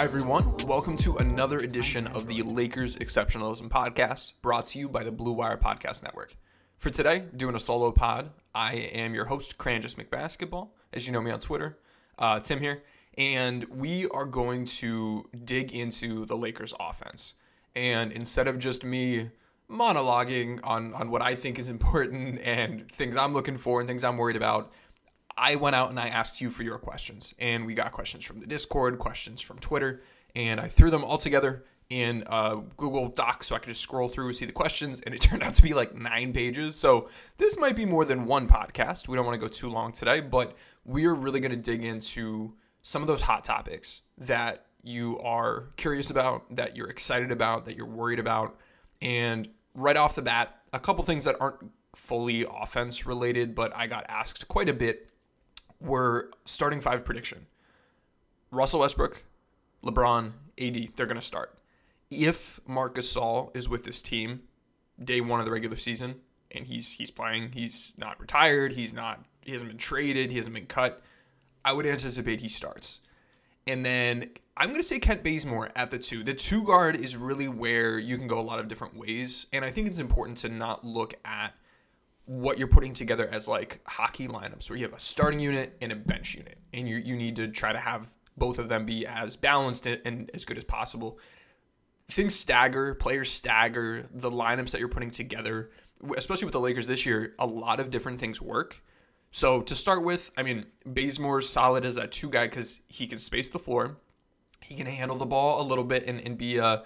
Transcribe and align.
Hi, 0.00 0.04
everyone. 0.04 0.56
Welcome 0.66 0.96
to 0.96 1.18
another 1.18 1.58
edition 1.58 2.06
of 2.06 2.26
the 2.26 2.40
Lakers 2.40 2.96
Exceptionalism 2.96 3.68
Podcast, 3.68 4.32
brought 4.40 4.64
to 4.68 4.78
you 4.78 4.88
by 4.88 5.04
the 5.04 5.12
Blue 5.12 5.32
Wire 5.32 5.58
Podcast 5.58 6.02
Network. 6.02 6.36
For 6.78 6.88
today, 6.88 7.24
doing 7.36 7.54
a 7.54 7.60
solo 7.60 7.92
pod, 7.92 8.30
I 8.54 8.76
am 8.76 9.12
your 9.12 9.26
host, 9.26 9.58
Cranjus 9.58 9.96
McBasketball, 9.96 10.70
as 10.94 11.06
you 11.06 11.12
know 11.12 11.20
me 11.20 11.30
on 11.30 11.38
Twitter. 11.38 11.78
Uh, 12.18 12.40
Tim 12.40 12.60
here. 12.60 12.82
And 13.18 13.66
we 13.68 14.06
are 14.06 14.24
going 14.24 14.64
to 14.64 15.28
dig 15.44 15.70
into 15.74 16.24
the 16.24 16.34
Lakers 16.34 16.72
offense. 16.80 17.34
And 17.76 18.10
instead 18.10 18.48
of 18.48 18.58
just 18.58 18.82
me 18.82 19.32
monologuing 19.70 20.60
on, 20.64 20.94
on 20.94 21.10
what 21.10 21.20
I 21.20 21.34
think 21.34 21.58
is 21.58 21.68
important 21.68 22.40
and 22.42 22.90
things 22.90 23.18
I'm 23.18 23.34
looking 23.34 23.58
for 23.58 23.80
and 23.80 23.86
things 23.86 24.02
I'm 24.02 24.16
worried 24.16 24.36
about, 24.36 24.72
I 25.40 25.56
went 25.56 25.74
out 25.74 25.88
and 25.88 25.98
I 25.98 26.08
asked 26.08 26.42
you 26.42 26.50
for 26.50 26.62
your 26.62 26.78
questions. 26.78 27.34
And 27.38 27.64
we 27.64 27.72
got 27.72 27.92
questions 27.92 28.24
from 28.24 28.38
the 28.38 28.46
Discord, 28.46 28.98
questions 28.98 29.40
from 29.40 29.58
Twitter, 29.58 30.02
and 30.36 30.60
I 30.60 30.68
threw 30.68 30.90
them 30.90 31.02
all 31.02 31.16
together 31.16 31.64
in 31.88 32.22
uh, 32.26 32.56
Google 32.76 33.08
Docs 33.08 33.48
so 33.48 33.56
I 33.56 33.58
could 33.58 33.70
just 33.70 33.80
scroll 33.80 34.08
through, 34.08 34.34
see 34.34 34.44
the 34.44 34.52
questions, 34.52 35.00
and 35.00 35.14
it 35.14 35.20
turned 35.22 35.42
out 35.42 35.54
to 35.54 35.62
be 35.62 35.72
like 35.72 35.94
nine 35.94 36.34
pages. 36.34 36.78
So 36.78 37.08
this 37.38 37.58
might 37.58 37.74
be 37.74 37.86
more 37.86 38.04
than 38.04 38.26
one 38.26 38.46
podcast. 38.46 39.08
We 39.08 39.16
don't 39.16 39.24
want 39.24 39.40
to 39.40 39.44
go 39.44 39.48
too 39.48 39.70
long 39.70 39.92
today, 39.92 40.20
but 40.20 40.56
we're 40.84 41.14
really 41.14 41.40
going 41.40 41.50
to 41.52 41.56
dig 41.56 41.82
into 41.82 42.54
some 42.82 43.00
of 43.00 43.08
those 43.08 43.22
hot 43.22 43.42
topics 43.42 44.02
that 44.18 44.66
you 44.82 45.18
are 45.20 45.70
curious 45.76 46.10
about, 46.10 46.54
that 46.54 46.76
you're 46.76 46.88
excited 46.88 47.32
about, 47.32 47.64
that 47.64 47.76
you're 47.76 47.86
worried 47.86 48.18
about. 48.18 48.58
And 49.00 49.48
right 49.74 49.96
off 49.96 50.14
the 50.14 50.22
bat, 50.22 50.60
a 50.74 50.78
couple 50.78 51.02
things 51.04 51.24
that 51.24 51.36
aren't 51.40 51.70
fully 51.94 52.46
offense 52.48 53.06
related, 53.06 53.54
but 53.54 53.74
I 53.74 53.86
got 53.86 54.04
asked 54.08 54.46
quite 54.48 54.68
a 54.68 54.74
bit 54.74 55.09
were 55.80 56.30
starting 56.44 56.80
five 56.80 57.04
prediction. 57.04 57.46
Russell 58.50 58.80
Westbrook, 58.80 59.24
LeBron, 59.84 60.32
AD, 60.60 60.88
they're 60.96 61.06
going 61.06 61.20
to 61.20 61.26
start. 61.26 61.56
If 62.10 62.60
Marcus 62.66 63.14
Gasol 63.14 63.56
is 63.56 63.68
with 63.68 63.84
this 63.84 64.02
team 64.02 64.42
day 65.02 65.20
one 65.20 65.40
of 65.40 65.46
the 65.46 65.52
regular 65.52 65.76
season 65.76 66.16
and 66.50 66.66
he's 66.66 66.94
he's 66.94 67.10
playing, 67.10 67.52
he's 67.52 67.94
not 67.96 68.20
retired, 68.20 68.72
he's 68.72 68.92
not 68.92 69.24
he 69.42 69.52
hasn't 69.52 69.70
been 69.70 69.78
traded, 69.78 70.30
he 70.30 70.36
hasn't 70.36 70.54
been 70.54 70.66
cut, 70.66 71.02
I 71.64 71.72
would 71.72 71.86
anticipate 71.86 72.40
he 72.40 72.48
starts. 72.48 73.00
And 73.66 73.84
then 73.84 74.30
I'm 74.56 74.66
going 74.66 74.80
to 74.80 74.82
say 74.82 74.98
Kent 74.98 75.22
Bazemore 75.22 75.70
at 75.76 75.90
the 75.90 75.98
two. 75.98 76.24
The 76.24 76.34
two 76.34 76.64
guard 76.64 76.96
is 76.96 77.16
really 77.16 77.48
where 77.48 77.98
you 77.98 78.18
can 78.18 78.26
go 78.26 78.40
a 78.40 78.42
lot 78.42 78.58
of 78.58 78.68
different 78.68 78.96
ways. 78.96 79.46
And 79.52 79.64
I 79.64 79.70
think 79.70 79.86
it's 79.86 79.98
important 79.98 80.38
to 80.38 80.48
not 80.48 80.84
look 80.84 81.14
at 81.24 81.54
what 82.30 82.58
you're 82.58 82.68
putting 82.68 82.94
together 82.94 83.28
as 83.32 83.48
like 83.48 83.80
hockey 83.88 84.28
lineups 84.28 84.70
where 84.70 84.78
you 84.78 84.84
have 84.84 84.94
a 84.94 85.00
starting 85.00 85.40
unit 85.40 85.76
and 85.80 85.90
a 85.90 85.96
bench 85.96 86.36
unit. 86.36 86.58
And 86.72 86.86
you, 86.86 86.98
you 86.98 87.16
need 87.16 87.34
to 87.34 87.48
try 87.48 87.72
to 87.72 87.78
have 87.80 88.10
both 88.36 88.60
of 88.60 88.68
them 88.68 88.86
be 88.86 89.04
as 89.04 89.36
balanced 89.36 89.84
and, 89.84 90.30
as 90.32 90.44
good 90.44 90.56
as 90.56 90.62
possible. 90.62 91.18
Things 92.06 92.36
stagger, 92.36 92.94
players 92.94 93.32
stagger, 93.32 94.08
the 94.14 94.30
lineups 94.30 94.70
that 94.70 94.78
you're 94.78 94.88
putting 94.88 95.10
together, 95.10 95.72
especially 96.16 96.44
with 96.44 96.52
the 96.52 96.60
Lakers 96.60 96.86
this 96.86 97.04
year, 97.04 97.34
a 97.36 97.46
lot 97.46 97.80
of 97.80 97.90
different 97.90 98.20
things 98.20 98.40
work. 98.40 98.80
So 99.32 99.62
to 99.62 99.74
start 99.74 100.04
with, 100.04 100.30
I 100.36 100.44
mean, 100.44 100.66
Bazemore's 100.86 101.48
solid 101.48 101.84
as 101.84 101.96
that 101.96 102.12
two 102.12 102.30
guy 102.30 102.46
because 102.46 102.80
he 102.86 103.08
can 103.08 103.18
space 103.18 103.48
the 103.48 103.58
floor, 103.58 103.96
he 104.62 104.76
can 104.76 104.86
handle 104.86 105.16
the 105.16 105.26
ball 105.26 105.60
a 105.60 105.66
little 105.66 105.82
bit 105.82 106.06
and, 106.06 106.20
and 106.20 106.38
be 106.38 106.58
a 106.58 106.84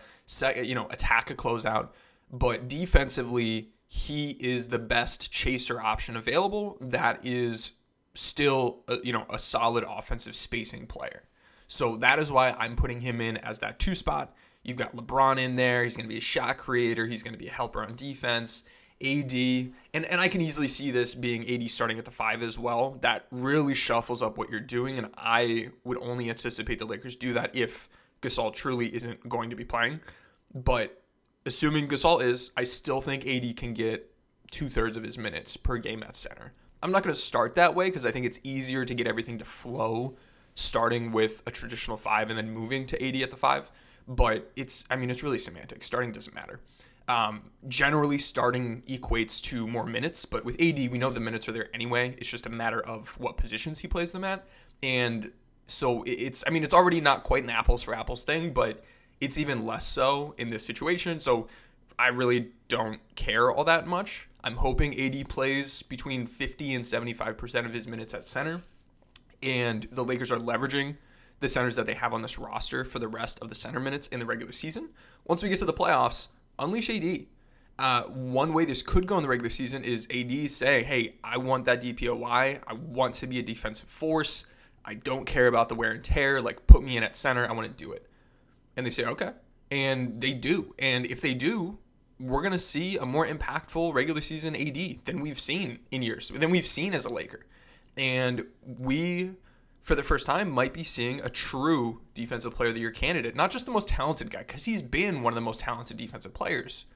you 0.57 0.75
know, 0.75 0.87
attack 0.89 1.31
a 1.31 1.35
closeout. 1.35 1.91
But 2.33 2.67
defensively, 2.67 3.74
he 3.95 4.31
is 4.41 4.69
the 4.69 4.79
best 4.81 5.31
chaser 5.31 5.81
option 5.81 6.17
available. 6.17 6.77
That 6.81 7.21
is 7.23 7.75
still, 8.13 8.81
a, 8.89 8.97
you 9.05 9.13
know, 9.13 9.25
a 9.31 9.39
solid 9.39 9.85
offensive 9.89 10.35
spacing 10.35 10.89
player. 10.89 11.23
So 11.69 11.97
that 11.99 12.19
is 12.19 12.33
why 12.33 12.57
I'm 12.59 12.75
putting 12.75 13.03
him 13.03 13.21
in 13.21 13.37
as 13.37 13.61
that 13.61 13.79
two 13.79 13.95
spot. 13.95 14.35
You've 14.65 14.77
got 14.79 14.97
LeBron 14.97 15.39
in 15.39 15.55
there. 15.55 15.85
He's 15.85 15.97
going 15.97 16.07
to 16.07 16.13
be 16.13 16.19
a 16.19 16.21
shot 16.21 16.59
creator. 16.59 17.07
He's 17.07 17.23
going 17.23 17.35
to 17.35 17.39
be 17.39 17.47
a 17.47 17.53
helper 17.53 17.85
on 17.85 17.95
defense. 17.95 18.65
AD, 19.01 19.33
and, 19.33 20.05
and 20.05 20.21
I 20.21 20.27
can 20.27 20.41
easily 20.41 20.69
see 20.69 20.91
this 20.91 21.15
being 21.15 21.49
AD 21.49 21.71
starting 21.71 21.97
at 21.97 22.05
the 22.05 22.11
five 22.11 22.43
as 22.43 22.59
well. 22.59 22.99
That 23.01 23.27
really 23.31 23.77
shuffles 23.77 24.23
up 24.23 24.37
what 24.37 24.51
you're 24.51 24.59
doing, 24.59 24.99
and 24.99 25.11
I 25.17 25.69
would 25.85 25.99
only 25.99 26.29
anticipate 26.29 26.81
the 26.81 26.85
Lakers 26.85 27.15
do 27.15 27.33
that 27.35 27.55
if 27.55 27.89
Gasol 28.23 28.53
truly 28.53 28.93
isn't 28.93 29.29
going 29.29 29.51
to 29.51 29.57
be 29.57 29.65
playing. 29.65 30.01
But 30.53 31.04
assuming 31.47 31.89
Gasol 31.89 32.23
is, 32.23 32.51
I 32.57 32.65
still 32.65 33.01
think 33.01 33.27
AD 33.27 33.57
can 33.57 33.75
get 33.75 34.11
two 34.51 34.69
thirds 34.69 34.97
of 34.97 35.03
his 35.03 35.19
minutes 35.19 35.57
per 35.57 35.79
game 35.79 36.03
at 36.03 36.17
center. 36.17 36.53
I'm 36.83 36.93
not 36.93 37.03
going 37.03 37.15
to 37.15 37.21
start 37.21 37.55
that 37.55 37.75
way 37.75 37.87
because 37.87 38.07
I 38.07 38.11
think 38.11 38.27
it's 38.27 38.41
easier 38.43 38.85
to 38.85 38.95
get 38.95 39.07
everything 39.07 39.39
to 39.39 39.45
flow 39.45 40.17
starting 40.55 41.13
with 41.13 41.43
a 41.47 41.51
traditional 41.51 41.97
five 41.97 42.31
and 42.31 42.39
then 42.39 42.51
moving 42.51 42.87
to 42.87 43.03
AD 43.07 43.17
at 43.17 43.31
the 43.31 43.37
five. 43.37 43.71
But 44.07 44.53
it's, 44.55 44.85
I 44.91 44.97
mean, 44.97 45.11
it's 45.11 45.23
really 45.23 45.39
semantic. 45.39 45.83
Starting 45.83 46.13
doesn't 46.13 46.35
matter. 46.35 46.61
Um, 47.09 47.51
generally, 47.69 48.19
starting 48.19 48.83
equates 48.83 49.41
to 49.43 49.67
more 49.67 49.85
minutes, 49.85 50.25
but 50.25 50.45
with 50.45 50.61
AD, 50.61 50.91
we 50.91 50.99
know 50.99 51.11
the 51.11 51.21
minutes 51.21 51.49
are 51.49 51.53
there 51.53 51.69
anyway. 51.75 52.15
It's 52.19 52.31
just 52.31 52.47
a 52.47 52.51
matter 52.51 52.81
of 52.81 53.19
what 53.19 53.37
positions 53.37 53.81
he 53.81 53.89
plays 53.89 54.13
them 54.13 54.25
at. 54.25 54.47
And 54.83 55.33
so 55.67 56.03
it's, 56.07 56.45
I 56.47 56.51
mean, 56.51 56.65
it's 56.65 56.75
already 56.75 57.01
not 57.01 57.23
quite 57.23 57.45
an 57.45 57.51
apples 57.51 57.83
for 57.83 57.95
apples 57.95 58.25
thing, 58.25 58.53
but 58.53 58.85
it's 59.21 59.39
even 59.39 59.65
less 59.65 59.87
so 59.87 60.35
in 60.39 60.51
this 60.51 60.65
situation. 60.65 61.21
So 61.21 61.49
I 61.99 62.09
really 62.09 62.51
don't 62.69 63.01
care 63.15 63.51
all 63.51 63.65
that 63.65 63.87
much. 63.87 64.29
I'm 64.43 64.57
hoping 64.57 64.99
AD 64.99 65.29
plays 65.29 65.83
between 65.83 66.27
50 66.27 66.75
and 66.75 66.85
75% 66.85 67.67
of 67.67 67.73
his 67.73 67.89
minutes 67.89 68.13
at 68.13 68.27
center. 68.27 68.63
And 69.43 69.89
the 69.91 70.05
Lakers 70.05 70.31
are 70.31 70.39
leveraging 70.39 70.97
the 71.41 71.49
centers 71.49 71.77
that 71.77 71.87
they 71.87 71.95
have 71.95 72.13
on 72.13 72.23
this 72.23 72.39
roster 72.39 72.85
for 72.85 72.99
the 72.99 73.09
rest 73.09 73.39
of 73.41 73.49
the 73.49 73.55
center 73.55 73.81
minutes 73.81 74.09
in 74.09 74.21
the 74.21 74.27
regular 74.27 74.53
season. 74.53 74.91
Once 75.25 75.43
we 75.43 75.49
get 75.49 75.59
to 75.59 75.65
the 75.65 75.73
playoffs, 75.73 76.29
unleash 76.59 76.91
AD. 76.91 77.27
Uh, 77.77 78.03
one 78.03 78.53
way 78.53 78.65
this 78.65 78.83
could 78.83 79.07
go 79.07 79.17
in 79.17 79.23
the 79.23 79.29
regular 79.29 79.51
season 79.51 79.83
is 79.83 80.07
AD 80.15 80.49
say, 80.51 80.85
hey, 80.85 81.17
I 81.25 81.39
want 81.39 81.65
that 81.65 81.83
DPOY. 81.83 82.63
I 82.67 82.73
want 82.73 83.15
to 83.17 83.27
be 83.27 83.39
a 83.39 83.43
defensive 83.43 83.89
force. 83.89 84.45
I 84.85 84.95
don't 84.95 85.27
care 85.27 85.47
about 85.47 85.69
the 85.69 85.75
wear 85.75 85.91
and 85.91 86.05
tear. 86.05 86.41
Like, 86.41 86.67
put 86.67 86.83
me 86.83 86.97
in 86.97 87.03
at 87.03 87.17
center. 87.17 87.49
I 87.49 87.53
want 87.53 87.77
to 87.77 87.85
do 87.85 87.93
it. 87.93 88.07
And 88.77 88.87
they 88.87 88.91
say, 88.91 89.05
okay. 89.05 89.31
And 89.71 90.21
they 90.21 90.33
do. 90.33 90.75
And 90.79 91.07
if 91.07 91.21
they 91.21 91.35
do, 91.35 91.79
we're 92.21 92.43
going 92.43 92.53
to 92.53 92.59
see 92.59 92.97
a 92.97 93.07
more 93.07 93.27
impactful 93.27 93.93
regular 93.93 94.21
season 94.21 94.55
AD 94.55 95.05
than 95.05 95.21
we've 95.21 95.41
seen 95.41 95.81
in 95.91 96.03
years, 96.03 96.31
than 96.35 96.51
we've 96.51 96.67
seen 96.67 96.95
as 96.95 97.05
a 97.05 97.13
Laker. 97.13 97.47
And 97.97 98.47
we, 98.65 99.33
for 99.83 99.95
the 99.95 100.03
first 100.03 100.27
time, 100.27 100.51
might 100.51 100.73
be 100.73 100.85
seeing 100.85 101.21
a 101.21 101.29
true 101.29 102.01
defensive 102.15 102.55
player 102.55 102.69
of 102.69 102.75
the 102.75 102.81
year 102.81 102.91
candidate. 102.91 103.35
Not 103.35 103.51
just 103.51 103.67
the 103.67 103.73
most 103.73 103.89
talented 103.89 104.31
guy, 104.31 104.41
because 104.41 104.65
he's 104.65 104.83
been 104.83 105.23
one 105.23 105.33
of 105.33 105.37
the 105.37 105.41
most 105.41 105.61
talented 105.61 105.97
defensive 105.97 106.35
players. 106.35 106.87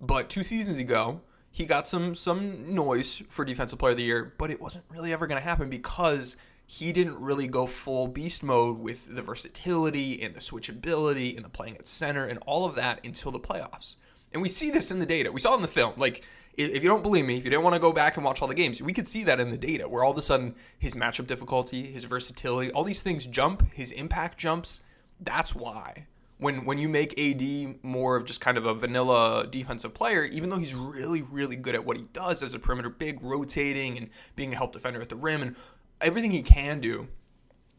But 0.00 0.28
two 0.28 0.44
seasons 0.44 0.78
ago, 0.78 1.22
he 1.50 1.64
got 1.64 1.86
some 1.86 2.14
some 2.14 2.74
noise 2.74 3.22
for 3.28 3.44
defensive 3.44 3.78
player 3.78 3.92
of 3.92 3.96
the 3.96 4.04
year, 4.04 4.34
but 4.38 4.50
it 4.50 4.60
wasn't 4.60 4.84
really 4.90 5.12
ever 5.12 5.26
going 5.26 5.40
to 5.40 5.44
happen 5.46 5.68
because 5.68 6.36
he 6.70 6.92
didn't 6.92 7.18
really 7.18 7.48
go 7.48 7.64
full 7.64 8.06
beast 8.08 8.42
mode 8.42 8.78
with 8.78 9.14
the 9.14 9.22
versatility 9.22 10.22
and 10.22 10.34
the 10.34 10.38
switchability 10.40 11.34
and 11.34 11.42
the 11.42 11.48
playing 11.48 11.78
at 11.78 11.88
center 11.88 12.26
and 12.26 12.38
all 12.44 12.66
of 12.66 12.74
that 12.74 13.00
until 13.02 13.32
the 13.32 13.40
playoffs. 13.40 13.96
And 14.34 14.42
we 14.42 14.50
see 14.50 14.70
this 14.70 14.90
in 14.90 14.98
the 14.98 15.06
data. 15.06 15.32
We 15.32 15.40
saw 15.40 15.54
it 15.54 15.56
in 15.56 15.62
the 15.62 15.68
film. 15.68 15.94
Like, 15.96 16.26
if 16.58 16.82
you 16.82 16.88
don't 16.90 17.02
believe 17.02 17.24
me, 17.24 17.38
if 17.38 17.44
you 17.44 17.48
didn't 17.48 17.62
want 17.62 17.72
to 17.72 17.80
go 17.80 17.90
back 17.90 18.16
and 18.16 18.24
watch 18.24 18.42
all 18.42 18.48
the 18.48 18.54
games, 18.54 18.82
we 18.82 18.92
could 18.92 19.08
see 19.08 19.24
that 19.24 19.40
in 19.40 19.48
the 19.48 19.56
data 19.56 19.88
where 19.88 20.04
all 20.04 20.12
of 20.12 20.18
a 20.18 20.22
sudden 20.22 20.56
his 20.78 20.92
matchup 20.92 21.26
difficulty, 21.26 21.90
his 21.90 22.04
versatility, 22.04 22.70
all 22.72 22.84
these 22.84 23.02
things 23.02 23.26
jump, 23.26 23.72
his 23.72 23.90
impact 23.90 24.36
jumps. 24.36 24.82
That's 25.18 25.54
why. 25.54 26.06
When, 26.36 26.66
when 26.66 26.76
you 26.76 26.88
make 26.90 27.18
AD 27.18 27.82
more 27.82 28.14
of 28.14 28.26
just 28.26 28.42
kind 28.42 28.58
of 28.58 28.66
a 28.66 28.74
vanilla 28.74 29.46
defensive 29.46 29.94
player, 29.94 30.24
even 30.24 30.50
though 30.50 30.58
he's 30.58 30.74
really, 30.74 31.22
really 31.22 31.56
good 31.56 31.74
at 31.74 31.86
what 31.86 31.96
he 31.96 32.04
does 32.12 32.42
as 32.42 32.52
a 32.52 32.58
perimeter 32.58 32.90
big, 32.90 33.22
rotating 33.22 33.96
and 33.96 34.10
being 34.36 34.52
a 34.52 34.56
help 34.56 34.74
defender 34.74 35.00
at 35.00 35.08
the 35.08 35.16
rim 35.16 35.40
and 35.40 35.56
everything 36.00 36.30
he 36.30 36.42
can 36.42 36.80
do, 36.80 37.08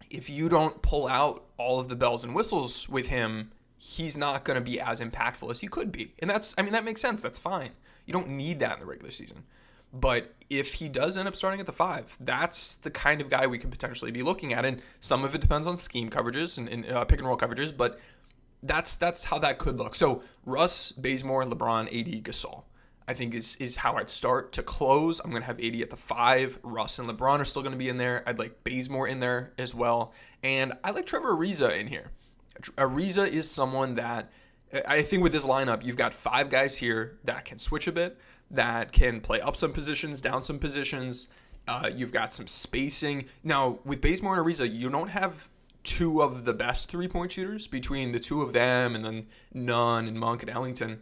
if 0.09 0.29
you 0.29 0.49
don't 0.49 0.81
pull 0.81 1.07
out 1.07 1.45
all 1.57 1.79
of 1.79 1.87
the 1.87 1.95
bells 1.95 2.23
and 2.23 2.33
whistles 2.33 2.89
with 2.89 3.09
him, 3.09 3.51
he's 3.77 4.17
not 4.17 4.43
going 4.43 4.55
to 4.55 4.63
be 4.63 4.79
as 4.79 4.99
impactful 4.99 5.49
as 5.49 5.61
he 5.61 5.67
could 5.67 5.91
be. 5.91 6.13
And 6.19 6.29
that's, 6.29 6.53
I 6.57 6.61
mean, 6.61 6.73
that 6.73 6.83
makes 6.83 7.01
sense. 7.01 7.21
That's 7.21 7.39
fine. 7.39 7.71
You 8.05 8.13
don't 8.13 8.29
need 8.29 8.59
that 8.59 8.73
in 8.73 8.79
the 8.79 8.85
regular 8.85 9.11
season. 9.11 9.43
But 9.91 10.35
if 10.49 10.75
he 10.75 10.89
does 10.89 11.17
end 11.17 11.27
up 11.27 11.35
starting 11.35 11.59
at 11.59 11.65
the 11.65 11.71
five, 11.71 12.15
that's 12.19 12.75
the 12.75 12.91
kind 12.91 13.21
of 13.21 13.29
guy 13.29 13.47
we 13.47 13.57
could 13.57 13.71
potentially 13.71 14.11
be 14.11 14.21
looking 14.21 14.53
at. 14.53 14.65
And 14.65 14.81
some 15.01 15.23
of 15.23 15.33
it 15.33 15.41
depends 15.41 15.65
on 15.65 15.77
scheme 15.77 16.09
coverages 16.09 16.57
and, 16.57 16.67
and 16.69 16.85
uh, 16.85 17.05
pick 17.05 17.19
and 17.19 17.27
roll 17.27 17.37
coverages. 17.37 17.75
But 17.75 17.99
that's 18.61 18.97
that's 18.97 19.25
how 19.25 19.39
that 19.39 19.57
could 19.57 19.77
look. 19.77 19.95
So 19.95 20.21
Russ, 20.45 20.91
Bazemore, 20.91 21.45
LeBron, 21.45 21.87
AD, 21.87 22.23
Gasol. 22.23 22.63
I 23.09 23.13
think 23.15 23.33
is 23.33 23.55
is 23.55 23.77
how 23.77 23.95
I'd 23.95 24.11
start 24.11 24.51
to 24.51 24.61
close. 24.61 25.19
I'm 25.19 25.31
gonna 25.31 25.45
have 25.45 25.59
AD 25.59 25.81
at 25.81 25.89
the 25.89 25.97
five. 25.97 26.59
Russ 26.61 26.99
and 26.99 27.07
LeBron 27.07 27.39
are 27.39 27.45
still 27.45 27.63
gonna 27.63 27.75
be 27.75 27.89
in 27.89 27.97
there. 27.97 28.21
I'd 28.29 28.37
like 28.37 28.63
Bazemore 28.63 29.07
in 29.07 29.19
there 29.19 29.51
as 29.57 29.73
well, 29.73 30.13
and 30.43 30.73
I 30.83 30.91
like 30.91 31.07
Trevor 31.07 31.35
Ariza 31.35 31.75
in 31.75 31.87
here. 31.87 32.11
Ariza 32.77 33.27
is 33.27 33.49
someone 33.49 33.95
that 33.95 34.31
I 34.87 35.01
think 35.01 35.23
with 35.23 35.31
this 35.31 35.43
lineup, 35.43 35.83
you've 35.83 35.97
got 35.97 36.13
five 36.13 36.51
guys 36.51 36.77
here 36.77 37.17
that 37.23 37.45
can 37.45 37.57
switch 37.57 37.87
a 37.87 37.91
bit, 37.91 38.19
that 38.51 38.91
can 38.91 39.21
play 39.21 39.41
up 39.41 39.55
some 39.55 39.73
positions, 39.73 40.21
down 40.21 40.43
some 40.43 40.59
positions. 40.59 41.29
Uh, 41.67 41.89
you've 41.91 42.11
got 42.11 42.31
some 42.31 42.45
spacing. 42.45 43.25
Now, 43.43 43.79
with 43.83 44.01
Bazemore 44.01 44.37
and 44.37 44.45
Ariza, 44.45 44.71
you 44.71 44.87
don't 44.87 45.09
have 45.09 45.49
two 45.83 46.21
of 46.21 46.45
the 46.45 46.53
best 46.53 46.91
three 46.91 47.07
point 47.07 47.31
shooters 47.31 47.65
between 47.65 48.11
the 48.11 48.19
two 48.19 48.43
of 48.43 48.53
them 48.53 48.93
and 48.93 49.03
then 49.03 49.25
Nunn 49.51 50.07
and 50.07 50.19
Monk 50.19 50.43
and 50.43 50.51
Ellington. 50.51 51.01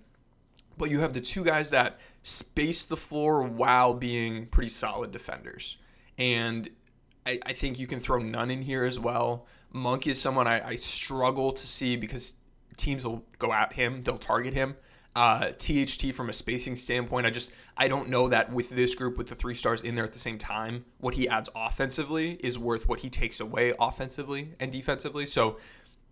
But 0.78 0.90
you 0.90 1.00
have 1.00 1.14
the 1.14 1.22
two 1.22 1.44
guys 1.44 1.72
that 1.72 2.00
space 2.24 2.86
the 2.86 2.98
floor 2.98 3.44
while 3.44 3.94
being 3.94 4.48
pretty 4.48 4.70
solid 4.70 5.12
defenders. 5.12 5.78
And 6.18 6.70
I, 7.26 7.40
I 7.46 7.54
think 7.54 7.80
you 7.80 7.88
can 7.88 8.00
throw 8.00 8.20
Nunn 8.20 8.52
in 8.52 8.62
here 8.62 8.84
as 8.84 9.00
well. 9.00 9.46
Monk 9.72 10.08
is 10.08 10.20
someone 10.20 10.48
I, 10.48 10.66
I 10.66 10.76
struggle 10.76 11.52
to 11.52 11.68
see 11.68 11.96
because 11.96 12.36
teams 12.78 13.06
will 13.06 13.26
go 13.38 13.52
at 13.52 13.74
him, 13.74 14.02
they'll 14.02 14.18
target 14.18 14.54
him. 14.54 14.76
Uh, 15.16 15.50
THT 15.54 16.14
from 16.14 16.30
a 16.30 16.34
spacing 16.34 16.76
standpoint, 16.76 17.26
I 17.26 17.32
just 17.32 17.52
I 17.76 17.88
don't 17.88 18.08
know 18.08 18.30
that 18.30 18.54
with 18.54 18.70
this 18.70 18.94
group 18.94 19.18
with 19.18 19.30
the 19.30 19.36
three 19.36 19.56
stars 19.56 19.82
in 19.82 19.96
there 19.96 20.04
at 20.04 20.14
the 20.14 20.20
same 20.20 20.38
time, 20.38 20.86
what 21.00 21.16
he 21.16 21.28
adds 21.28 21.50
offensively 21.56 22.34
is 22.34 22.60
worth 22.60 22.88
what 22.88 23.00
he 23.00 23.10
takes 23.10 23.40
away 23.40 23.74
offensively 23.80 24.54
and 24.60 24.72
defensively. 24.72 25.26
So 25.26 25.58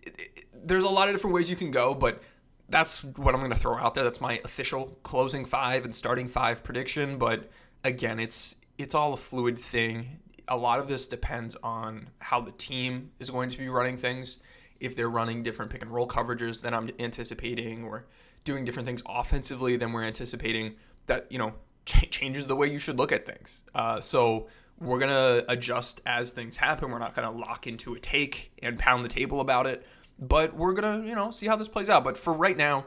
it, 0.01 0.19
it, 0.19 0.45
there's 0.51 0.83
a 0.83 0.89
lot 0.89 1.07
of 1.07 1.13
different 1.13 1.35
ways 1.35 1.51
you 1.51 1.55
can 1.55 1.69
go, 1.69 1.93
but 1.93 2.23
that's 2.69 3.03
what 3.03 3.33
I'm 3.33 3.41
going 3.41 3.51
to 3.51 3.57
throw 3.57 3.77
out 3.77 3.93
there. 3.93 4.03
That's 4.03 4.21
my 4.21 4.41
official 4.43 4.97
closing 5.03 5.45
five 5.45 5.85
and 5.85 5.95
starting 5.95 6.27
five 6.27 6.63
prediction. 6.63 7.17
But 7.17 7.49
again, 7.83 8.19
it's 8.19 8.55
it's 8.77 8.95
all 8.95 9.13
a 9.13 9.17
fluid 9.17 9.59
thing. 9.59 10.19
A 10.47 10.57
lot 10.57 10.79
of 10.79 10.87
this 10.87 11.07
depends 11.07 11.55
on 11.63 12.09
how 12.19 12.41
the 12.41 12.51
team 12.51 13.11
is 13.19 13.29
going 13.29 13.49
to 13.49 13.57
be 13.57 13.69
running 13.69 13.97
things. 13.97 14.39
If 14.79 14.95
they're 14.95 15.09
running 15.09 15.41
different 15.41 15.71
pick 15.71 15.81
and 15.81 15.91
roll 15.91 16.07
coverages 16.07 16.61
than 16.61 16.73
I'm 16.73 16.89
anticipating, 16.99 17.83
or 17.83 18.05
doing 18.43 18.65
different 18.65 18.87
things 18.87 19.01
offensively 19.07 19.77
than 19.77 19.91
we're 19.91 20.03
anticipating 20.03 20.75
that 21.05 21.31
you 21.31 21.37
know 21.37 21.53
changes 21.85 22.47
the 22.47 22.55
way 22.55 22.71
you 22.71 22.79
should 22.79 22.97
look 22.97 23.11
at 23.11 23.25
things. 23.25 23.61
Uh, 23.73 24.01
so 24.01 24.47
we're 24.79 24.99
gonna 24.99 25.43
adjust 25.47 26.01
as 26.05 26.31
things 26.31 26.57
happen. 26.57 26.91
We're 26.91 26.99
not 26.99 27.13
gonna 27.13 27.31
lock 27.31 27.67
into 27.67 27.93
a 27.93 27.99
take 27.99 28.51
and 28.61 28.77
pound 28.77 29.05
the 29.05 29.09
table 29.09 29.39
about 29.39 29.67
it, 29.67 29.85
but 30.19 30.55
we're 30.55 30.73
gonna 30.73 31.05
you 31.05 31.15
know 31.15 31.31
see 31.31 31.47
how 31.47 31.55
this 31.55 31.67
plays 31.67 31.89
out. 31.89 32.03
But 32.03 32.17
for 32.17 32.33
right 32.33 32.57
now, 32.57 32.85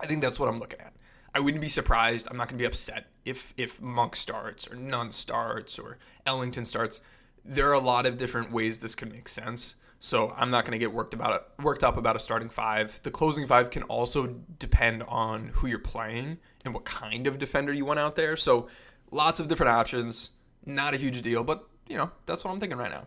I 0.00 0.06
think 0.06 0.22
that's 0.22 0.38
what 0.38 0.48
I'm 0.48 0.58
looking 0.58 0.80
at. 0.80 0.94
I 1.34 1.40
wouldn't 1.40 1.60
be 1.60 1.68
surprised. 1.68 2.28
I'm 2.30 2.36
not 2.36 2.48
gonna 2.48 2.58
be 2.58 2.64
upset 2.64 3.06
if 3.24 3.54
if 3.56 3.80
Monk 3.80 4.16
starts 4.16 4.66
or 4.68 4.76
Nunn 4.76 5.12
starts 5.12 5.78
or 5.78 5.98
Ellington 6.26 6.64
starts. 6.64 7.00
There 7.44 7.68
are 7.70 7.74
a 7.74 7.80
lot 7.80 8.04
of 8.06 8.18
different 8.18 8.52
ways 8.52 8.78
this 8.78 8.94
could 8.94 9.10
make 9.10 9.28
sense. 9.28 9.76
So 10.02 10.32
I'm 10.34 10.50
not 10.50 10.64
going 10.64 10.72
to 10.72 10.78
get 10.78 10.94
worked 10.94 11.12
about 11.12 11.34
it, 11.34 11.62
worked 11.62 11.84
up 11.84 11.98
about 11.98 12.16
a 12.16 12.18
starting 12.18 12.48
five. 12.48 13.00
The 13.02 13.10
closing 13.10 13.46
five 13.46 13.70
can 13.70 13.82
also 13.82 14.26
depend 14.58 15.02
on 15.02 15.50
who 15.54 15.66
you're 15.66 15.78
playing 15.78 16.38
and 16.64 16.72
what 16.72 16.86
kind 16.86 17.26
of 17.26 17.38
defender 17.38 17.70
you 17.70 17.84
want 17.84 17.98
out 17.98 18.16
there. 18.16 18.34
So 18.34 18.68
lots 19.10 19.40
of 19.40 19.48
different 19.48 19.72
options. 19.72 20.30
Not 20.64 20.94
a 20.94 20.96
huge 20.96 21.20
deal, 21.20 21.44
but 21.44 21.68
you 21.86 21.96
know 21.96 22.10
that's 22.24 22.44
what 22.44 22.50
I'm 22.50 22.58
thinking 22.58 22.78
right 22.78 22.90
now. 22.90 23.06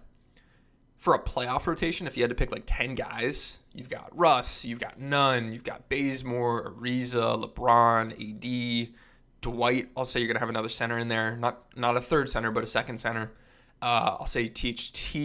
For 1.03 1.13
a 1.13 1.19
playoff 1.19 1.67
rotation, 1.67 2.07
if 2.07 2.15
you 2.15 2.23
had 2.23 2.29
to 2.29 2.35
pick 2.35 2.49
like 2.49 2.63
ten 2.65 2.95
guys, 2.95 3.57
you've 3.73 3.89
got 3.89 4.17
Russ, 4.17 4.63
you've 4.63 4.79
got 4.79 5.01
Nunn, 5.01 5.51
you've 5.51 5.65
got 5.65 5.89
Bazemore, 5.89 6.71
Ariza, 6.71 7.43
LeBron, 7.43 8.13
AD, 8.13 8.93
Dwight. 9.41 9.89
I'll 9.97 10.05
say 10.05 10.21
you're 10.21 10.29
gonna 10.29 10.39
have 10.39 10.47
another 10.47 10.69
center 10.69 10.97
in 10.97 11.09
there, 11.09 11.35
not 11.35 11.65
not 11.75 11.97
a 11.97 11.99
third 11.99 12.29
center, 12.29 12.51
but 12.51 12.63
a 12.63 12.67
second 12.67 12.99
center. 12.99 13.33
Uh, 13.81 14.15
I'll 14.17 14.27
say 14.27 14.47
THT. 14.47 15.17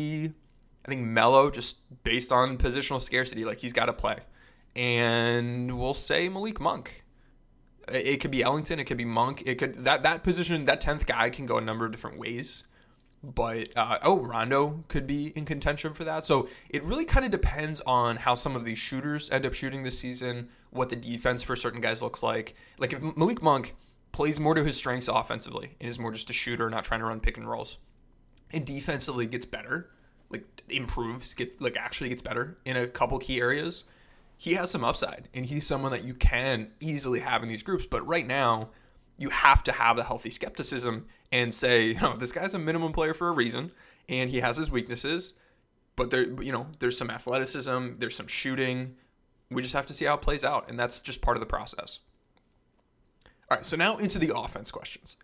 I 0.85 0.89
think 0.89 1.03
Melo, 1.03 1.49
just 1.49 1.77
based 2.03 2.33
on 2.33 2.59
positional 2.59 3.01
scarcity, 3.01 3.45
like 3.45 3.61
he's 3.61 3.73
got 3.73 3.87
to 3.87 3.93
play. 3.93 4.17
And 4.75 5.79
we'll 5.79 5.95
say 5.95 6.29
Malik 6.29 6.59
Monk. 6.61 7.05
It 7.87 8.17
could 8.17 8.33
be 8.33 8.43
Ellington, 8.43 8.81
it 8.81 8.87
could 8.87 8.97
be 8.97 9.05
Monk. 9.05 9.45
It 9.47 9.59
could 9.59 9.85
that 9.85 10.03
that 10.03 10.25
position, 10.25 10.65
that 10.65 10.81
tenth 10.81 11.07
guy 11.07 11.31
can 11.31 11.47
go 11.47 11.57
a 11.57 11.61
number 11.61 11.87
of 11.87 11.93
different 11.93 12.19
ways. 12.19 12.65
But 13.23 13.77
uh, 13.77 13.99
oh, 14.03 14.21
Rondo 14.21 14.85
could 14.89 15.07
be 15.07 15.29
in 15.29 15.45
contention 15.45 15.93
for 15.93 16.05
that. 16.05 16.25
So 16.25 16.49
it 16.71 16.85
really 16.85 17.05
kind 17.05 17.25
of 17.25 17.33
depends 17.33 17.81
on 17.83 18.17
how 18.17 18.35
some 18.35 18.55
of 18.55 18.65
these 18.65 18.79
shooters 18.79 19.29
end 19.31 19.45
up 19.45 19.55
shooting 19.55 19.83
this 19.83 19.99
season, 19.99 20.49
what 20.71 20.89
the 20.89 20.97
defense 20.97 21.43
for 21.43 21.57
certain 21.57 21.81
guys 21.81 22.01
looks 22.01 22.23
like. 22.23 22.55
Like 22.79 22.93
if 22.93 23.03
Malik 23.17 23.43
Monk 23.43 23.75
plays 24.13 24.39
more 24.39 24.55
to 24.55 24.65
his 24.65 24.77
strengths 24.77 25.09
offensively 25.09 25.77
and 25.81 25.91
is 25.91 25.99
more 25.99 26.13
just 26.13 26.31
a 26.31 26.33
shooter, 26.33 26.71
not 26.71 26.85
trying 26.85 27.01
to 27.01 27.07
run 27.07 27.21
pick 27.21 27.37
and 27.37 27.49
rolls, 27.49 27.79
and 28.53 28.65
defensively 28.65 29.27
gets 29.27 29.45
better, 29.47 29.91
like 30.31 30.45
improves, 30.69 31.35
get 31.35 31.61
like 31.61 31.77
actually 31.77 32.11
gets 32.11 32.23
better 32.23 32.59
in 32.65 32.77
a 32.77 32.87
couple 32.87 33.19
key 33.19 33.41
areas, 33.41 33.85
he 34.37 34.55
has 34.55 34.71
some 34.71 34.85
upside 34.85 35.29
and 35.35 35.47
he's 35.47 35.67
someone 35.67 35.91
that 35.91 36.05
you 36.05 36.15
can 36.15 36.71
easily 36.79 37.21
have 37.21 37.43
in 37.43 37.49
these 37.49 37.65
groups. 37.65 37.85
But 37.85 38.07
right 38.07 38.27
now, 38.27 38.71
you 39.19 39.31
have 39.31 39.65
to 39.65 39.73
have 39.73 39.99
a 39.99 40.05
healthy 40.05 40.31
skepticism 40.31 41.07
and 41.31 41.53
say, 41.53 41.87
you 41.89 42.01
know, 42.01 42.17
this 42.17 42.33
guy's 42.33 42.55
a 42.55 42.59
minimum 42.59 42.93
player 42.93 43.15
for 43.15 43.29
a 43.29 43.33
reason 43.33 43.73
and 44.09 44.31
he 44.31 44.41
has 44.41 44.57
his 44.57 44.71
weaknesses, 44.71 45.35
but 45.97 46.11
there 46.11 46.23
you 46.43 46.53
know, 46.53 46.69
there's 46.79 46.97
some 46.97 47.11
athleticism, 47.11 47.99
there's 47.99 48.17
some 48.17 48.27
shooting. 48.27 48.97
We 49.51 49.63
just 49.63 49.75
have 49.75 49.87
to 49.87 49.95
see 49.95 50.05
how 50.05 50.15
it 50.15 50.23
plays 50.23 50.45
out, 50.45 50.69
and 50.69 50.79
that's 50.79 51.01
just 51.01 51.23
part 51.23 51.37
of 51.37 51.41
the 51.41 51.47
process. 51.47 52.01
All 53.51 53.57
right, 53.57 53.65
so 53.65 53.77
now 53.77 53.97
into 53.97 54.19
the 54.19 54.37
offense 54.37 54.71
questions. 54.71 55.17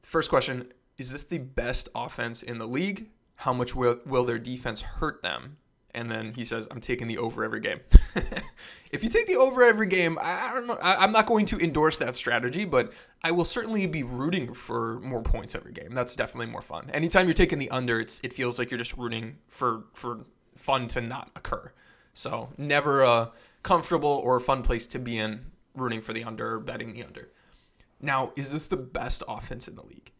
First 0.00 0.28
question, 0.28 0.72
is 0.98 1.12
this 1.12 1.22
the 1.22 1.38
best 1.38 1.88
offense 1.94 2.42
in 2.42 2.58
the 2.58 2.66
league? 2.66 3.10
how 3.36 3.52
much 3.52 3.74
will, 3.74 4.00
will 4.06 4.24
their 4.24 4.38
defense 4.38 4.82
hurt 4.82 5.22
them? 5.22 5.58
And 5.96 6.10
then 6.10 6.34
he 6.34 6.44
says, 6.44 6.68
I'm 6.70 6.80
taking 6.80 7.08
the 7.08 7.16
over 7.16 7.42
every 7.42 7.58
game. 7.58 7.80
if 8.92 9.02
you 9.02 9.08
take 9.08 9.26
the 9.26 9.36
over 9.36 9.62
every 9.62 9.86
game, 9.86 10.18
I, 10.20 10.52
don't 10.52 10.66
know. 10.66 10.76
I'm 10.82 11.10
not 11.10 11.24
going 11.24 11.46
to 11.46 11.58
endorse 11.58 11.96
that 11.98 12.14
strategy, 12.14 12.66
but 12.66 12.92
I 13.24 13.30
will 13.30 13.46
certainly 13.46 13.86
be 13.86 14.02
rooting 14.02 14.52
for 14.52 15.00
more 15.00 15.22
points 15.22 15.54
every 15.54 15.72
game. 15.72 15.94
That's 15.94 16.14
definitely 16.14 16.52
more 16.52 16.60
fun. 16.60 16.90
Anytime 16.90 17.26
you're 17.26 17.32
taking 17.32 17.58
the 17.58 17.70
under, 17.70 17.98
it's 17.98 18.20
it 18.22 18.34
feels 18.34 18.58
like 18.58 18.70
you're 18.70 18.76
just 18.76 18.96
rooting 18.98 19.38
for 19.48 19.84
for 19.94 20.26
fun 20.54 20.86
to 20.88 21.00
not 21.00 21.30
occur. 21.34 21.72
So 22.12 22.50
never 22.58 23.02
a 23.02 23.32
comfortable 23.62 24.20
or 24.22 24.38
fun 24.38 24.62
place 24.62 24.86
to 24.88 24.98
be 24.98 25.16
in 25.16 25.46
rooting 25.74 26.02
for 26.02 26.12
the 26.12 26.24
under 26.24 26.56
or 26.56 26.60
betting 26.60 26.92
the 26.92 27.04
under. 27.04 27.30
Now, 28.02 28.32
is 28.36 28.52
this 28.52 28.66
the 28.66 28.76
best 28.76 29.22
offense 29.26 29.66
in 29.66 29.76
the 29.76 29.82
league? 29.82 30.12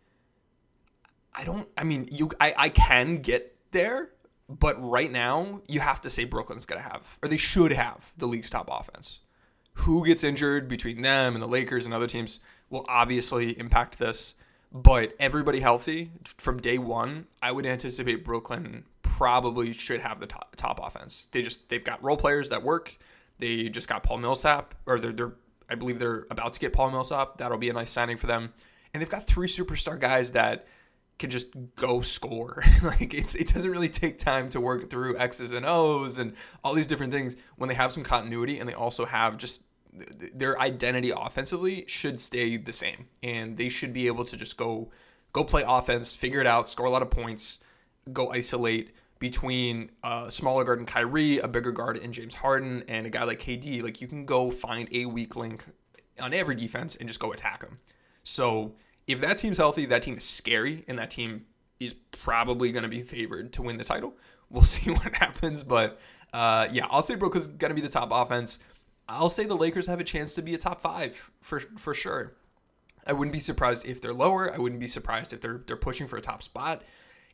I 1.35 1.45
don't. 1.45 1.69
I 1.77 1.85
mean, 1.85 2.09
you. 2.11 2.31
I, 2.41 2.55
I 2.57 2.69
can 2.71 3.19
get 3.19 3.57
there, 3.73 4.13
but 4.49 4.77
right 4.79 5.11
now 5.11 5.61
you 5.69 5.81
have 5.81 6.01
to 6.03 6.11
say 6.11 6.25
Brooklyn's 6.25 6.67
gonna 6.67 6.81
have, 6.81 7.19
or 7.23 7.29
they 7.29 7.37
should 7.37 7.73
have, 7.73 8.13
the 8.17 8.27
league's 8.27 8.51
top 8.51 8.69
offense. 8.71 9.21
Who 9.81 10.07
gets 10.07 10.25
injured 10.25 10.69
between 10.69 11.03
them 11.03 11.35
and 11.35 11.43
the 11.43 11.49
Lakers 11.49 11.85
and 11.85 11.95
other 11.95 12.07
teams 12.07 12.41
will 12.71 12.85
obviously 12.89 13.59
impact 13.59 13.99
this. 13.99 14.35
But 14.73 15.15
everybody 15.19 15.61
healthy 15.61 16.11
from 16.37 16.59
day 16.59 16.79
one, 16.79 17.27
I 17.41 17.53
would 17.53 17.67
anticipate 17.67 18.25
Brooklyn 18.25 18.85
probably 19.03 19.73
should 19.73 20.01
have 20.01 20.19
the 20.19 20.27
top, 20.27 20.57
top 20.57 20.81
offense. 20.83 21.29
They 21.31 21.43
just 21.43 21.69
they've 21.69 21.85
got 21.85 22.03
role 22.03 22.17
players 22.17 22.51
that 22.51 22.63
work. 22.63 22.99
They 23.39 23.69
just 23.69 23.89
got 23.89 24.03
Paul 24.03 24.19
Millsap, 24.19 24.75
or 24.87 24.99
they're, 24.99 25.13
they're 25.13 25.33
I 25.69 25.75
believe 25.75 25.99
they're 25.99 26.27
about 26.31 26.53
to 26.55 26.61
get 26.61 26.73
Paul 26.73 26.91
Millsap. 26.91 27.39
That'll 27.39 27.59
be 27.59 27.71
a 27.71 27.73
nice 27.73 27.91
signing 27.91 28.17
for 28.17 28.27
them. 28.27 28.53
And 28.93 29.01
they've 29.01 29.11
got 29.11 29.27
three 29.27 29.49
superstar 29.49 29.99
guys 29.99 30.33
that 30.33 30.67
can 31.19 31.31
just 31.31 31.49
go 31.77 32.03
score. 32.03 32.63
like 32.83 33.15
it's 33.15 33.35
it 33.35 33.53
doesn't 33.53 33.71
really 33.71 33.89
take 33.89 34.19
time 34.19 34.49
to 34.51 34.61
work 34.61 34.91
through 34.91 35.19
X's 35.19 35.53
and 35.53 35.67
O's 35.67 36.19
and 36.19 36.35
all 36.63 36.75
these 36.75 36.87
different 36.87 37.13
things 37.13 37.37
when 37.57 37.69
they 37.69 37.75
have 37.75 37.93
some 37.93 38.03
continuity 38.03 38.59
and 38.59 38.69
they 38.69 38.75
also 38.75 39.07
have 39.07 39.37
just 39.37 39.63
their 40.35 40.61
identity 40.61 41.11
offensively 41.15 41.85
should 41.87 42.21
stay 42.21 42.59
the 42.59 42.73
same 42.73 43.07
and 43.23 43.57
they 43.57 43.71
should 43.71 43.95
be 43.95 44.07
able 44.07 44.25
to 44.25 44.37
just 44.37 44.57
go 44.57 44.91
go 45.33 45.45
play 45.45 45.65
offense, 45.67 46.15
figure 46.15 46.41
it 46.41 46.47
out, 46.47 46.69
score 46.69 46.87
a 46.87 46.91
lot 46.91 47.03
of 47.03 47.11
points, 47.11 47.59
go 48.13 48.31
isolate 48.31 48.95
between 49.19 49.91
a 50.05 50.31
smaller 50.31 50.65
guard 50.65 50.79
and 50.79 50.89
Kyrie, 50.89 51.39
a 51.39 51.49
bigger 51.49 51.73
guard 51.73 51.99
and 51.99 52.13
James 52.13 52.35
Harden, 52.35 52.85
and 52.89 53.07
a 53.07 53.11
guy 53.11 53.25
like 53.25 53.41
KD. 53.41 53.83
Like 53.83 54.01
you 54.01 54.09
can 54.09 54.27
go 54.27 54.51
find 54.51 54.89
a 54.93 55.07
weak 55.07 55.37
link 55.37 55.65
on 56.21 56.35
every 56.35 56.55
defense 56.55 56.97
and 56.97 57.09
just 57.09 57.21
go 57.21 57.33
attack 57.33 57.61
them. 57.61 57.79
So 58.23 58.75
if 59.07 59.21
that 59.21 59.39
team's 59.39 59.57
healthy, 59.57 59.87
that 59.87 60.03
team 60.03 60.17
is 60.17 60.25
scary, 60.25 60.85
and 60.89 60.99
that 60.99 61.11
team 61.11 61.47
is 61.79 61.95
probably 62.11 62.73
going 62.73 62.83
to 62.83 62.89
be 62.89 63.03
favored 63.03 63.53
to 63.55 63.63
win 63.63 63.77
the 63.77 63.85
title. 63.85 64.15
We'll 64.51 64.65
see 64.65 64.91
what 64.91 65.15
happens, 65.15 65.63
but 65.63 66.01
uh, 66.33 66.69
yeah, 66.71 66.87
I'll 66.91 67.03
say 67.03 67.15
Brooklyn's 67.15 67.47
going 67.47 67.71
to 67.71 67.75
be 67.75 67.81
the 67.81 67.89
top 67.89 68.11
offense. 68.13 68.59
I'll 69.09 69.31
say 69.31 69.47
the 69.47 69.57
Lakers 69.57 69.87
have 69.87 70.01
a 70.01 70.05
chance 70.05 70.35
to 70.35 70.43
be 70.43 70.55
a 70.55 70.59
top 70.59 70.81
five 70.81 71.31
for 71.41 71.61
for 71.61 71.95
sure. 71.95 72.35
I 73.07 73.13
wouldn't 73.13 73.33
be 73.33 73.39
surprised 73.39 73.87
if 73.87 74.01
they're 74.01 74.13
lower. 74.13 74.53
I 74.53 74.59
wouldn't 74.59 74.81
be 74.81 74.89
surprised 74.89 75.33
if 75.33 75.41
they're 75.41 75.63
they're 75.67 75.77
pushing 75.77 76.09
for 76.09 76.17
a 76.17 76.21
top 76.21 76.43
spot. 76.43 76.83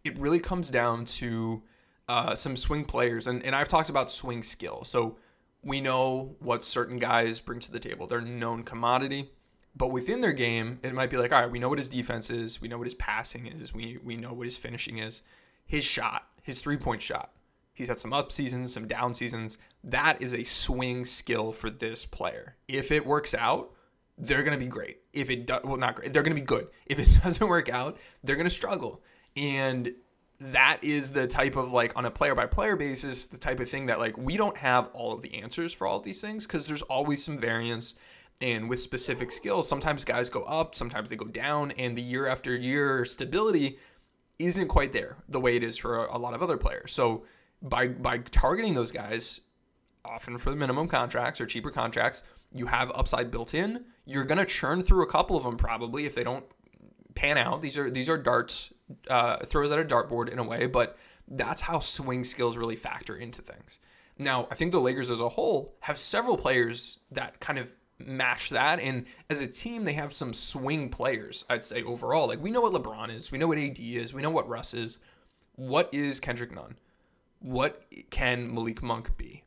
It 0.04 0.18
really 0.18 0.40
comes 0.40 0.70
down 0.70 1.06
to 1.06 1.62
uh, 2.08 2.34
some 2.34 2.56
swing 2.56 2.84
players, 2.84 3.26
and 3.26 3.42
and 3.42 3.56
I've 3.56 3.68
talked 3.68 3.88
about 3.88 4.10
swing 4.10 4.42
skill. 4.42 4.84
So 4.84 5.16
we 5.62 5.80
know 5.80 6.36
what 6.40 6.62
certain 6.62 6.98
guys 6.98 7.40
bring 7.40 7.60
to 7.60 7.72
the 7.72 7.80
table. 7.80 8.06
They're 8.06 8.20
known 8.20 8.64
commodity. 8.64 9.30
But 9.74 9.88
within 9.88 10.20
their 10.20 10.32
game, 10.32 10.78
it 10.82 10.92
might 10.92 11.10
be 11.10 11.16
like, 11.16 11.32
all 11.32 11.40
right, 11.40 11.50
we 11.50 11.58
know 11.58 11.68
what 11.68 11.78
his 11.78 11.88
defense 11.88 12.30
is, 12.30 12.60
we 12.60 12.68
know 12.68 12.78
what 12.78 12.86
his 12.86 12.94
passing 12.94 13.46
is, 13.46 13.72
we 13.72 13.98
we 14.02 14.16
know 14.16 14.32
what 14.32 14.46
his 14.46 14.58
finishing 14.58 14.98
is. 14.98 15.22
His 15.64 15.84
shot, 15.84 16.28
his 16.42 16.60
three 16.60 16.76
point 16.76 17.00
shot. 17.00 17.32
He's 17.72 17.88
had 17.88 17.98
some 17.98 18.12
up 18.12 18.30
seasons, 18.30 18.74
some 18.74 18.86
down 18.86 19.14
seasons. 19.14 19.56
That 19.82 20.20
is 20.20 20.34
a 20.34 20.44
swing 20.44 21.04
skill 21.06 21.52
for 21.52 21.70
this 21.70 22.04
player. 22.04 22.56
If 22.68 22.92
it 22.92 23.06
works 23.06 23.34
out, 23.34 23.72
they're 24.18 24.42
going 24.42 24.52
to 24.52 24.62
be 24.62 24.68
great. 24.68 24.98
If 25.12 25.30
it 25.30 25.46
does, 25.46 25.62
well, 25.64 25.78
not 25.78 25.96
great, 25.96 26.12
they're 26.12 26.22
going 26.22 26.36
to 26.36 26.40
be 26.40 26.46
good. 26.46 26.68
If 26.86 26.98
it 26.98 27.18
doesn't 27.24 27.46
work 27.46 27.70
out, 27.70 27.98
they're 28.22 28.36
going 28.36 28.44
to 28.44 28.50
struggle. 28.50 29.02
And 29.36 29.94
that 30.38 30.80
is 30.82 31.12
the 31.12 31.26
type 31.26 31.56
of 31.56 31.72
like 31.72 31.92
on 31.96 32.04
a 32.04 32.10
player 32.10 32.34
by 32.34 32.46
player 32.46 32.76
basis, 32.76 33.26
the 33.26 33.38
type 33.38 33.60
of 33.60 33.68
thing 33.68 33.86
that 33.86 33.98
like 33.98 34.18
we 34.18 34.36
don't 34.36 34.58
have 34.58 34.88
all 34.92 35.12
of 35.12 35.22
the 35.22 35.34
answers 35.40 35.72
for 35.72 35.86
all 35.86 35.98
of 35.98 36.02
these 36.02 36.20
things 36.20 36.46
because 36.46 36.66
there's 36.66 36.82
always 36.82 37.24
some 37.24 37.38
variance. 37.38 37.94
And 38.42 38.68
with 38.68 38.80
specific 38.80 39.30
skills, 39.30 39.68
sometimes 39.68 40.04
guys 40.04 40.28
go 40.28 40.42
up, 40.42 40.74
sometimes 40.74 41.08
they 41.08 41.16
go 41.16 41.26
down, 41.26 41.70
and 41.72 41.96
the 41.96 42.02
year 42.02 42.26
after 42.26 42.54
year 42.54 43.04
stability 43.04 43.78
isn't 44.38 44.66
quite 44.66 44.92
there 44.92 45.18
the 45.28 45.38
way 45.38 45.54
it 45.54 45.62
is 45.62 45.78
for 45.78 46.06
a 46.06 46.18
lot 46.18 46.34
of 46.34 46.42
other 46.42 46.56
players. 46.56 46.92
So 46.92 47.24
by 47.62 47.86
by 47.88 48.18
targeting 48.18 48.74
those 48.74 48.90
guys, 48.90 49.40
often 50.04 50.38
for 50.38 50.50
the 50.50 50.56
minimum 50.56 50.88
contracts 50.88 51.40
or 51.40 51.46
cheaper 51.46 51.70
contracts, 51.70 52.24
you 52.52 52.66
have 52.66 52.90
upside 52.94 53.30
built 53.30 53.54
in. 53.54 53.84
You're 54.04 54.24
gonna 54.24 54.44
churn 54.44 54.82
through 54.82 55.04
a 55.04 55.10
couple 55.10 55.36
of 55.36 55.44
them 55.44 55.56
probably 55.56 56.04
if 56.04 56.16
they 56.16 56.24
don't 56.24 56.44
pan 57.14 57.38
out. 57.38 57.62
These 57.62 57.78
are 57.78 57.90
these 57.90 58.08
are 58.08 58.18
darts 58.18 58.72
uh, 59.08 59.36
throws 59.44 59.70
at 59.70 59.78
a 59.78 59.84
dartboard 59.84 60.28
in 60.28 60.40
a 60.40 60.44
way, 60.44 60.66
but 60.66 60.98
that's 61.28 61.60
how 61.60 61.78
swing 61.78 62.24
skills 62.24 62.56
really 62.56 62.76
factor 62.76 63.14
into 63.14 63.40
things. 63.40 63.78
Now, 64.18 64.48
I 64.50 64.56
think 64.56 64.72
the 64.72 64.80
Lakers 64.80 65.10
as 65.10 65.20
a 65.20 65.30
whole 65.30 65.76
have 65.82 65.98
several 65.98 66.36
players 66.36 66.98
that 67.10 67.40
kind 67.40 67.58
of 67.58 67.70
match 68.06 68.50
that, 68.50 68.80
and 68.80 69.06
as 69.30 69.40
a 69.40 69.46
team, 69.46 69.84
they 69.84 69.92
have 69.94 70.12
some 70.12 70.32
swing 70.32 70.88
players. 70.88 71.44
I'd 71.48 71.64
say 71.64 71.82
overall, 71.82 72.28
like 72.28 72.42
we 72.42 72.50
know 72.50 72.60
what 72.60 72.72
LeBron 72.72 73.14
is, 73.14 73.30
we 73.30 73.38
know 73.38 73.48
what 73.48 73.58
AD 73.58 73.78
is, 73.78 74.12
we 74.12 74.22
know 74.22 74.30
what 74.30 74.48
Russ 74.48 74.74
is. 74.74 74.98
What 75.54 75.92
is 75.92 76.18
Kendrick 76.18 76.52
Nunn? 76.52 76.76
What 77.40 77.84
can 78.10 78.54
Malik 78.54 78.82
Monk 78.82 79.16
be? 79.16 79.44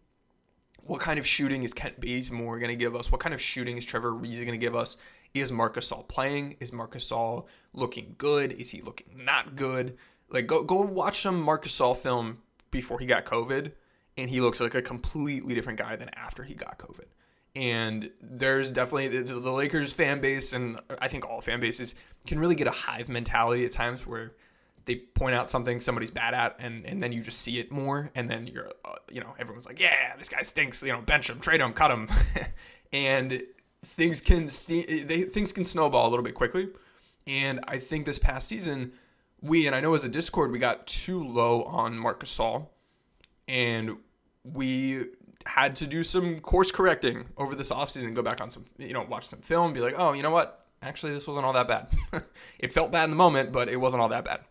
What 0.83 1.01
kind 1.01 1.17
of 1.17 1.25
shooting 1.25 1.63
is 1.63 1.73
Kent 1.73 1.99
Bazemore 1.99 2.59
going 2.59 2.69
to 2.69 2.75
give 2.75 2.95
us? 2.95 3.11
What 3.11 3.21
kind 3.21 3.33
of 3.33 3.41
shooting 3.41 3.77
is 3.77 3.85
Trevor 3.85 4.11
Ariza 4.11 4.41
going 4.41 4.51
to 4.51 4.57
give 4.57 4.75
us? 4.75 4.97
Is 5.33 5.51
Marcus 5.51 5.91
Gasol 5.91 6.07
playing? 6.07 6.57
Is 6.59 6.71
Marcus 6.71 7.11
Gasol 7.11 7.47
looking 7.73 8.15
good? 8.17 8.51
Is 8.53 8.69
he 8.69 8.81
looking 8.81 9.07
not 9.25 9.55
good? 9.55 9.97
Like 10.29 10.47
go 10.47 10.63
go 10.63 10.81
watch 10.81 11.21
some 11.21 11.41
Marcus 11.41 11.77
Gasol 11.77 11.97
film 11.97 12.41
before 12.71 12.99
he 12.99 13.05
got 13.05 13.25
COVID, 13.25 13.71
and 14.17 14.29
he 14.29 14.41
looks 14.41 14.59
like 14.59 14.75
a 14.75 14.81
completely 14.81 15.55
different 15.55 15.79
guy 15.79 15.95
than 15.95 16.09
after 16.15 16.43
he 16.43 16.53
got 16.53 16.77
COVID. 16.77 17.05
And 17.55 18.11
there's 18.21 18.71
definitely 18.71 19.07
the, 19.07 19.39
the 19.39 19.51
Lakers 19.51 19.93
fan 19.93 20.19
base, 20.19 20.51
and 20.51 20.79
I 20.99 21.07
think 21.07 21.25
all 21.25 21.39
fan 21.39 21.59
bases 21.61 21.95
can 22.27 22.37
really 22.39 22.55
get 22.55 22.67
a 22.67 22.71
hive 22.71 23.07
mentality 23.07 23.63
at 23.65 23.71
times 23.71 24.05
where 24.05 24.33
they 24.85 24.95
point 24.95 25.35
out 25.35 25.49
something 25.49 25.79
somebody's 25.79 26.11
bad 26.11 26.33
at, 26.33 26.55
and, 26.59 26.85
and 26.85 27.01
then 27.01 27.11
you 27.11 27.21
just 27.21 27.39
see 27.39 27.59
it 27.59 27.71
more, 27.71 28.11
and 28.13 28.29
then 28.29 28.47
you're, 28.47 28.69
uh, 28.83 28.95
you 29.09 29.21
know, 29.21 29.33
everyone's 29.39 29.65
like, 29.65 29.79
yeah, 29.79 30.15
this 30.17 30.29
guy 30.29 30.41
stinks, 30.41 30.83
you 30.83 30.91
know, 30.91 31.01
bench 31.01 31.29
him, 31.29 31.39
trade 31.39 31.61
him, 31.61 31.73
cut 31.73 31.91
him, 31.91 32.09
and 32.93 33.41
things 33.83 34.19
can 34.19 34.47
they 34.67 35.23
things 35.23 35.53
can 35.53 35.63
snowball 35.63 36.07
a 36.07 36.09
little 36.09 36.25
bit 36.25 36.33
quickly. 36.33 36.69
And 37.27 37.59
I 37.67 37.77
think 37.77 38.05
this 38.05 38.19
past 38.19 38.47
season, 38.47 38.91
we 39.41 39.65
and 39.65 39.75
I 39.75 39.81
know 39.81 39.93
as 39.93 40.03
a 40.03 40.09
Discord 40.09 40.51
we 40.51 40.59
got 40.59 40.85
too 40.87 41.23
low 41.23 41.63
on 41.63 41.97
Marc 41.97 42.23
Gasol, 42.23 42.67
and 43.47 43.97
we 44.43 45.05
had 45.45 45.75
to 45.77 45.87
do 45.87 46.03
some 46.03 46.39
course 46.39 46.71
correcting 46.71 47.25
over 47.37 47.55
this 47.55 47.71
offseason. 47.71 48.13
Go 48.13 48.21
back 48.21 48.41
on 48.41 48.49
some, 48.49 48.65
you 48.77 48.93
know, 48.93 49.03
watch 49.03 49.25
some 49.25 49.39
film, 49.39 49.73
be 49.73 49.79
like, 49.79 49.95
oh, 49.97 50.13
you 50.13 50.23
know 50.23 50.31
what? 50.31 50.65
Actually, 50.81 51.13
this 51.13 51.27
wasn't 51.27 51.45
all 51.45 51.53
that 51.53 51.67
bad. 51.67 51.87
it 52.59 52.73
felt 52.73 52.91
bad 52.91 53.05
in 53.05 53.09
the 53.11 53.15
moment, 53.15 53.51
but 53.51 53.69
it 53.69 53.77
wasn't 53.77 54.01
all 54.01 54.09
that 54.09 54.25
bad. 54.25 54.41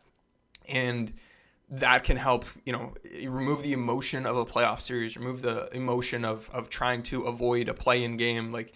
And 0.68 1.12
that 1.70 2.04
can 2.04 2.16
help, 2.16 2.44
you 2.64 2.72
know, 2.72 2.94
remove 3.26 3.62
the 3.62 3.72
emotion 3.72 4.26
of 4.26 4.36
a 4.36 4.44
playoff 4.44 4.80
series, 4.80 5.16
remove 5.16 5.42
the 5.42 5.68
emotion 5.74 6.24
of 6.24 6.50
of 6.50 6.68
trying 6.68 7.02
to 7.04 7.22
avoid 7.22 7.68
a 7.68 7.74
play 7.74 8.04
in 8.04 8.16
game. 8.16 8.52
Like 8.52 8.72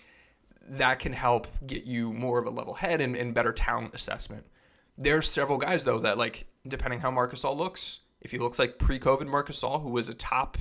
that 0.69 0.99
can 0.99 1.13
help 1.13 1.47
get 1.67 1.85
you 1.85 2.13
more 2.13 2.39
of 2.39 2.47
a 2.47 2.51
level 2.51 2.75
head 2.75 3.01
and, 3.01 3.17
and 3.17 3.35
better 3.35 3.53
talent 3.53 3.95
assessment. 3.95 4.47
There's 4.97 5.29
several 5.29 5.59
guys 5.59 5.85
though 5.85 5.99
that 6.01 6.19
like 6.19 6.47
depending 6.67 7.01
how 7.01 7.11
Marc 7.11 7.33
Gasol 7.33 7.57
looks, 7.57 8.01
if 8.21 8.31
he 8.31 8.39
looks 8.39 8.59
like 8.59 8.79
pre-COVID 8.79 9.27
Marc 9.27 9.49
Gasol 9.49 9.83
who 9.83 9.91
was 9.91 10.09
a 10.09 10.15
top 10.15 10.59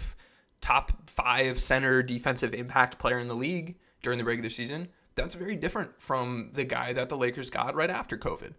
top 0.62 1.10
five 1.10 1.60
center 1.60 2.04
defensive 2.04 2.54
impact 2.54 2.98
player 3.00 3.20
in 3.20 3.28
the 3.28 3.36
league 3.36 3.76
during 4.02 4.18
the 4.20 4.26
regular 4.26 4.50
season, 4.50 4.90
that's 5.16 5.36
very 5.36 5.56
different 5.56 6.00
from 6.02 6.52
the 6.54 6.64
guy 6.64 6.94
that 6.94 7.10
the 7.10 7.18
Lakers 7.18 7.50
got 7.50 7.76
right 7.76 7.90
after 7.90 8.18
COVID. 8.18 8.54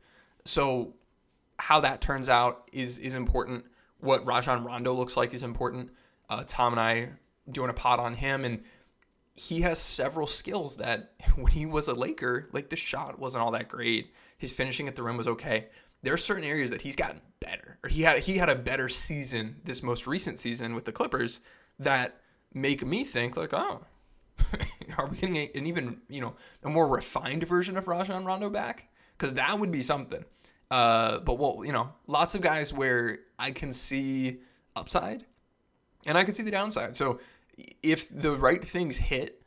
So 0.45 0.95
how 1.59 1.81
that 1.81 2.00
turns 2.00 2.28
out 2.28 2.69
is 2.73 2.99
is 2.99 3.14
important. 3.14 3.64
What 4.00 4.26
Rajon 4.26 4.64
Rondo 4.64 4.93
looks 4.95 5.17
like 5.17 5.35
is 5.35 5.43
important. 5.43 5.90
Uh, 6.28 6.45
Tom 6.47 6.73
and 6.73 6.81
I 6.81 7.12
doing 7.50 7.71
a 7.71 7.75
pod 7.75 7.99
on 7.99 8.14
him 8.14 8.45
and 8.45 8.62
he 9.35 9.61
has 9.61 9.78
several 9.81 10.26
skills 10.26 10.76
that 10.76 11.12
when 11.37 11.52
he 11.52 11.64
was 11.64 11.88
a 11.88 11.95
Laker, 11.95 12.49
like 12.52 12.71
the 12.71 12.76
shot 12.76 13.19
wasn't 13.19 13.43
all 13.43 13.52
that 13.52 13.69
great. 13.69 14.12
His 14.37 14.52
finishing 14.52 14.88
at 14.88 14.97
the 14.97 15.02
rim 15.02 15.17
was 15.17 15.28
okay. 15.28 15.69
There 16.02 16.14
are 16.14 16.19
certain 16.19 16.45
areas 16.45 16.71
that 16.71 16.83
he's 16.83 16.95
gotten 16.95 17.21
better, 17.40 17.78
or 17.83 17.90
he 17.90 18.02
had 18.02 18.21
he 18.21 18.38
had 18.38 18.49
a 18.49 18.55
better 18.55 18.88
season 18.88 19.57
this 19.64 19.83
most 19.83 20.07
recent 20.07 20.38
season 20.38 20.75
with 20.75 20.85
the 20.85 20.93
Clippers 20.93 21.40
that 21.79 22.21
make 22.53 22.85
me 22.85 23.05
think 23.05 23.37
like, 23.37 23.53
oh, 23.53 23.85
are 24.99 25.07
we 25.07 25.17
getting 25.17 25.37
a, 25.37 25.51
an 25.55 25.67
even 25.67 26.01
you 26.09 26.21
know 26.21 26.35
a 26.65 26.71
more 26.71 26.89
refined 26.89 27.47
version 27.47 27.77
of 27.77 27.89
Rajon 27.89 28.25
Rondo 28.25 28.51
back? 28.51 28.89
Because 29.17 29.35
that 29.35 29.59
would 29.59 29.71
be 29.71 29.83
something. 29.83 30.25
Uh, 30.71 31.19
but 31.21 31.39
well, 31.39 31.63
you 31.65 31.73
know, 31.73 31.93
lots 32.07 32.35
of 32.35 32.41
guys 32.41 32.73
where 32.73 33.21
I 33.39 33.51
can 33.53 33.73
see 33.73 34.39
upside, 34.77 35.25
and 36.07 36.19
I 36.19 36.25
can 36.25 36.35
see 36.35 36.43
the 36.43 36.51
downside. 36.51 36.95
So 36.95 37.21
if 37.83 38.09
the 38.11 38.37
right 38.37 38.65
things 38.65 38.99
hit 38.99 39.43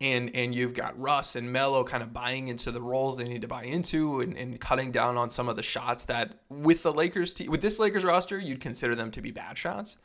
and 0.00 0.30
and 0.34 0.54
you've 0.54 0.74
got 0.74 0.98
Russ 0.98 1.36
and 1.36 1.52
Melo 1.52 1.84
kind 1.84 2.02
of 2.02 2.12
buying 2.12 2.48
into 2.48 2.70
the 2.70 2.82
roles 2.82 3.16
they 3.16 3.24
need 3.24 3.42
to 3.42 3.48
buy 3.48 3.64
into 3.64 4.20
and, 4.20 4.36
and 4.36 4.60
cutting 4.60 4.90
down 4.90 5.16
on 5.16 5.30
some 5.30 5.48
of 5.48 5.56
the 5.56 5.62
shots 5.62 6.04
that 6.06 6.40
with 6.48 6.82
the 6.82 6.92
Lakers 6.92 7.32
team 7.32 7.50
with 7.50 7.62
this 7.62 7.78
Lakers 7.78 8.04
roster 8.04 8.38
you'd 8.38 8.60
consider 8.60 8.94
them 8.94 9.10
to 9.12 9.22
be 9.22 9.30
bad 9.30 9.56
shots. 9.56 9.96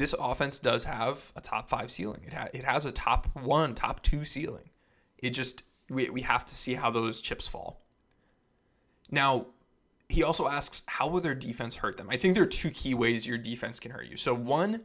This 0.00 0.14
offense 0.18 0.58
does 0.58 0.84
have 0.84 1.30
a 1.36 1.42
top 1.42 1.68
five 1.68 1.90
ceiling. 1.90 2.22
It, 2.26 2.32
ha- 2.32 2.48
it 2.54 2.64
has 2.64 2.86
a 2.86 2.90
top 2.90 3.28
one, 3.36 3.74
top 3.74 4.02
two 4.02 4.24
ceiling. 4.24 4.70
It 5.18 5.30
just 5.30 5.62
we, 5.90 6.08
we 6.08 6.22
have 6.22 6.46
to 6.46 6.54
see 6.54 6.72
how 6.72 6.90
those 6.90 7.20
chips 7.20 7.46
fall. 7.46 7.82
Now, 9.10 9.48
he 10.08 10.22
also 10.22 10.48
asks, 10.48 10.84
how 10.86 11.06
will 11.06 11.20
their 11.20 11.34
defense 11.34 11.76
hurt 11.76 11.98
them? 11.98 12.08
I 12.08 12.16
think 12.16 12.32
there 12.32 12.44
are 12.44 12.46
two 12.46 12.70
key 12.70 12.94
ways 12.94 13.26
your 13.28 13.36
defense 13.36 13.78
can 13.78 13.90
hurt 13.90 14.06
you. 14.06 14.16
So 14.16 14.32
one 14.34 14.84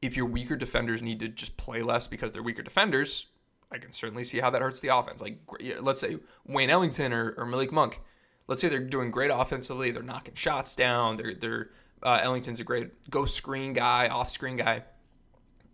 if 0.00 0.16
your 0.16 0.24
weaker 0.24 0.56
defenders 0.56 1.02
need 1.02 1.20
to 1.20 1.28
just 1.28 1.58
play 1.58 1.82
less 1.82 2.06
because 2.06 2.32
they're 2.32 2.42
weaker 2.42 2.62
defenders, 2.62 3.26
I 3.70 3.76
can 3.76 3.92
certainly 3.92 4.24
see 4.24 4.38
how 4.38 4.48
that 4.48 4.62
hurts 4.62 4.80
the 4.80 4.96
offense. 4.96 5.20
Like, 5.20 5.40
let's 5.82 6.00
say 6.00 6.20
Wayne 6.46 6.70
Ellington 6.70 7.12
or, 7.12 7.34
or 7.36 7.44
Malik 7.44 7.70
Monk, 7.70 8.00
let's 8.46 8.62
say 8.62 8.70
they're 8.70 8.80
doing 8.80 9.10
great 9.10 9.30
offensively, 9.30 9.90
they're 9.90 10.02
knocking 10.02 10.36
shots 10.36 10.74
down, 10.74 11.18
they're, 11.18 11.34
they're 11.34 11.68
uh, 12.02 12.20
Ellington's 12.22 12.60
a 12.60 12.64
great 12.64 13.10
go 13.10 13.24
screen 13.24 13.72
guy, 13.72 14.08
off 14.08 14.30
screen 14.30 14.56
guy. 14.56 14.84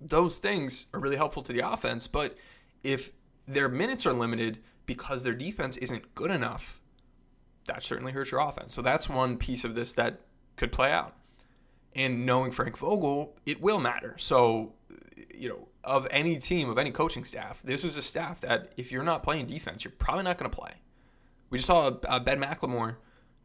Those 0.01 0.39
things 0.39 0.87
are 0.93 1.01
really 1.01 1.17
helpful 1.17 1.43
to 1.43 1.53
the 1.53 1.67
offense, 1.67 2.07
but 2.07 2.37
if 2.83 3.13
their 3.47 3.69
minutes 3.69 4.07
are 4.07 4.13
limited 4.13 4.59
because 4.87 5.23
their 5.23 5.35
defense 5.35 5.77
isn't 5.79 6.15
good 6.15 6.31
enough, 6.31 6.81
that 7.67 7.83
certainly 7.83 8.13
hurts 8.13 8.31
your 8.31 8.41
offense. 8.41 8.75
So 8.75 8.83
that's 8.83 9.09
one 9.09 9.39
piece 9.39 9.65
of 9.65 9.75
this 9.75 9.93
that 9.95 10.21
could 10.57 10.73
play 10.73 10.93
out. 10.93 11.17
And 11.95 12.27
knowing 12.27 12.51
Frank 12.51 12.77
Vogel, 12.77 13.37
it 13.47 13.61
will 13.61 13.79
matter. 13.79 14.17
So, 14.19 14.75
you 15.35 15.49
know, 15.49 15.69
of 15.85 16.07
any 16.11 16.39
team, 16.39 16.69
of 16.69 16.79
any 16.79 16.91
coaching 16.91 17.25
staff, 17.25 17.63
this 17.63 17.85
is 17.85 17.97
a 17.97 18.03
staff 18.03 18.41
that 18.41 18.73
if 18.77 18.91
you're 18.91 19.05
not 19.05 19.23
playing 19.23 19.47
defense, 19.47 19.85
you're 19.85 19.93
probably 19.97 20.25
not 20.25 20.39
going 20.39 20.51
to 20.51 20.57
play. 20.57 20.73
We 21.51 21.59
just 21.59 21.67
saw 21.67 21.93
uh, 22.09 22.21
Ben 22.21 22.41
McLemore 22.41 22.97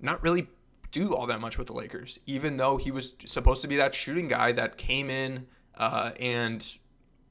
not 0.01 0.23
really 0.23 0.47
do 0.91 1.13
all 1.13 1.27
that 1.27 1.39
much 1.39 1.57
with 1.57 1.67
the 1.67 1.73
Lakers, 1.73 2.19
even 2.25 2.57
though 2.57 2.77
he 2.77 2.91
was 2.91 3.13
supposed 3.25 3.61
to 3.61 3.67
be 3.67 3.75
that 3.77 3.93
shooting 3.93 4.27
guy 4.27 4.51
that 4.51 4.77
came 4.77 5.09
in 5.09 5.47
uh, 5.77 6.11
and 6.19 6.77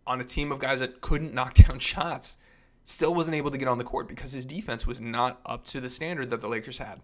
on 0.07 0.21
a 0.21 0.25
team 0.25 0.51
of 0.53 0.59
guys 0.59 0.81
that 0.81 1.01
couldn't 1.01 1.35
knock 1.35 1.55
down 1.55 1.79
shots, 1.79 2.37
still 2.85 3.15
wasn't 3.15 3.37
able 3.37 3.51
to 3.51 3.59
get 3.59 3.69
on 3.69 3.79
the 3.79 3.85
court 3.85 4.09
because 4.09 4.33
his 4.33 4.47
defense 4.47 4.87
was 4.87 5.01
not 5.01 5.41
up 5.45 5.65
to 5.67 5.81
the 5.81 5.89
standard 5.91 6.31
that 6.31 6.41
the 6.41 6.49
Lakers 6.49 6.79
had. 6.79 7.01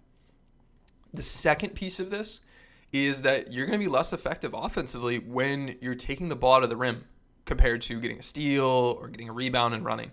The 1.12 1.22
second 1.22 1.74
piece 1.74 2.00
of 2.00 2.10
this 2.10 2.40
is 2.92 3.22
that 3.22 3.52
you're 3.52 3.66
going 3.66 3.78
to 3.78 3.84
be 3.84 3.90
less 3.90 4.12
effective 4.12 4.54
offensively 4.54 5.18
when 5.18 5.76
you're 5.80 5.94
taking 5.94 6.28
the 6.28 6.36
ball 6.36 6.62
of 6.62 6.70
the 6.70 6.76
rim 6.76 7.04
compared 7.44 7.82
to 7.82 8.00
getting 8.00 8.18
a 8.18 8.22
steal 8.22 8.64
or 8.64 9.08
getting 9.08 9.28
a 9.28 9.32
rebound 9.32 9.74
and 9.74 9.84
running. 9.84 10.12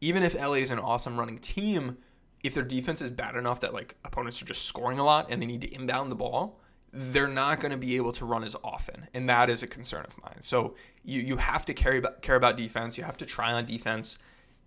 Even 0.00 0.22
if 0.22 0.34
LA 0.34 0.54
is 0.54 0.70
an 0.70 0.78
awesome 0.78 1.18
running 1.18 1.38
team, 1.38 1.96
if 2.44 2.54
their 2.54 2.62
defense 2.62 3.00
is 3.00 3.10
bad 3.10 3.34
enough 3.34 3.60
that 3.60 3.74
like 3.74 3.96
opponents 4.04 4.40
are 4.40 4.44
just 4.44 4.66
scoring 4.66 4.98
a 4.98 5.04
lot 5.04 5.26
and 5.30 5.42
they 5.42 5.46
need 5.46 5.62
to 5.62 5.74
inbound 5.74 6.12
the 6.12 6.14
ball, 6.14 6.60
they're 6.92 7.26
not 7.26 7.58
going 7.58 7.72
to 7.72 7.78
be 7.78 7.96
able 7.96 8.12
to 8.12 8.24
run 8.24 8.44
as 8.44 8.54
often, 8.62 9.08
and 9.12 9.28
that 9.28 9.50
is 9.50 9.64
a 9.64 9.66
concern 9.66 10.04
of 10.06 10.22
mine. 10.22 10.40
So 10.40 10.76
you 11.02 11.20
you 11.20 11.38
have 11.38 11.64
to 11.64 11.74
care 11.74 11.96
about, 11.96 12.22
care 12.22 12.36
about 12.36 12.56
defense. 12.56 12.96
You 12.96 13.04
have 13.04 13.16
to 13.16 13.26
try 13.26 13.52
on 13.52 13.64
defense, 13.64 14.18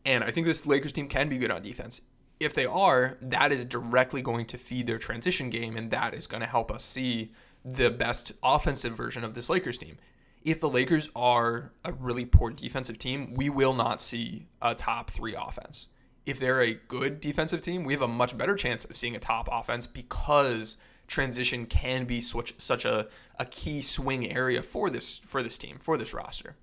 and 0.03 0.23
I 0.23 0.31
think 0.31 0.45
this 0.45 0.65
Lakers 0.65 0.91
team 0.91 1.07
can 1.07 1.29
be 1.29 1.37
good 1.37 1.51
on 1.51 1.61
defense. 1.61 2.01
If 2.39 2.53
they 2.53 2.65
are, 2.65 3.17
that 3.21 3.51
is 3.51 3.63
directly 3.63 4.21
going 4.21 4.45
to 4.47 4.57
feed 4.57 4.87
their 4.87 4.97
transition 4.97 5.49
game, 5.49 5.77
and 5.77 5.89
that 5.91 6.13
is 6.13 6.27
going 6.27 6.41
to 6.41 6.47
help 6.47 6.71
us 6.71 6.83
see 6.83 7.31
the 7.63 7.89
best 7.89 8.31
offensive 8.43 8.95
version 8.95 9.23
of 9.23 9.33
this 9.33 9.49
Lakers 9.49 9.77
team. 9.77 9.97
If 10.43 10.59
the 10.59 10.69
Lakers 10.69 11.09
are 11.15 11.71
a 11.83 11.93
really 11.93 12.25
poor 12.25 12.51
defensive 12.51 12.97
team, 12.97 13.33
we 13.35 13.49
will 13.49 13.73
not 13.73 14.01
see 14.01 14.47
a 14.61 14.75
top 14.75 15.09
three 15.09 15.35
offense. 15.35 15.87
If 16.27 16.41
they're 16.41 16.61
a 16.61 16.73
good 16.73 17.21
defensive 17.21 17.61
team, 17.61 17.85
we 17.85 17.93
have 17.93 18.01
a 18.01 18.07
much 18.07 18.37
better 18.37 18.53
chance 18.53 18.83
of 18.83 18.97
seeing 18.97 19.15
a 19.15 19.19
top 19.19 19.47
offense 19.49 19.87
because 19.87 20.75
transition 21.07 21.65
can 21.65 22.03
be 22.03 22.19
such, 22.19 22.83
a, 22.83 23.07
a 23.39 23.45
key 23.45 23.81
swing 23.81 24.29
area 24.29 24.61
for 24.61 24.89
this 24.89 25.19
for 25.19 25.41
this 25.41 25.57
team, 25.57 25.77
for 25.79 25.97
this 25.97 26.13
roster. 26.13 26.57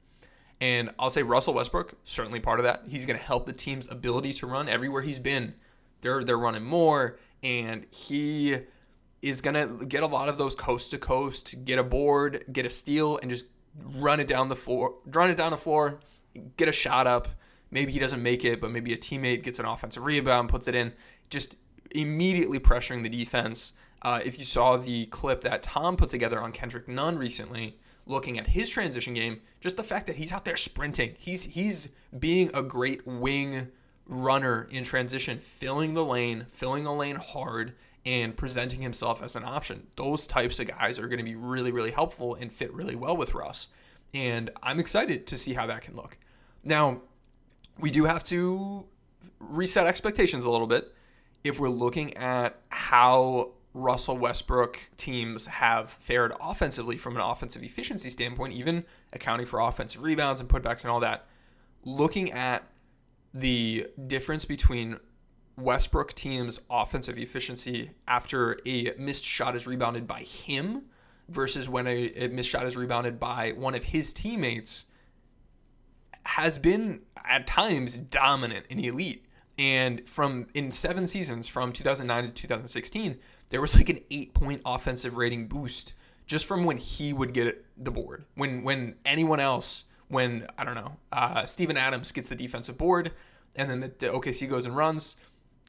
And 0.60 0.90
I'll 0.98 1.08
say 1.08 1.22
Russell 1.22 1.54
Westbrook, 1.54 1.94
certainly 2.04 2.40
part 2.40 2.60
of 2.60 2.64
that. 2.64 2.86
He's 2.88 3.06
going 3.06 3.18
to 3.18 3.24
help 3.24 3.46
the 3.46 3.54
team's 3.54 3.90
ability 3.90 4.34
to 4.34 4.46
run 4.46 4.68
everywhere 4.68 5.00
he's 5.00 5.18
been. 5.18 5.54
They're 6.02 6.22
they're 6.22 6.38
running 6.38 6.64
more 6.64 7.18
and 7.42 7.86
he 7.90 8.58
is 9.22 9.40
going 9.40 9.54
to 9.54 9.86
get 9.86 10.02
a 10.02 10.06
lot 10.06 10.28
of 10.28 10.36
those 10.36 10.54
coast 10.54 10.90
to 10.90 10.98
coast, 10.98 11.64
get 11.64 11.78
a 11.78 11.82
board, 11.82 12.44
get 12.52 12.66
a 12.66 12.70
steal 12.70 13.18
and 13.22 13.30
just 13.30 13.46
run 13.82 14.20
it 14.20 14.28
down 14.28 14.50
the 14.50 14.56
floor, 14.56 14.96
run 15.06 15.30
it 15.30 15.38
down 15.38 15.50
the 15.50 15.56
floor, 15.56 16.00
get 16.58 16.68
a 16.68 16.72
shot 16.72 17.06
up. 17.06 17.28
Maybe 17.74 17.92
he 17.92 17.98
doesn't 17.98 18.22
make 18.22 18.44
it, 18.44 18.60
but 18.60 18.70
maybe 18.70 18.92
a 18.92 18.96
teammate 18.96 19.42
gets 19.42 19.58
an 19.58 19.66
offensive 19.66 20.04
rebound, 20.04 20.48
puts 20.48 20.68
it 20.68 20.74
in, 20.74 20.92
just 21.28 21.56
immediately 21.90 22.60
pressuring 22.60 23.02
the 23.02 23.08
defense 23.08 23.72
uh, 24.00 24.20
if 24.24 24.38
you 24.38 24.44
saw 24.44 24.76
the 24.76 25.06
clip 25.06 25.40
that 25.40 25.62
Tom 25.62 25.96
put 25.96 26.10
together 26.10 26.40
on 26.40 26.52
Kendrick 26.52 26.86
Nunn 26.86 27.18
recently, 27.18 27.78
looking 28.06 28.38
at 28.38 28.48
his 28.48 28.68
transition 28.68 29.14
game, 29.14 29.40
just 29.60 29.76
the 29.76 29.82
fact 29.82 30.06
that 30.06 30.16
he's 30.16 30.30
out 30.30 30.44
there 30.44 30.56
sprinting, 30.56 31.14
he's 31.18 31.44
he's 31.44 31.88
being 32.16 32.50
a 32.54 32.62
great 32.62 33.06
wing 33.06 33.68
runner 34.06 34.68
in 34.70 34.84
transition, 34.84 35.38
filling 35.38 35.94
the 35.94 36.04
lane, 36.04 36.44
filling 36.48 36.84
the 36.84 36.92
lane 36.92 37.16
hard, 37.16 37.74
and 38.04 38.36
presenting 38.36 38.82
himself 38.82 39.22
as 39.22 39.34
an 39.34 39.44
option. 39.44 39.86
Those 39.96 40.26
types 40.26 40.60
of 40.60 40.68
guys 40.68 40.98
are 40.98 41.08
going 41.08 41.18
to 41.18 41.24
be 41.24 41.34
really, 41.34 41.72
really 41.72 41.90
helpful 41.90 42.34
and 42.34 42.52
fit 42.52 42.72
really 42.72 42.94
well 42.94 43.16
with 43.16 43.34
Russ. 43.34 43.68
And 44.12 44.50
I'm 44.62 44.78
excited 44.78 45.26
to 45.26 45.38
see 45.38 45.54
how 45.54 45.66
that 45.66 45.80
can 45.80 45.96
look. 45.96 46.18
Now, 46.62 47.00
we 47.78 47.90
do 47.90 48.04
have 48.04 48.22
to 48.24 48.84
reset 49.38 49.86
expectations 49.86 50.44
a 50.44 50.50
little 50.50 50.66
bit 50.66 50.92
if 51.42 51.60
we're 51.60 51.68
looking 51.68 52.16
at 52.16 52.60
how 52.70 53.50
Russell 53.74 54.16
Westbrook 54.16 54.78
teams 54.96 55.46
have 55.46 55.90
fared 55.90 56.32
offensively 56.40 56.96
from 56.96 57.16
an 57.16 57.22
offensive 57.22 57.62
efficiency 57.62 58.08
standpoint, 58.08 58.52
even 58.52 58.84
accounting 59.12 59.46
for 59.46 59.60
offensive 59.60 60.02
rebounds 60.02 60.40
and 60.40 60.48
putbacks 60.48 60.82
and 60.82 60.90
all 60.90 61.00
that. 61.00 61.26
Looking 61.84 62.30
at 62.30 62.62
the 63.34 63.88
difference 64.06 64.44
between 64.44 64.98
Westbrook 65.56 66.14
teams' 66.14 66.60
offensive 66.70 67.18
efficiency 67.18 67.90
after 68.06 68.58
a 68.64 68.92
missed 68.96 69.24
shot 69.24 69.56
is 69.56 69.66
rebounded 69.66 70.06
by 70.06 70.20
him 70.20 70.84
versus 71.28 71.68
when 71.68 71.86
a, 71.86 72.12
a 72.12 72.28
missed 72.28 72.50
shot 72.50 72.66
is 72.66 72.76
rebounded 72.76 73.18
by 73.18 73.52
one 73.52 73.74
of 73.74 73.84
his 73.84 74.12
teammates 74.12 74.86
has 76.26 76.58
been 76.58 77.02
at 77.24 77.46
times 77.46 77.96
dominant 77.96 78.66
and 78.70 78.80
elite. 78.80 79.26
And 79.56 80.06
from 80.08 80.46
in 80.52 80.70
seven 80.70 81.06
seasons 81.06 81.48
from 81.48 81.72
2009 81.72 82.24
to 82.24 82.30
2016, 82.32 83.18
there 83.50 83.60
was 83.60 83.76
like 83.76 83.88
an 83.88 84.00
eight 84.10 84.34
point 84.34 84.62
offensive 84.64 85.16
rating 85.16 85.46
boost 85.46 85.94
just 86.26 86.46
from 86.46 86.64
when 86.64 86.78
he 86.78 87.12
would 87.12 87.32
get 87.32 87.64
the 87.76 87.90
board. 87.90 88.24
When 88.34 88.62
when 88.62 88.96
anyone 89.04 89.40
else, 89.40 89.84
when 90.08 90.46
I 90.58 90.64
don't 90.64 90.74
know, 90.74 90.96
uh, 91.12 91.46
Steven 91.46 91.76
Adams 91.76 92.10
gets 92.12 92.28
the 92.28 92.36
defensive 92.36 92.78
board, 92.78 93.12
and 93.54 93.70
then 93.70 93.80
the, 93.80 93.92
the 93.98 94.06
OKC 94.06 94.48
goes 94.48 94.66
and 94.66 94.76
runs, 94.76 95.16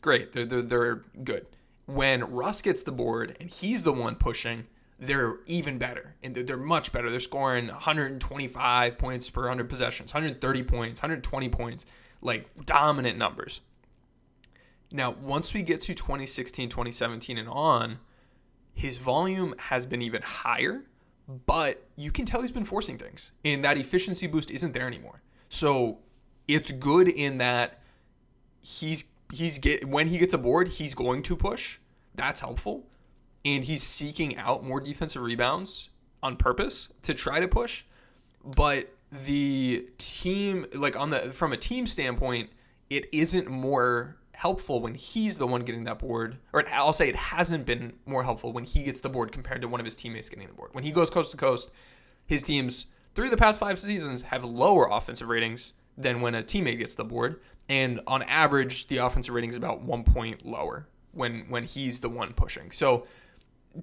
great, 0.01 0.31
they're, 0.31 0.45
they're 0.45 0.61
they're 0.61 0.95
good. 1.23 1.47
When 1.85 2.23
Russ 2.23 2.61
gets 2.61 2.81
the 2.81 2.91
board 2.91 3.37
and 3.39 3.51
he's 3.51 3.83
the 3.83 3.93
one 3.93 4.15
pushing, 4.15 4.65
they're 4.99 5.37
even 5.45 5.77
better 5.77 6.15
and 6.23 6.35
they're, 6.35 6.43
they're 6.43 6.57
much 6.57 6.91
better. 6.91 7.09
They're 7.09 7.19
scoring 7.19 7.67
125 7.67 8.97
points 8.97 9.29
per 9.29 9.41
100 9.41 9.69
possessions, 9.69 10.13
130 10.13 10.63
points, 10.63 11.01
120 11.01 11.49
points, 11.49 11.85
like 12.21 12.49
dominant 12.65 13.17
numbers. 13.17 13.61
Now, 14.91 15.11
once 15.11 15.53
we 15.53 15.61
get 15.61 15.81
to 15.81 15.93
2016, 15.93 16.69
2017 16.69 17.37
and 17.37 17.49
on, 17.49 17.99
his 18.73 18.97
volume 18.97 19.55
has 19.57 19.85
been 19.85 20.01
even 20.01 20.21
higher, 20.21 20.83
but 21.45 21.87
you 21.95 22.11
can 22.11 22.25
tell 22.25 22.41
he's 22.41 22.51
been 22.51 22.65
forcing 22.65 22.97
things. 22.97 23.31
And 23.43 23.63
that 23.63 23.77
efficiency 23.77 24.27
boost 24.27 24.51
isn't 24.51 24.73
there 24.73 24.87
anymore. 24.87 25.21
So 25.49 25.99
it's 26.47 26.71
good 26.71 27.07
in 27.07 27.37
that 27.39 27.81
he's 28.61 29.05
he's 29.33 29.59
get 29.59 29.87
when 29.87 30.07
he 30.07 30.17
gets 30.17 30.33
a 30.33 30.37
board, 30.37 30.67
he's 30.67 30.93
going 30.93 31.23
to 31.23 31.35
push. 31.35 31.79
That's 32.13 32.41
helpful. 32.41 32.87
And 33.45 33.63
he's 33.63 33.83
seeking 33.83 34.35
out 34.37 34.63
more 34.63 34.81
defensive 34.81 35.21
rebounds 35.21 35.89
on 36.21 36.35
purpose 36.35 36.89
to 37.03 37.13
try 37.13 37.39
to 37.39 37.47
push. 37.47 37.83
But 38.43 38.91
the 39.11 39.87
team 39.97 40.65
like 40.73 40.95
on 40.95 41.11
the 41.11 41.31
from 41.31 41.53
a 41.53 41.57
team 41.57 41.87
standpoint, 41.87 42.49
it 42.89 43.05
isn't 43.13 43.47
more 43.47 44.17
helpful 44.33 44.81
when 44.81 44.95
he's 44.95 45.37
the 45.37 45.47
one 45.47 45.61
getting 45.61 45.85
that 45.85 45.99
board, 45.99 46.37
or 46.51 46.63
I'll 46.73 46.93
say 46.93 47.07
it 47.07 47.15
hasn't 47.15 47.65
been 47.65 47.93
more 48.05 48.23
helpful 48.23 48.51
when 48.51 48.63
he 48.65 48.83
gets 48.83 49.01
the 49.01 49.09
board 49.09 49.31
compared 49.31 49.61
to 49.61 49.67
one 49.67 49.79
of 49.79 49.85
his 49.85 49.95
teammates 49.95 50.29
getting 50.29 50.47
the 50.47 50.53
board. 50.53 50.71
When 50.73 50.83
he 50.83 50.91
goes 50.91 51.09
coast 51.09 51.31
to 51.31 51.37
coast, 51.37 51.71
his 52.25 52.43
teams 52.43 52.87
through 53.13 53.29
the 53.29 53.37
past 53.37 53.59
five 53.59 53.79
seasons 53.79 54.23
have 54.23 54.43
lower 54.43 54.89
offensive 54.91 55.29
ratings 55.29 55.73
than 55.97 56.19
when 56.19 56.35
a 56.35 56.43
teammate 56.43 56.79
gets 56.79 56.95
the 56.95 57.05
board, 57.05 57.39
and 57.69 58.01
on 58.05 58.23
average, 58.23 58.87
the 58.87 58.97
offensive 58.97 59.33
rating 59.33 59.51
is 59.51 59.57
about 59.57 59.81
one 59.81 60.03
point 60.03 60.45
lower 60.45 60.87
when 61.11 61.45
when 61.47 61.63
he's 61.63 62.01
the 62.01 62.09
one 62.09 62.33
pushing. 62.33 62.71
So, 62.71 63.07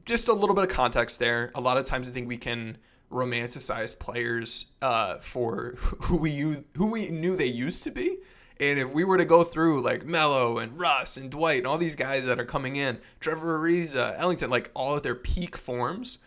just 0.05 0.29
a 0.29 0.33
little 0.33 0.55
bit 0.55 0.65
of 0.65 0.71
context 0.71 1.19
there. 1.19 1.51
A 1.55 1.61
lot 1.61 1.77
of 1.77 1.85
times, 1.85 2.09
I 2.09 2.11
think 2.11 2.29
we 2.29 2.39
can 2.39 2.79
romanticize 3.11 3.99
players 3.99 4.67
uh, 4.81 5.17
for 5.17 5.75
who 6.03 6.17
we 6.17 6.65
who 6.77 6.91
we 6.91 7.11
knew 7.11 7.37
they 7.37 7.47
used 7.47 7.85
to 7.85 7.91
be 7.91 8.19
and 8.63 8.79
if 8.79 8.95
we 8.95 9.03
were 9.03 9.19
to 9.19 9.25
go 9.25 9.43
through 9.43 9.83
like 9.83 10.05
Melo 10.05 10.59
and 10.59 10.79
Russ 10.79 11.17
and 11.17 11.29
Dwight 11.31 11.59
and 11.59 11.67
all 11.67 11.79
these 11.79 11.97
guys 11.97 12.27
that 12.27 12.39
are 12.39 12.45
coming 12.45 12.77
in, 12.77 12.99
Trevor 13.19 13.59
Ariza, 13.59 14.15
Ellington, 14.17 14.51
like 14.51 14.71
all 14.73 14.97
of 14.97 15.03
their 15.03 15.17
peak 15.17 15.57
forms, 15.57 16.19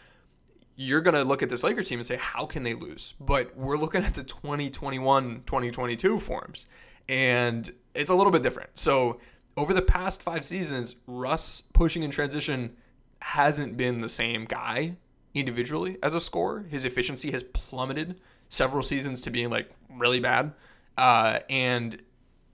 you're 0.76 1.00
going 1.00 1.14
to 1.14 1.24
look 1.24 1.42
at 1.42 1.50
this 1.50 1.64
Laker 1.64 1.82
team 1.82 2.00
and 2.00 2.06
say, 2.06 2.18
how 2.18 2.46
can 2.46 2.64
they 2.64 2.74
lose? 2.74 3.14
But 3.22 3.56
we're 3.56 3.78
looking 3.78 4.04
at 4.04 4.16
the 4.16 4.24
2021 4.24 5.44
2022 5.46 6.20
forms, 6.20 6.66
and 7.08 7.72
it's 7.94 8.10
a 8.10 8.16
little 8.16 8.34
bit 8.34 8.44
different. 8.44 8.72
So, 8.78 9.22
over 9.56 9.74
the 9.74 9.82
past 9.82 10.22
five 10.22 10.44
seasons, 10.44 10.98
Russ 11.08 11.62
pushing 11.62 12.04
in 12.04 12.12
transition 12.12 12.76
hasn't 13.30 13.76
been 13.76 14.02
the 14.02 14.10
same 14.10 14.46
guy 14.46 14.98
individually 15.34 15.98
as 16.04 16.14
a 16.14 16.20
scorer. 16.20 16.62
His 16.70 16.86
efficiency 16.86 17.32
has 17.32 17.42
plummeted 17.42 18.22
several 18.50 18.84
seasons 18.84 19.20
to 19.22 19.32
being 19.32 19.50
like 19.50 19.72
really 19.90 20.20
bad. 20.20 20.54
Uh, 20.96 21.40
and 21.50 22.02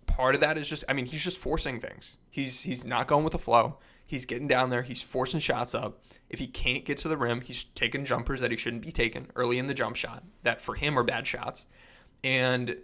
part 0.08 0.34
of 0.34 0.42
that 0.42 0.58
is 0.58 0.70
just 0.70 0.86
I 0.88 0.94
mean 0.94 1.06
he's 1.06 1.24
just 1.24 1.38
forcing 1.38 1.82
things. 1.82 2.18
He's 2.30 2.64
he's 2.64 2.86
not 2.86 3.08
going 3.08 3.26
with 3.26 3.34
the 3.34 3.40
flow. 3.40 3.80
He's 4.06 4.26
getting 4.26 4.48
down 4.48 4.70
there. 4.70 4.82
He's 4.82 5.04
forcing 5.04 5.42
shots 5.42 5.76
up. 5.76 6.02
If 6.30 6.40
he 6.40 6.48
can't 6.48 6.86
get 6.86 6.98
to 7.00 7.10
the 7.10 7.18
rim, 7.18 7.42
he's 7.42 7.66
taking 7.76 8.06
jumpers 8.06 8.40
that 8.40 8.52
he 8.52 8.58
shouldn't 8.58 8.82
be 8.82 8.92
taking 8.94 9.28
early 9.36 9.58
in 9.58 9.68
the 9.68 9.74
jump 9.74 9.98
shot 9.98 10.24
that 10.44 10.62
for 10.62 10.76
him 10.76 10.98
are 10.98 11.04
bad 11.04 11.28
shots. 11.28 11.66
And 12.24 12.78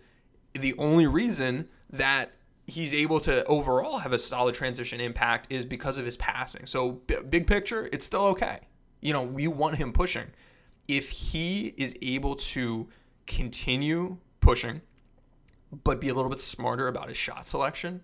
the 0.54 0.74
only 0.78 1.08
reason 1.08 1.70
that 1.90 2.34
he's 2.68 2.94
able 2.94 3.20
to 3.22 3.44
overall 3.46 4.00
have 4.00 4.12
a 4.12 4.20
solid 4.20 4.54
transition 4.54 5.00
impact 5.00 5.48
is 5.50 5.66
because 5.66 5.98
of 5.98 6.06
his 6.06 6.18
passing. 6.18 6.66
So 6.66 6.92
b- 7.08 7.18
big 7.28 7.48
picture, 7.48 7.90
it's 7.92 8.06
still 8.06 8.26
okay. 8.28 8.60
You 9.02 9.14
know, 9.14 9.24
we 9.24 9.48
want 9.48 9.78
him 9.78 9.94
pushing. 9.94 10.28
If 10.88 11.10
he 11.10 11.74
is 11.78 11.96
able 12.02 12.36
to 12.36 12.88
continue 13.26 14.18
pushing 14.42 14.82
but 15.84 16.00
be 16.00 16.10
a 16.10 16.14
little 16.14 16.30
bit 16.30 16.42
smarter 16.42 16.88
about 16.88 17.10
his 17.10 17.18
shot 17.18 17.46
selection 17.46 18.02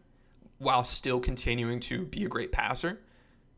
while 0.58 0.84
still 0.84 1.20
continuing 1.20 1.80
to 1.80 2.06
be 2.06 2.24
a 2.24 2.28
great 2.28 2.52
passer, 2.52 3.00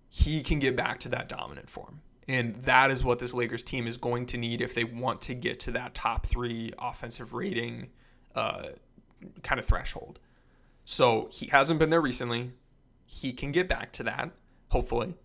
he 0.09 0.41
can 0.41 0.59
get 0.59 0.75
back 0.75 0.99
to 0.99 1.09
that 1.09 1.29
dominant 1.29 1.69
form. 1.69 2.01
And 2.27 2.55
that 2.55 2.89
is 2.89 3.03
what 3.03 3.19
this 3.19 3.33
Lakers 3.33 3.63
team 3.63 3.85
is 3.85 3.97
going 3.97 4.25
to 4.27 4.37
need 4.37 4.61
if 4.61 4.73
they 4.73 4.83
want 4.83 5.21
to 5.21 5.35
get 5.35 5.59
to 5.61 5.71
that 5.71 5.93
top 5.93 6.25
three 6.25 6.71
offensive 6.79 7.33
rating 7.33 7.89
uh, 8.33 8.69
kind 9.43 9.59
of 9.59 9.65
threshold. 9.65 10.19
So 10.85 11.29
he 11.31 11.47
hasn't 11.47 11.79
been 11.79 11.89
there 11.89 12.01
recently. 12.01 12.51
He 13.05 13.33
can 13.33 13.51
get 13.51 13.67
back 13.67 13.91
to 13.93 14.03
that, 14.03 14.31
hopefully. 14.69 15.15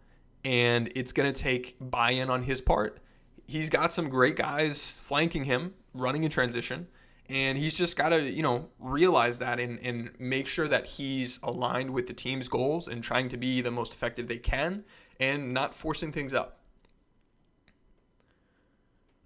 And 0.44 0.90
it's 0.96 1.12
going 1.12 1.32
to 1.32 1.38
take 1.38 1.76
buy 1.80 2.10
in 2.10 2.30
on 2.30 2.42
his 2.42 2.60
part. 2.60 2.98
He's 3.46 3.68
got 3.68 3.92
some 3.92 4.08
great 4.08 4.36
guys 4.36 4.98
flanking 4.98 5.44
him, 5.44 5.74
running 5.92 6.24
in 6.24 6.30
transition 6.30 6.88
and 7.30 7.56
he's 7.56 7.78
just 7.78 7.96
got 7.96 8.08
to 8.08 8.22
you 8.22 8.42
know 8.42 8.68
realize 8.78 9.38
that 9.38 9.60
and, 9.60 9.78
and 9.80 10.10
make 10.18 10.46
sure 10.46 10.68
that 10.68 10.86
he's 10.86 11.38
aligned 11.42 11.90
with 11.90 12.08
the 12.08 12.12
team's 12.12 12.48
goals 12.48 12.88
and 12.88 13.02
trying 13.02 13.28
to 13.28 13.36
be 13.36 13.60
the 13.60 13.70
most 13.70 13.94
effective 13.94 14.28
they 14.28 14.38
can 14.38 14.84
and 15.18 15.54
not 15.54 15.72
forcing 15.72 16.12
things 16.12 16.34
up 16.34 16.58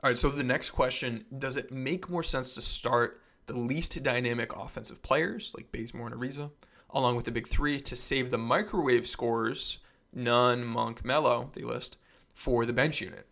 All 0.02 0.10
right, 0.10 0.18
so 0.18 0.28
the 0.28 0.44
next 0.44 0.70
question 0.70 1.24
does 1.36 1.56
it 1.56 1.72
make 1.72 2.08
more 2.10 2.22
sense 2.22 2.54
to 2.54 2.62
start 2.62 3.20
the 3.46 3.58
least 3.58 4.02
dynamic 4.02 4.54
offensive 4.54 5.02
players 5.02 5.52
like 5.56 5.72
Bazemore 5.72 6.08
and 6.08 6.16
Ariza, 6.16 6.50
along 6.90 7.16
with 7.16 7.24
the 7.24 7.32
big 7.32 7.48
three, 7.48 7.80
to 7.80 7.96
save 7.96 8.30
the 8.30 8.38
microwave 8.38 9.06
scores, 9.06 9.78
Nunn, 10.12 10.64
Monk, 10.64 11.04
Melo, 11.04 11.50
they 11.54 11.62
list, 11.62 11.96
for 12.32 12.64
the 12.64 12.72
bench 12.72 13.00
unit? 13.00 13.26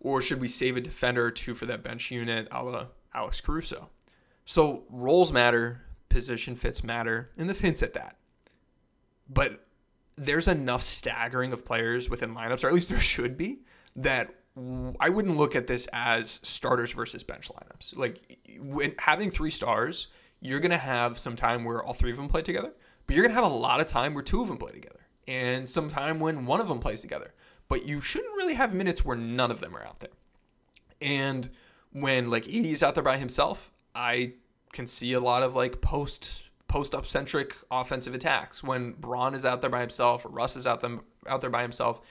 Or 0.00 0.20
should 0.20 0.40
we 0.40 0.48
save 0.48 0.76
a 0.76 0.80
defender 0.80 1.26
or 1.26 1.30
two 1.30 1.54
for 1.54 1.66
that 1.66 1.82
bench 1.82 2.10
unit 2.10 2.48
a 2.50 2.62
la 2.62 2.86
Alex 3.14 3.40
Caruso? 3.40 3.90
So 4.44 4.84
roles 4.90 5.32
matter, 5.32 5.82
position 6.08 6.56
fits 6.56 6.82
matter, 6.82 7.30
and 7.38 7.48
this 7.48 7.60
hints 7.60 7.82
at 7.82 7.92
that. 7.94 8.16
But 9.28 9.66
there's 10.16 10.48
enough 10.48 10.82
staggering 10.82 11.52
of 11.52 11.64
players 11.64 12.10
within 12.10 12.34
lineups, 12.34 12.64
or 12.64 12.68
at 12.68 12.74
least 12.74 12.88
there 12.88 13.00
should 13.00 13.36
be, 13.36 13.60
that 13.94 14.34
I 15.00 15.08
wouldn't 15.08 15.36
look 15.36 15.56
at 15.56 15.66
this 15.66 15.88
as 15.92 16.40
starters 16.42 16.92
versus 16.92 17.22
bench 17.22 17.48
lineups. 17.48 17.96
Like 17.96 18.38
when 18.58 18.94
having 18.98 19.30
three 19.30 19.50
stars, 19.50 20.08
you're 20.40 20.60
gonna 20.60 20.76
have 20.76 21.18
some 21.18 21.36
time 21.36 21.64
where 21.64 21.82
all 21.82 21.94
three 21.94 22.10
of 22.10 22.18
them 22.18 22.28
play 22.28 22.42
together, 22.42 22.72
but 23.06 23.16
you're 23.16 23.24
gonna 23.26 23.40
have 23.40 23.50
a 23.50 23.54
lot 23.54 23.80
of 23.80 23.86
time 23.86 24.12
where 24.12 24.22
two 24.22 24.42
of 24.42 24.48
them 24.48 24.58
play 24.58 24.72
together, 24.72 25.00
and 25.26 25.70
some 25.70 25.88
time 25.88 26.20
when 26.20 26.44
one 26.44 26.60
of 26.60 26.68
them 26.68 26.80
plays 26.80 27.00
together. 27.00 27.32
But 27.68 27.86
you 27.86 28.02
shouldn't 28.02 28.36
really 28.36 28.54
have 28.54 28.74
minutes 28.74 29.04
where 29.04 29.16
none 29.16 29.50
of 29.50 29.60
them 29.60 29.74
are 29.74 29.84
out 29.84 30.00
there. 30.00 30.10
And 31.00 31.50
when 31.90 32.30
like 32.30 32.46
AD 32.46 32.66
is 32.66 32.82
out 32.82 32.94
there 32.94 33.04
by 33.04 33.16
himself, 33.16 33.72
I 33.94 34.34
can 34.72 34.86
see 34.86 35.14
a 35.14 35.20
lot 35.20 35.42
of 35.42 35.54
like 35.54 35.80
post 35.80 36.50
post 36.68 36.94
up 36.94 37.06
centric 37.06 37.54
offensive 37.70 38.14
attacks. 38.14 38.62
When 38.62 38.92
Bron 38.92 39.34
is 39.34 39.46
out 39.46 39.62
there 39.62 39.70
by 39.70 39.80
himself 39.80 40.26
or 40.26 40.30
Russ 40.30 40.56
is 40.56 40.66
out 40.66 40.82
them 40.82 41.02
out 41.26 41.40
there 41.40 41.50
by 41.50 41.62
himself, 41.62 42.02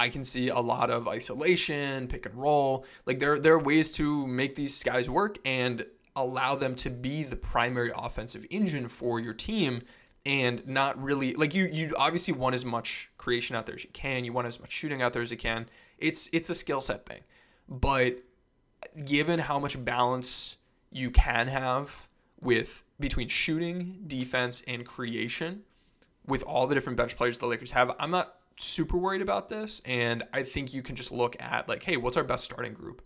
I 0.00 0.08
can 0.08 0.24
see 0.24 0.48
a 0.48 0.60
lot 0.60 0.88
of 0.90 1.06
isolation, 1.06 2.08
pick 2.08 2.24
and 2.24 2.34
roll. 2.34 2.86
Like 3.04 3.18
there, 3.18 3.38
there 3.38 3.52
are 3.52 3.62
ways 3.62 3.92
to 3.92 4.26
make 4.26 4.54
these 4.54 4.82
guys 4.82 5.10
work 5.10 5.36
and 5.44 5.84
allow 6.16 6.56
them 6.56 6.74
to 6.76 6.88
be 6.88 7.22
the 7.22 7.36
primary 7.36 7.92
offensive 7.94 8.46
engine 8.48 8.88
for 8.88 9.20
your 9.20 9.34
team 9.34 9.82
and 10.24 10.66
not 10.66 11.00
really 11.02 11.34
like 11.34 11.54
you 11.54 11.66
you 11.66 11.94
obviously 11.98 12.32
want 12.32 12.54
as 12.54 12.64
much 12.64 13.10
creation 13.18 13.56
out 13.56 13.66
there 13.66 13.74
as 13.74 13.84
you 13.84 13.90
can. 13.92 14.24
You 14.24 14.32
want 14.32 14.48
as 14.48 14.58
much 14.58 14.72
shooting 14.72 15.02
out 15.02 15.12
there 15.12 15.20
as 15.20 15.30
you 15.30 15.36
can. 15.36 15.66
It's 15.98 16.30
it's 16.32 16.48
a 16.48 16.54
skill 16.54 16.80
set 16.80 17.04
thing. 17.04 17.20
But 17.68 18.22
given 19.04 19.40
how 19.40 19.58
much 19.58 19.84
balance 19.84 20.56
you 20.90 21.10
can 21.10 21.48
have 21.48 22.08
with 22.40 22.84
between 22.98 23.28
shooting 23.28 24.04
defense 24.06 24.62
and 24.66 24.86
creation 24.86 25.60
with 26.26 26.42
all 26.44 26.66
the 26.66 26.74
different 26.74 26.96
bench 26.96 27.16
players 27.16 27.38
the 27.38 27.46
lakers 27.46 27.72
have 27.72 27.94
i'm 27.98 28.10
not 28.10 28.39
super 28.62 28.96
worried 28.96 29.22
about 29.22 29.48
this. 29.48 29.80
And 29.84 30.22
I 30.32 30.42
think 30.42 30.74
you 30.74 30.82
can 30.82 30.96
just 30.96 31.12
look 31.12 31.40
at, 31.40 31.68
like, 31.68 31.82
hey, 31.82 31.96
what's 31.96 32.16
our 32.16 32.24
best 32.24 32.44
starting 32.44 32.74
group? 32.74 33.02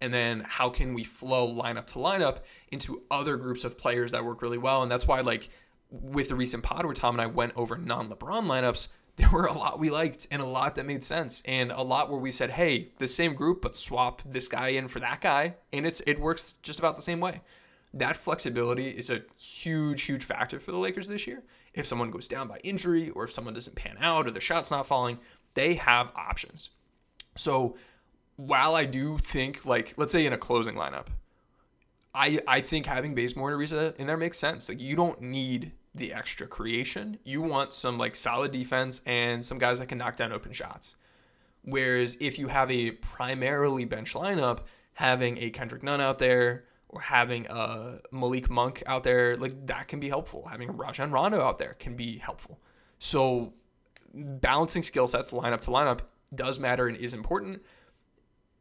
And 0.00 0.12
then 0.12 0.42
how 0.46 0.68
can 0.68 0.94
we 0.94 1.04
flow 1.04 1.52
lineup 1.52 1.86
to 1.88 1.94
lineup 1.94 2.40
into 2.70 3.02
other 3.10 3.36
groups 3.36 3.64
of 3.64 3.78
players 3.78 4.12
that 4.12 4.24
work 4.24 4.42
really 4.42 4.58
well? 4.58 4.82
And 4.82 4.90
that's 4.90 5.06
why, 5.06 5.20
like, 5.20 5.48
with 5.90 6.28
the 6.28 6.34
recent 6.34 6.62
pod 6.62 6.84
where 6.84 6.94
Tom 6.94 7.14
and 7.14 7.22
I 7.22 7.26
went 7.26 7.52
over 7.56 7.76
non 7.78 8.08
LeBron 8.08 8.46
lineups, 8.46 8.88
there 9.16 9.30
were 9.30 9.46
a 9.46 9.52
lot 9.52 9.78
we 9.78 9.88
liked 9.88 10.26
and 10.30 10.42
a 10.42 10.46
lot 10.46 10.74
that 10.74 10.84
made 10.84 11.02
sense 11.02 11.42
and 11.46 11.72
a 11.72 11.80
lot 11.80 12.10
where 12.10 12.20
we 12.20 12.30
said, 12.30 12.50
hey, 12.50 12.88
the 12.98 13.08
same 13.08 13.34
group, 13.34 13.62
but 13.62 13.76
swap 13.76 14.20
this 14.26 14.46
guy 14.46 14.68
in 14.68 14.88
for 14.88 15.00
that 15.00 15.22
guy. 15.22 15.56
And 15.72 15.86
it's 15.86 16.02
it 16.06 16.20
works 16.20 16.54
just 16.62 16.78
about 16.78 16.96
the 16.96 17.02
same 17.02 17.20
way. 17.20 17.40
That 17.94 18.16
flexibility 18.16 18.88
is 18.88 19.10
a 19.10 19.22
huge, 19.38 20.02
huge 20.02 20.24
factor 20.24 20.58
for 20.58 20.72
the 20.72 20.78
Lakers 20.78 21.08
this 21.08 21.26
year 21.26 21.42
if 21.76 21.86
someone 21.86 22.10
goes 22.10 22.26
down 22.26 22.48
by 22.48 22.58
injury 22.64 23.10
or 23.10 23.24
if 23.24 23.32
someone 23.32 23.54
doesn't 23.54 23.76
pan 23.76 23.96
out 24.00 24.26
or 24.26 24.30
the 24.30 24.40
shot's 24.40 24.70
not 24.70 24.86
falling, 24.86 25.18
they 25.54 25.74
have 25.74 26.10
options. 26.16 26.70
So 27.36 27.76
while 28.36 28.74
I 28.74 28.86
do 28.86 29.18
think, 29.18 29.64
like, 29.66 29.94
let's 29.96 30.10
say 30.10 30.26
in 30.26 30.32
a 30.32 30.38
closing 30.38 30.74
lineup, 30.74 31.08
I, 32.14 32.40
I 32.48 32.62
think 32.62 32.86
having 32.86 33.14
Bazemore 33.14 33.52
and 33.52 33.60
Ariza 33.60 33.94
in 33.96 34.06
there 34.06 34.16
makes 34.16 34.38
sense. 34.38 34.70
Like, 34.70 34.80
you 34.80 34.96
don't 34.96 35.20
need 35.20 35.72
the 35.94 36.14
extra 36.14 36.46
creation. 36.46 37.18
You 37.24 37.42
want 37.42 37.74
some, 37.74 37.98
like, 37.98 38.16
solid 38.16 38.52
defense 38.52 39.02
and 39.04 39.44
some 39.44 39.58
guys 39.58 39.78
that 39.78 39.88
can 39.88 39.98
knock 39.98 40.16
down 40.16 40.32
open 40.32 40.52
shots. 40.52 40.96
Whereas 41.62 42.16
if 42.20 42.38
you 42.38 42.48
have 42.48 42.70
a 42.70 42.92
primarily 42.92 43.84
bench 43.84 44.14
lineup, 44.14 44.60
having 44.94 45.36
a 45.38 45.50
Kendrick 45.50 45.82
Nunn 45.82 46.00
out 46.00 46.18
there, 46.18 46.64
or 46.88 47.00
having 47.00 47.46
a 47.46 48.00
Malik 48.10 48.48
Monk 48.48 48.82
out 48.86 49.04
there, 49.04 49.36
like 49.36 49.66
that 49.66 49.88
can 49.88 50.00
be 50.00 50.08
helpful. 50.08 50.46
Having 50.48 50.76
Rajon 50.76 51.10
Rondo 51.10 51.42
out 51.42 51.58
there 51.58 51.74
can 51.74 51.96
be 51.96 52.18
helpful. 52.18 52.60
So 52.98 53.54
balancing 54.14 54.82
skill 54.82 55.06
sets 55.06 55.32
lineup 55.32 55.60
to 55.62 55.70
lineup 55.70 56.00
does 56.34 56.58
matter 56.58 56.86
and 56.88 56.96
is 56.96 57.12
important. 57.12 57.62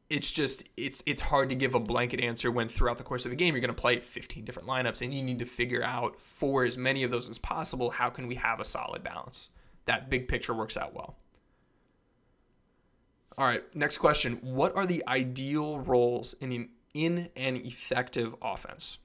It's 0.09 0.31
just 0.31 0.67
it's 0.77 1.01
it's 1.05 1.23
hard 1.23 1.49
to 1.49 1.55
give 1.55 1.73
a 1.73 1.79
blanket 1.79 2.19
answer 2.19 2.51
when 2.51 2.67
throughout 2.67 2.97
the 2.97 3.03
course 3.03 3.25
of 3.25 3.31
a 3.31 3.35
game 3.35 3.55
you're 3.55 3.61
going 3.61 3.73
to 3.73 3.81
play 3.81 3.99
15 3.99 4.45
different 4.45 4.67
lineups 4.67 5.01
and 5.01 5.13
you 5.13 5.23
need 5.23 5.39
to 5.39 5.45
figure 5.45 5.83
out 5.83 6.19
for 6.19 6.63
as 6.63 6.77
many 6.77 7.03
of 7.03 7.09
those 7.09 7.27
as 7.27 7.39
possible 7.39 7.91
how 7.91 8.09
can 8.09 8.27
we 8.27 8.35
have 8.35 8.59
a 8.59 8.65
solid 8.65 9.03
balance. 9.03 9.49
That 9.85 10.09
big 10.09 10.27
picture 10.27 10.53
works 10.53 10.77
out 10.77 10.93
well. 10.93 11.15
All 13.38 13.45
right, 13.45 13.63
next 13.75 13.97
question. 13.97 14.38
What 14.41 14.75
are 14.75 14.85
the 14.85 15.03
ideal 15.07 15.79
roles 15.79 16.35
in 16.35 16.69
in 16.95 17.29
an 17.36 17.58
effective 17.58 18.34
offense. 18.41 18.97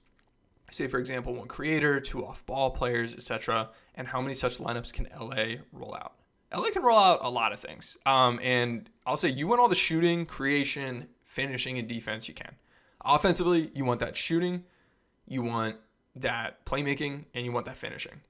Say, 0.71 0.87
for 0.87 1.01
example, 1.01 1.35
one 1.35 1.49
creator, 1.49 2.01
two 2.01 2.25
off 2.25 2.47
ball 2.47 2.71
players, 2.71 3.13
etc., 3.13 3.71
and 3.97 4.07
how 4.07 4.21
many 4.21 4.35
such 4.35 4.59
lineups 4.59 4.93
can 4.93 5.09
LA 5.21 5.57
roll 5.73 5.97
out? 5.97 6.15
LA 6.55 6.71
can 6.71 6.85
roll 6.85 6.99
out 6.99 7.19
a 7.23 7.29
lot 7.29 7.53
of 7.53 7.59
things. 7.59 7.99
Um, 8.07 8.39
and 8.41 8.89
I'll 9.05 9.17
say 9.17 9.29
you 9.29 9.49
want 9.49 9.61
all 9.61 9.69
the 9.69 9.75
shooting, 9.75 10.27
creation, 10.27 11.09
finishing, 11.25 11.77
and 11.77 11.89
defense 11.89 12.29
you 12.29 12.35
can. 12.35 12.55
Offensively, 13.05 13.73
you 13.75 13.85
want 13.85 13.99
that 13.99 14.17
shooting, 14.17 14.63
you 15.27 15.43
want 15.43 15.77
that 16.15 16.65
playmaking, 16.65 17.25
and 17.35 17.45
you 17.45 17.51
want 17.51 17.67
that 17.67 17.77
finishing. 17.77 18.21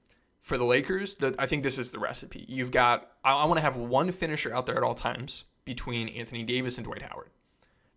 For 0.41 0.57
the 0.57 0.65
Lakers, 0.65 1.17
the, 1.17 1.35
I 1.37 1.45
think 1.45 1.61
this 1.61 1.77
is 1.77 1.91
the 1.91 1.99
recipe. 1.99 2.45
You've 2.47 2.71
got, 2.71 3.11
I, 3.23 3.33
I 3.33 3.45
want 3.45 3.59
to 3.59 3.61
have 3.61 3.77
one 3.77 4.11
finisher 4.11 4.51
out 4.51 4.65
there 4.65 4.77
at 4.77 4.83
all 4.83 4.95
times 4.95 5.43
between 5.63 6.09
Anthony 6.09 6.43
Davis 6.43 6.77
and 6.79 6.85
Dwight 6.85 7.03
Howard. 7.03 7.29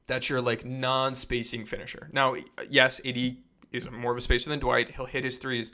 That's 0.06 0.28
your 0.28 0.40
like 0.40 0.64
non-spacing 0.64 1.66
finisher. 1.66 2.08
Now, 2.12 2.36
yes, 2.68 3.00
AD 3.04 3.36
is 3.72 3.90
more 3.90 4.12
of 4.12 4.18
a 4.18 4.20
spacer 4.20 4.50
than 4.50 4.58
Dwight. 4.58 4.92
He'll 4.92 5.06
hit 5.06 5.24
his 5.24 5.36
threes. 5.36 5.72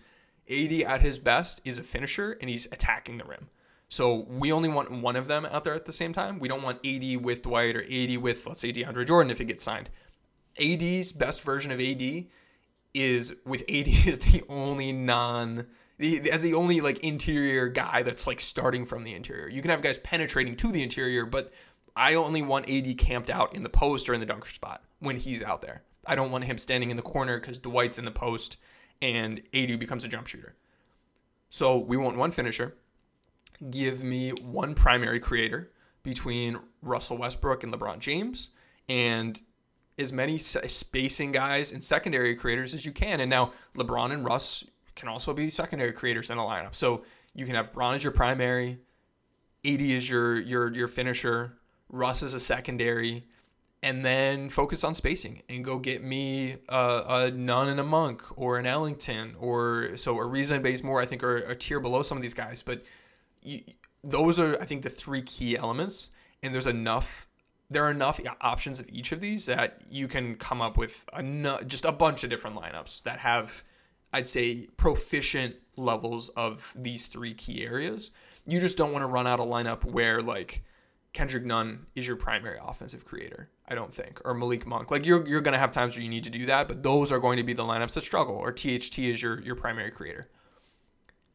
AD 0.49 0.73
at 0.73 1.03
his 1.03 1.19
best 1.19 1.61
is 1.65 1.79
a 1.79 1.83
finisher 1.83 2.37
and 2.41 2.51
he's 2.51 2.67
attacking 2.73 3.19
the 3.19 3.25
rim. 3.25 3.49
So 3.89 4.25
we 4.29 4.53
only 4.53 4.69
want 4.69 4.91
one 4.91 5.17
of 5.17 5.27
them 5.27 5.45
out 5.47 5.65
there 5.65 5.75
at 5.75 5.85
the 5.85 5.93
same 5.93 6.13
time. 6.13 6.39
We 6.39 6.49
don't 6.49 6.63
want 6.63 6.85
AD 6.87 7.23
with 7.23 7.43
Dwight 7.43 7.75
or 7.77 7.83
AD 7.83 8.19
with 8.19 8.47
let's 8.47 8.61
say 8.61 8.73
DeAndre 8.73 9.07
Jordan 9.07 9.31
if 9.31 9.39
he 9.39 9.45
gets 9.45 9.65
signed. 9.65 9.91
AD's 10.59 11.13
best 11.13 11.43
version 11.43 11.71
of 11.73 11.81
AD 11.81 12.27
is 12.95 13.35
with 13.45 13.63
AD 13.63 13.69
is 14.07 14.21
the 14.21 14.43
only 14.49 14.93
non 14.93 15.67
as 16.01 16.41
the 16.41 16.55
only 16.55 16.81
like 16.81 16.99
interior 17.01 17.69
guy 17.69 18.03
that's 18.03 18.27
like 18.27 18.41
starting 18.41 18.87
from 18.87 19.05
the 19.05 19.15
interior. 19.15 19.49
You 19.49 19.61
can 19.61 19.71
have 19.71 19.83
guys 19.83 19.99
penetrating 19.99 20.57
to 20.57 20.73
the 20.73 20.83
interior, 20.83 21.27
but 21.27 21.53
I 21.97 22.15
only 22.15 22.43
want 22.43 22.71
AD 22.71 22.99
camped 22.99 23.31
out 23.31 23.55
in 23.55 23.63
the 23.63 23.69
post 23.69 24.09
or 24.09 24.15
in 24.15 24.21
the 24.21 24.27
dunker 24.27 24.49
spot 24.49 24.83
when 24.99 25.17
he's 25.17 25.43
out 25.43 25.61
there. 25.61 25.83
I 26.07 26.15
don't 26.15 26.31
want 26.31 26.45
him 26.45 26.59
standing 26.59 26.91
in 26.91 26.97
the 26.97 27.03
corner 27.03 27.39
because 27.39 27.59
Dwight's 27.59 27.99
in 27.99 28.05
the 28.05 28.11
post 28.11 28.57
and 29.03 29.41
AD 29.55 29.79
becomes 29.79 30.05
a 30.05 30.09
jump 30.09 30.27
shooter. 30.27 30.55
So 31.49 31.79
we 31.79 31.97
want 31.97 32.17
one 32.17 32.31
finisher. 32.31 32.77
Give 33.71 34.03
me 34.03 34.31
one 34.31 34.75
primary 34.75 35.21
creator 35.21 35.71
between 36.03 36.59
Russell 36.81 37.19
Westbrook 37.19 37.63
and 37.63 37.73
LeBron 37.73 37.99
James, 37.99 38.51
and 38.89 39.41
as 39.99 40.13
many 40.13 40.39
spacing 40.39 41.33
guys 41.33 41.73
and 41.73 41.85
secondary 41.85 42.35
creators 42.35 42.73
as 42.73 42.87
you 42.87 42.93
can. 42.93 43.21
And 43.21 43.29
now 43.29 43.53
LeBron 43.77 44.13
and 44.13 44.25
Russ 44.25 44.65
can 44.95 45.09
also 45.09 45.35
be 45.35 45.51
secondary 45.51 45.93
creators 45.93 46.31
in 46.31 46.39
a 46.39 46.43
lineup. 46.43 46.75
So 46.75 47.05
you 47.35 47.45
can 47.45 47.55
have 47.55 47.73
Bron 47.73 47.95
as 47.95 48.03
your 48.03 48.13
primary, 48.13 48.79
AD 49.65 49.81
is 49.83 50.09
your 50.09 50.39
your 50.39 50.73
your 50.75 50.89
finisher, 50.89 51.59
Russ 51.91 52.23
as 52.23 52.35
a 52.35 52.41
secondary, 52.41 53.27
and 53.83 54.05
then 54.05 54.49
focus 54.49 54.85
on 54.85 54.95
spacing 54.95 55.43
and 55.49 55.65
go 55.65 55.79
get 55.79 56.03
me 56.03 56.57
a, 56.69 56.77
a 56.77 57.25
and 57.27 57.81
a 57.81 57.85
Monk 57.85 58.23
or 58.37 58.59
an 58.59 58.67
Ellington 58.67 59.35
or 59.39 59.97
so 59.97 60.17
Ariza 60.17 60.53
and 60.53 60.63
Bazemore 60.63 61.01
I 61.01 61.07
think 61.07 61.23
are 61.23 61.39
a 61.39 61.55
tier 61.55 61.81
below 61.81 62.03
some 62.03 62.19
of 62.19 62.23
these 62.23 62.35
guys, 62.35 62.63
but 62.63 62.85
you, 63.43 63.61
those 64.03 64.39
are 64.39 64.61
I 64.61 64.65
think 64.65 64.83
the 64.83 64.91
three 64.91 65.23
key 65.23 65.57
elements, 65.57 66.11
and 66.43 66.55
there's 66.55 66.67
enough. 66.67 67.27
There 67.73 67.85
are 67.85 67.91
enough 67.93 68.19
options 68.41 68.81
of 68.81 68.89
each 68.89 69.13
of 69.13 69.21
these 69.21 69.47
that 69.47 69.83
you 69.89 70.09
can 70.09 70.35
come 70.35 70.61
up 70.61 70.77
with 70.77 71.05
a, 71.13 71.23
just 71.65 71.85
a 71.85 71.93
bunch 71.93 72.25
of 72.25 72.31
different 72.31 72.57
lineups 72.57 73.05
that 73.05 73.21
have, 73.21 73.63
I'd 74.13 74.27
say, 74.27 74.67
proficient 74.77 75.55
levels 75.77 76.31
of 76.31 76.73
these 76.75 77.07
three 77.07 77.33
key 77.33 77.65
areas. 77.65 78.11
You 78.45 78.59
just 78.59 78.77
don't 78.77 78.93
want 78.93 79.05
to 79.05 79.07
run 79.07 79.29
out 79.29 79.39
a 79.39 79.45
lineup 79.45 79.85
where 79.85 80.21
like 80.21 80.65
Kendrick 81.13 81.45
Nunn 81.45 81.87
is 81.95 82.07
your 82.07 82.17
primary 82.17 82.59
offensive 82.65 83.05
creator, 83.05 83.51
I 83.69 83.75
don't 83.75 83.93
think, 83.93 84.21
or 84.25 84.33
Malik 84.35 84.67
Monk. 84.67 84.91
Like 84.91 85.05
you're 85.05 85.27
you're 85.27 85.41
gonna 85.41 85.59
have 85.59 85.73
times 85.73 85.97
where 85.97 86.03
you 86.05 86.09
need 86.11 86.25
to 86.25 86.31
do 86.31 86.47
that, 86.47 86.69
but 86.69 86.83
those 86.83 87.11
are 87.11 87.19
going 87.19 87.37
to 87.39 87.43
be 87.43 87.53
the 87.53 87.65
lineups 87.65 87.95
that 87.95 88.05
struggle. 88.05 88.37
Or 88.37 88.53
THT 88.53 88.99
is 88.99 89.23
your 89.23 89.41
your 89.43 89.57
primary 89.57 89.91
creator. 89.91 90.29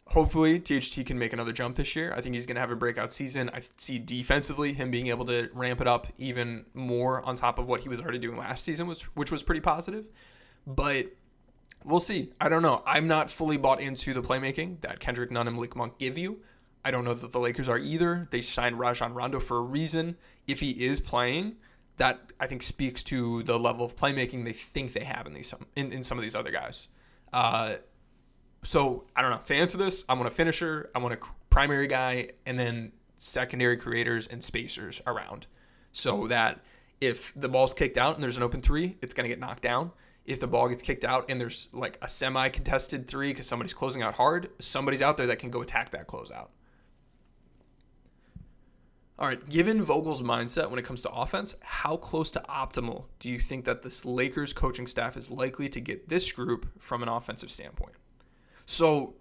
hopefully 0.08 0.60
THT 0.60 1.06
can 1.06 1.18
make 1.18 1.34
another 1.34 1.52
jump 1.52 1.76
this 1.78 1.96
year. 1.96 2.14
I 2.16 2.22
think 2.22 2.36
he's 2.36 2.46
going 2.46 2.56
to 2.56 2.62
have 2.62 2.72
a 2.72 2.76
breakout 2.76 3.12
season. 3.12 3.50
I 3.54 3.62
see 3.76 3.98
defensively 4.00 4.74
him 4.74 4.92
being 4.92 5.08
able 5.08 5.26
to 5.26 5.50
ramp 5.54 5.82
it 5.82 5.88
up 5.88 6.08
even 6.18 6.66
more 6.74 7.24
on 7.24 7.36
top 7.36 7.58
of 7.60 7.68
what 7.68 7.82
he 7.82 7.90
was 7.90 8.00
already 8.00 8.20
doing 8.20 8.38
last 8.38 8.64
season, 8.64 8.88
was 8.88 9.04
which 9.16 9.32
was 9.32 9.44
pretty 9.44 9.62
positive. 9.62 10.08
But 10.68 11.08
we'll 11.84 12.00
see. 12.00 12.32
I 12.40 12.50
don't 12.50 12.62
know. 12.62 12.84
I'm 12.86 13.08
not 13.08 13.30
fully 13.30 13.58
bought 13.58 13.82
into 13.82 14.14
the 14.14 14.22
playmaking 14.22 14.82
that 14.82 15.00
Kendrick 15.00 15.32
Nunn 15.32 15.48
and 15.48 15.56
Malik 15.56 15.76
Monk 15.76 15.98
give 15.98 16.18
you. 16.18 16.42
I 16.86 16.92
don't 16.92 17.04
know 17.04 17.16
that 17.16 17.32
the 17.32 17.40
Lakers 17.40 17.68
are 17.68 17.80
either. 17.80 18.28
They 18.30 18.42
signed 18.42 18.78
Rajon 18.78 19.16
Rondo 19.16 19.40
for 19.40 19.58
a 19.58 19.62
reason. 19.62 20.18
If 20.46 20.60
he 20.60 20.86
is 20.86 21.00
playing, 21.00 21.56
that 21.98 22.32
I 22.40 22.46
think 22.46 22.62
speaks 22.62 23.02
to 23.06 23.42
the 23.42 23.58
level 23.58 23.84
of 23.84 23.96
playmaking 23.96 24.46
they 24.46 24.54
think 24.54 24.94
they 24.94 25.04
have 25.04 25.26
in 25.26 25.34
these 25.34 25.48
some 25.48 25.66
in, 25.76 25.92
in 25.92 26.04
some 26.04 26.20
of 26.20 26.22
these 26.22 26.36
other 26.36 26.52
guys. 26.52 26.90
Uh, 27.34 27.76
so 28.64 29.06
I 29.16 29.24
don't 29.24 29.32
know. 29.32 29.42
To 29.46 29.56
answer 29.56 29.80
this, 29.80 30.06
I 30.08 30.14
want 30.14 30.28
a 30.28 30.32
finisher, 30.32 30.92
I 30.94 31.00
want 31.00 31.16
a 31.16 31.20
primary 31.50 31.88
guy, 31.88 32.30
and 32.46 32.60
then 32.60 32.92
secondary 33.18 33.78
creators 33.78 34.28
and 34.28 34.44
spacers 34.44 35.02
around, 35.08 35.48
so 35.92 36.28
that 36.28 36.64
if 37.02 37.34
the 37.36 37.50
ball's 37.50 37.74
kicked 37.74 37.98
out 37.98 38.14
and 38.14 38.24
there's 38.24 38.38
an 38.38 38.44
open 38.44 38.62
three, 38.62 38.98
it's 39.02 39.16
gonna 39.16 39.28
get 39.28 39.40
knocked 39.40 39.64
down. 39.64 39.92
If 40.24 40.40
the 40.40 40.48
ball 40.48 40.70
gets 40.70 40.84
kicked 40.84 41.04
out 41.04 41.26
and 41.30 41.42
there's 41.42 41.70
like 41.74 41.98
a 42.04 42.08
semi 42.08 42.50
contested 42.50 43.08
three 43.08 43.32
because 43.32 43.48
somebody's 43.48 43.74
closing 43.74 44.04
out 44.04 44.16
hard, 44.16 44.50
somebody's 44.60 45.02
out 45.02 45.18
there 45.18 45.28
that 45.28 45.40
can 45.40 45.50
go 45.50 45.64
attack 45.64 45.90
that 45.90 46.08
closeout. 46.08 46.50
All 49.18 49.28
right, 49.28 49.50
given 49.50 49.82
Vogel's 49.82 50.22
mindset 50.22 50.70
when 50.70 50.78
it 50.78 50.84
comes 50.84 51.02
to 51.04 51.10
offense, 51.10 51.56
how 51.62 51.96
close 51.96 52.32
to 52.32 52.44
optimal 52.50 53.06
do 53.20 53.30
you 53.30 53.40
think 53.40 53.64
that 53.64 53.82
this 53.82 54.04
Lakers 54.04 54.52
coaching 54.52 54.88
staff 54.88 55.16
is 55.16 55.32
likely 55.32 55.70
to 55.70 55.80
get 55.80 56.10
this 56.10 56.30
group 56.34 56.68
from 56.80 57.02
an 57.02 57.08
offensive 57.08 57.50
standpoint? 57.50 57.96
So, 58.66 59.14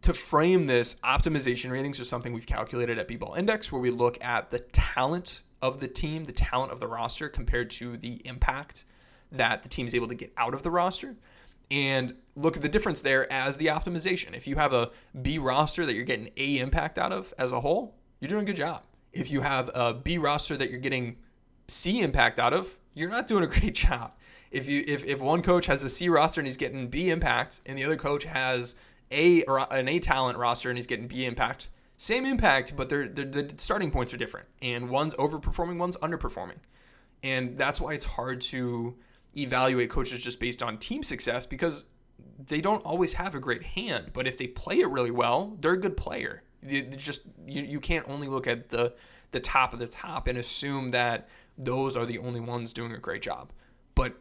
to 0.00 0.14
frame 0.14 0.66
this, 0.66 0.94
optimization 1.04 1.70
ratings 1.70 2.00
are 2.00 2.04
something 2.04 2.32
we've 2.32 2.46
calculated 2.46 2.98
at 2.98 3.06
B-Ball 3.06 3.34
Index, 3.34 3.70
where 3.70 3.82
we 3.82 3.90
look 3.90 4.22
at 4.24 4.50
the 4.50 4.60
talent 4.60 5.42
of 5.60 5.80
the 5.80 5.88
team, 5.88 6.24
the 6.24 6.32
talent 6.32 6.72
of 6.72 6.80
the 6.80 6.86
roster 6.86 7.28
compared 7.28 7.68
to 7.70 7.98
the 7.98 8.22
impact 8.26 8.86
that 9.30 9.62
the 9.62 9.68
team 9.68 9.86
is 9.86 9.94
able 9.94 10.08
to 10.08 10.14
get 10.14 10.32
out 10.38 10.54
of 10.54 10.62
the 10.62 10.70
roster. 10.70 11.16
And 11.70 12.14
look 12.34 12.56
at 12.56 12.62
the 12.62 12.68
difference 12.70 13.02
there 13.02 13.30
as 13.30 13.58
the 13.58 13.66
optimization. 13.66 14.34
If 14.34 14.46
you 14.46 14.56
have 14.56 14.72
a 14.72 14.90
B 15.20 15.38
roster 15.38 15.84
that 15.84 15.94
you're 15.94 16.04
getting 16.04 16.30
A 16.38 16.58
impact 16.58 16.98
out 16.98 17.12
of 17.12 17.34
as 17.38 17.52
a 17.52 17.60
whole, 17.60 17.94
you're 18.24 18.30
doing 18.30 18.44
a 18.44 18.46
good 18.46 18.56
job. 18.56 18.84
If 19.12 19.30
you 19.30 19.42
have 19.42 19.70
a 19.74 19.92
B 19.92 20.16
roster 20.16 20.56
that 20.56 20.70
you're 20.70 20.80
getting 20.80 21.16
C 21.68 22.00
impact 22.00 22.38
out 22.38 22.54
of, 22.54 22.78
you're 22.94 23.10
not 23.10 23.28
doing 23.28 23.44
a 23.44 23.46
great 23.58 23.74
job. 23.74 24.12
If 24.50 24.66
you 24.66 24.82
if, 24.86 25.04
if 25.04 25.20
one 25.20 25.42
coach 25.42 25.66
has 25.66 25.84
a 25.84 25.90
C 25.90 26.08
roster 26.08 26.40
and 26.40 26.48
he's 26.48 26.56
getting 26.56 26.88
B 26.88 27.10
impact, 27.10 27.60
and 27.66 27.76
the 27.76 27.84
other 27.84 27.96
coach 27.96 28.24
has 28.24 28.76
a 29.10 29.44
an 29.70 29.88
A 29.88 29.98
talent 29.98 30.38
roster 30.38 30.70
and 30.70 30.78
he's 30.78 30.86
getting 30.86 31.06
B 31.06 31.26
impact, 31.26 31.68
same 31.98 32.24
impact, 32.24 32.74
but 32.74 32.88
they're, 32.88 33.08
they're, 33.08 33.26
the 33.26 33.54
starting 33.58 33.90
points 33.90 34.14
are 34.14 34.16
different, 34.16 34.48
and 34.62 34.88
one's 34.88 35.14
overperforming, 35.16 35.76
one's 35.76 35.98
underperforming, 35.98 36.58
and 37.22 37.58
that's 37.58 37.78
why 37.78 37.92
it's 37.92 38.06
hard 38.06 38.40
to 38.40 38.94
evaluate 39.36 39.90
coaches 39.90 40.24
just 40.24 40.40
based 40.40 40.62
on 40.62 40.78
team 40.78 41.02
success 41.02 41.44
because 41.44 41.84
they 42.38 42.62
don't 42.62 42.82
always 42.86 43.14
have 43.14 43.34
a 43.34 43.40
great 43.40 43.64
hand. 43.64 44.12
But 44.14 44.26
if 44.26 44.38
they 44.38 44.46
play 44.46 44.78
it 44.78 44.88
really 44.88 45.10
well, 45.10 45.56
they're 45.60 45.72
a 45.72 45.80
good 45.80 45.96
player. 45.98 46.42
Just 46.96 47.22
you, 47.46 47.62
you 47.62 47.80
can't 47.80 48.08
only 48.08 48.28
look 48.28 48.46
at 48.46 48.70
the 48.70 48.94
the 49.32 49.40
top 49.40 49.72
of 49.72 49.78
the 49.78 49.86
top 49.86 50.26
and 50.28 50.38
assume 50.38 50.90
that 50.90 51.28
those 51.58 51.96
are 51.96 52.06
the 52.06 52.18
only 52.18 52.40
ones 52.40 52.72
doing 52.72 52.92
a 52.92 52.98
great 52.98 53.22
job. 53.22 53.52
But 53.94 54.14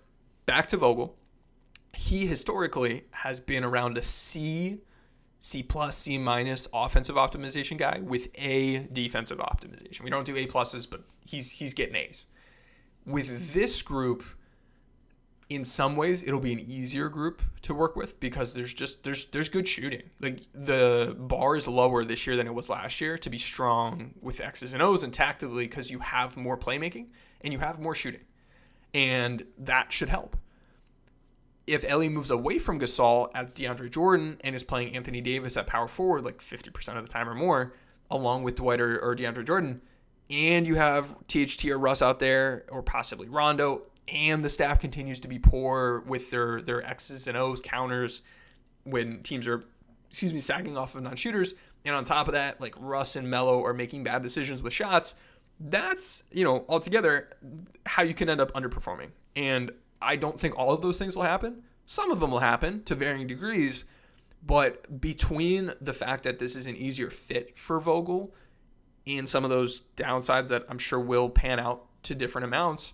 back 0.45 0.67
to 0.69 0.77
Vogel, 0.77 1.15
he 1.93 2.25
historically 2.25 3.03
has 3.12 3.39
been 3.39 3.63
around 3.63 3.97
a 3.97 4.03
C, 4.03 4.79
C 5.39 5.63
plus, 5.63 5.97
C 5.97 6.17
minus 6.17 6.67
offensive 6.73 7.15
optimization 7.15 7.77
guy 7.77 7.99
with 8.01 8.29
a 8.36 8.88
defensive 8.91 9.38
optimization. 9.38 10.01
We 10.01 10.10
don't 10.10 10.25
do 10.25 10.36
A 10.36 10.47
pluses, 10.47 10.89
but 10.89 11.03
he's 11.25 11.51
he's 11.51 11.73
getting 11.73 11.95
A's. 11.95 12.25
With 13.06 13.53
this 13.53 13.82
group, 13.82 14.23
in 15.56 15.66
some 15.66 15.96
ways 15.96 16.24
it'll 16.24 16.39
be 16.39 16.54
an 16.54 16.60
easier 16.60 17.10
group 17.10 17.42
to 17.63 17.74
work 17.74 17.96
with 17.96 18.20
because 18.20 18.54
there's 18.54 18.74
just 18.74 19.04
there's 19.04 19.26
there's 19.26 19.50
good 19.50 19.68
shooting. 19.68 20.04
Like 20.20 20.44
the 20.54 21.16
bar 21.18 21.56
is 21.56 21.68
lower 21.68 22.06
this 22.06 22.26
year 22.28 22.36
than 22.36 22.48
it 22.48 22.54
was 22.54 22.70
last 22.70 23.02
year 23.02 23.18
to 23.18 23.30
be 23.30 23.38
strong 23.38 24.13
with 24.22 24.39
X's 24.39 24.74
and 24.74 24.82
O's 24.82 25.04
and 25.04 25.13
tactically 25.13 25.68
because 25.68 25.92
you 25.92 26.00
have 26.00 26.38
more 26.38 26.58
playmaking 26.58 27.08
and 27.42 27.54
you 27.54 27.60
have 27.60 27.80
more 27.80 27.96
shooting. 27.96 28.22
And 28.94 29.46
that 29.58 29.92
should 29.92 30.10
help. 30.10 30.38
If 31.66 31.89
LA 31.89 32.10
moves 32.10 32.30
away 32.30 32.60
from 32.60 32.80
Gasol, 32.80 33.30
adds 33.34 33.56
DeAndre 33.56 33.89
Jordan, 33.89 34.38
and 34.42 34.54
is 34.54 34.63
playing 34.63 34.96
Anthony 34.96 35.22
Davis 35.22 35.56
at 35.56 35.66
power 35.66 35.88
forward 35.88 36.26
like 36.26 36.39
50% 36.39 36.98
of 36.98 37.04
the 37.04 37.12
time 37.12 37.30
or 37.30 37.34
more, 37.34 37.74
along 38.12 38.44
with 38.44 38.56
Dwight 38.56 38.82
or, 38.82 39.00
or 39.00 39.16
DeAndre 39.16 39.48
Jordan, 39.48 39.82
and 40.30 40.68
you 40.68 40.76
have 40.76 41.16
THT 41.28 41.66
or 41.66 41.78
Russ 41.78 42.02
out 42.02 42.20
there, 42.20 42.66
or 42.70 42.82
possibly 42.82 43.30
Rondo, 43.30 43.84
and 44.08 44.44
the 44.44 44.50
staff 44.50 44.80
continues 44.80 45.20
to 45.22 45.28
be 45.28 45.39
poor 45.39 46.02
with 46.02 46.32
their 46.32 46.62
their 46.62 46.86
X's 46.86 47.28
and 47.28 47.38
O's 47.38 47.62
counters 47.62 48.22
when 48.84 49.22
teams 49.24 49.48
are 49.48 49.63
excuse 50.10 50.34
me 50.34 50.39
sagging 50.39 50.78
off 50.78 50.96
of 50.96 51.04
non-shooters. 51.04 51.56
And 51.86 51.96
on 51.96 52.04
top 52.04 52.28
of 52.28 52.34
that 52.34 52.62
like 52.62 52.76
Russ 52.78 53.16
and 53.16 53.30
Melo 53.30 53.63
are 53.63 53.74
making 53.74 54.04
bad 54.04 54.24
decisions 54.24 54.62
with 54.62 54.74
shots. 54.74 55.16
That's 55.60 56.24
you 56.32 56.44
know 56.44 56.66
altogether 56.68 57.30
how 57.86 58.04
you 58.04 58.13
can 58.13 58.30
end 58.30 58.42
up 58.42 58.52
underperforming. 58.54 59.10
And 59.36 59.72
I 60.02 60.16
don't 60.16 60.39
think 60.39 60.58
all 60.58 60.74
of 60.74 60.82
those 60.82 61.00
things 61.00 61.16
will 61.16 61.24
happen. 61.24 61.63
Some 61.86 62.12
of 62.12 62.20
them 62.20 62.32
will 62.32 62.39
happen 62.39 62.84
to 62.84 62.96
varying 62.96 63.28
degrees. 63.28 63.86
But 64.46 65.00
between 65.00 65.74
the 65.80 65.94
fact 65.94 66.24
that 66.24 66.39
this 66.39 66.56
is 66.58 66.68
an 66.68 66.76
easier 66.76 67.10
fit 67.10 67.58
for 67.58 67.80
Vogel 67.80 68.36
and 69.08 69.28
some 69.28 69.46
of 69.46 69.50
those 69.50 69.84
downsides 69.96 70.50
that 70.50 70.66
I'm 70.68 70.78
sure 70.78 71.00
will 71.00 71.30
pan 71.30 71.60
out 71.60 71.86
to 72.04 72.16
different 72.16 72.44
amounts 72.46 72.94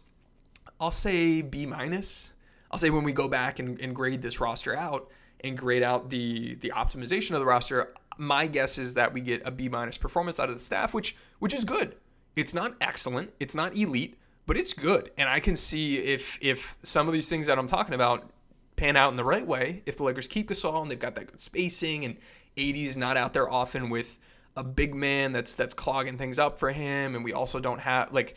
I'll 0.80 0.92
say 0.92 1.42
B 1.42 1.66
minus. 1.66 2.32
I'll 2.72 2.78
say 2.78 2.90
when 2.90 3.04
we 3.04 3.12
go 3.12 3.28
back 3.28 3.60
and, 3.60 3.80
and 3.82 3.96
grade 3.96 4.22
this 4.22 4.40
roster 4.40 4.76
out 4.76 5.10
and 5.42 5.58
grade 5.58 5.84
out 5.84 6.10
the 6.10 6.56
the 6.56 6.72
optimization 6.76 7.32
of 7.32 7.40
the 7.40 7.46
roster, 7.46 7.94
my 8.18 8.48
guess 8.48 8.78
is 8.78 8.94
that 8.94 9.14
we 9.14 9.22
get 9.22 9.42
a 9.46 9.52
B 9.52 9.70
minus 9.70 9.98
performance 9.98 10.40
out 10.40 10.50
of 10.50 10.56
the 10.56 10.62
staff, 10.62 10.94
which 10.94 11.16
which 11.40 11.54
is 11.54 11.64
good. 11.64 11.96
It's 12.36 12.54
not 12.54 12.76
excellent, 12.80 13.34
it's 13.40 13.56
not 13.56 13.76
elite, 13.76 14.18
but 14.46 14.56
it's 14.58 14.74
good. 14.74 15.12
And 15.18 15.28
I 15.28 15.40
can 15.40 15.56
see 15.56 15.98
if 15.98 16.38
if 16.42 16.78
some 16.84 17.08
of 17.08 17.14
these 17.14 17.28
things 17.28 17.48
that 17.48 17.58
I'm 17.58 17.68
talking 17.68 17.94
about 17.94 18.30
pan 18.76 18.96
out 18.96 19.12
in 19.12 19.18
the 19.18 19.24
right 19.26 19.46
way, 19.46 19.84
if 19.86 19.98
the 19.98 20.04
Lakers 20.04 20.28
keep 20.28 20.50
Gasol 20.50 20.82
and 20.82 20.90
they've 20.90 21.00
got 21.00 21.16
that 21.16 21.28
good 21.28 21.42
spacing 21.42 22.06
and 22.06 22.16
AD's 22.58 22.96
not 22.96 23.18
out 23.18 23.34
there 23.34 23.50
often 23.50 23.90
with 23.90 24.18
a 24.56 24.64
big 24.64 24.94
man 24.94 25.32
that's 25.32 25.56
that's 25.56 25.74
clogging 25.74 26.18
things 26.18 26.38
up 26.40 26.60
for 26.60 26.72
him, 26.72 27.16
and 27.16 27.24
we 27.24 27.34
also 27.34 27.60
don't 27.60 27.82
have 27.82 28.12
like 28.14 28.36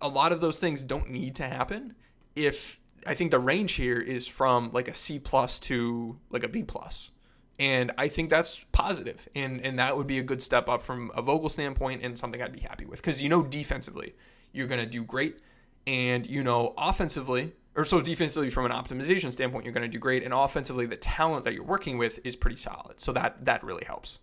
a 0.00 0.08
lot 0.08 0.32
of 0.32 0.40
those 0.40 0.58
things 0.58 0.82
don't 0.82 1.10
need 1.10 1.34
to 1.36 1.44
happen 1.44 1.94
if 2.36 2.80
I 3.06 3.14
think 3.14 3.30
the 3.30 3.38
range 3.38 3.72
here 3.72 4.00
is 4.00 4.26
from 4.26 4.70
like 4.70 4.88
a 4.88 4.94
C 4.94 5.18
plus 5.18 5.58
to 5.60 6.18
like 6.30 6.42
a 6.42 6.48
B 6.48 6.62
plus. 6.62 7.10
And 7.58 7.90
I 7.98 8.08
think 8.08 8.30
that's 8.30 8.64
positive. 8.70 9.28
And 9.34 9.60
and 9.60 9.78
that 9.78 9.96
would 9.96 10.06
be 10.06 10.18
a 10.18 10.22
good 10.22 10.42
step 10.42 10.68
up 10.68 10.82
from 10.82 11.10
a 11.14 11.22
Vogel 11.22 11.48
standpoint 11.48 12.02
and 12.02 12.18
something 12.18 12.40
I'd 12.40 12.52
be 12.52 12.60
happy 12.60 12.84
with. 12.84 13.00
Because 13.00 13.22
you 13.22 13.28
know 13.28 13.42
defensively, 13.42 14.14
you're 14.52 14.66
gonna 14.66 14.86
do 14.86 15.02
great. 15.02 15.40
And 15.86 16.26
you 16.26 16.44
know, 16.44 16.74
offensively, 16.76 17.54
or 17.74 17.84
so 17.84 18.00
defensively 18.00 18.50
from 18.50 18.66
an 18.66 18.72
optimization 18.72 19.32
standpoint, 19.32 19.64
you're 19.64 19.74
gonna 19.74 19.88
do 19.88 19.98
great. 19.98 20.22
And 20.22 20.32
offensively, 20.32 20.86
the 20.86 20.96
talent 20.96 21.44
that 21.44 21.54
you're 21.54 21.64
working 21.64 21.98
with 21.98 22.20
is 22.24 22.36
pretty 22.36 22.56
solid. 22.56 23.00
So 23.00 23.12
that 23.12 23.44
that 23.44 23.64
really 23.64 23.84
helps. 23.84 24.20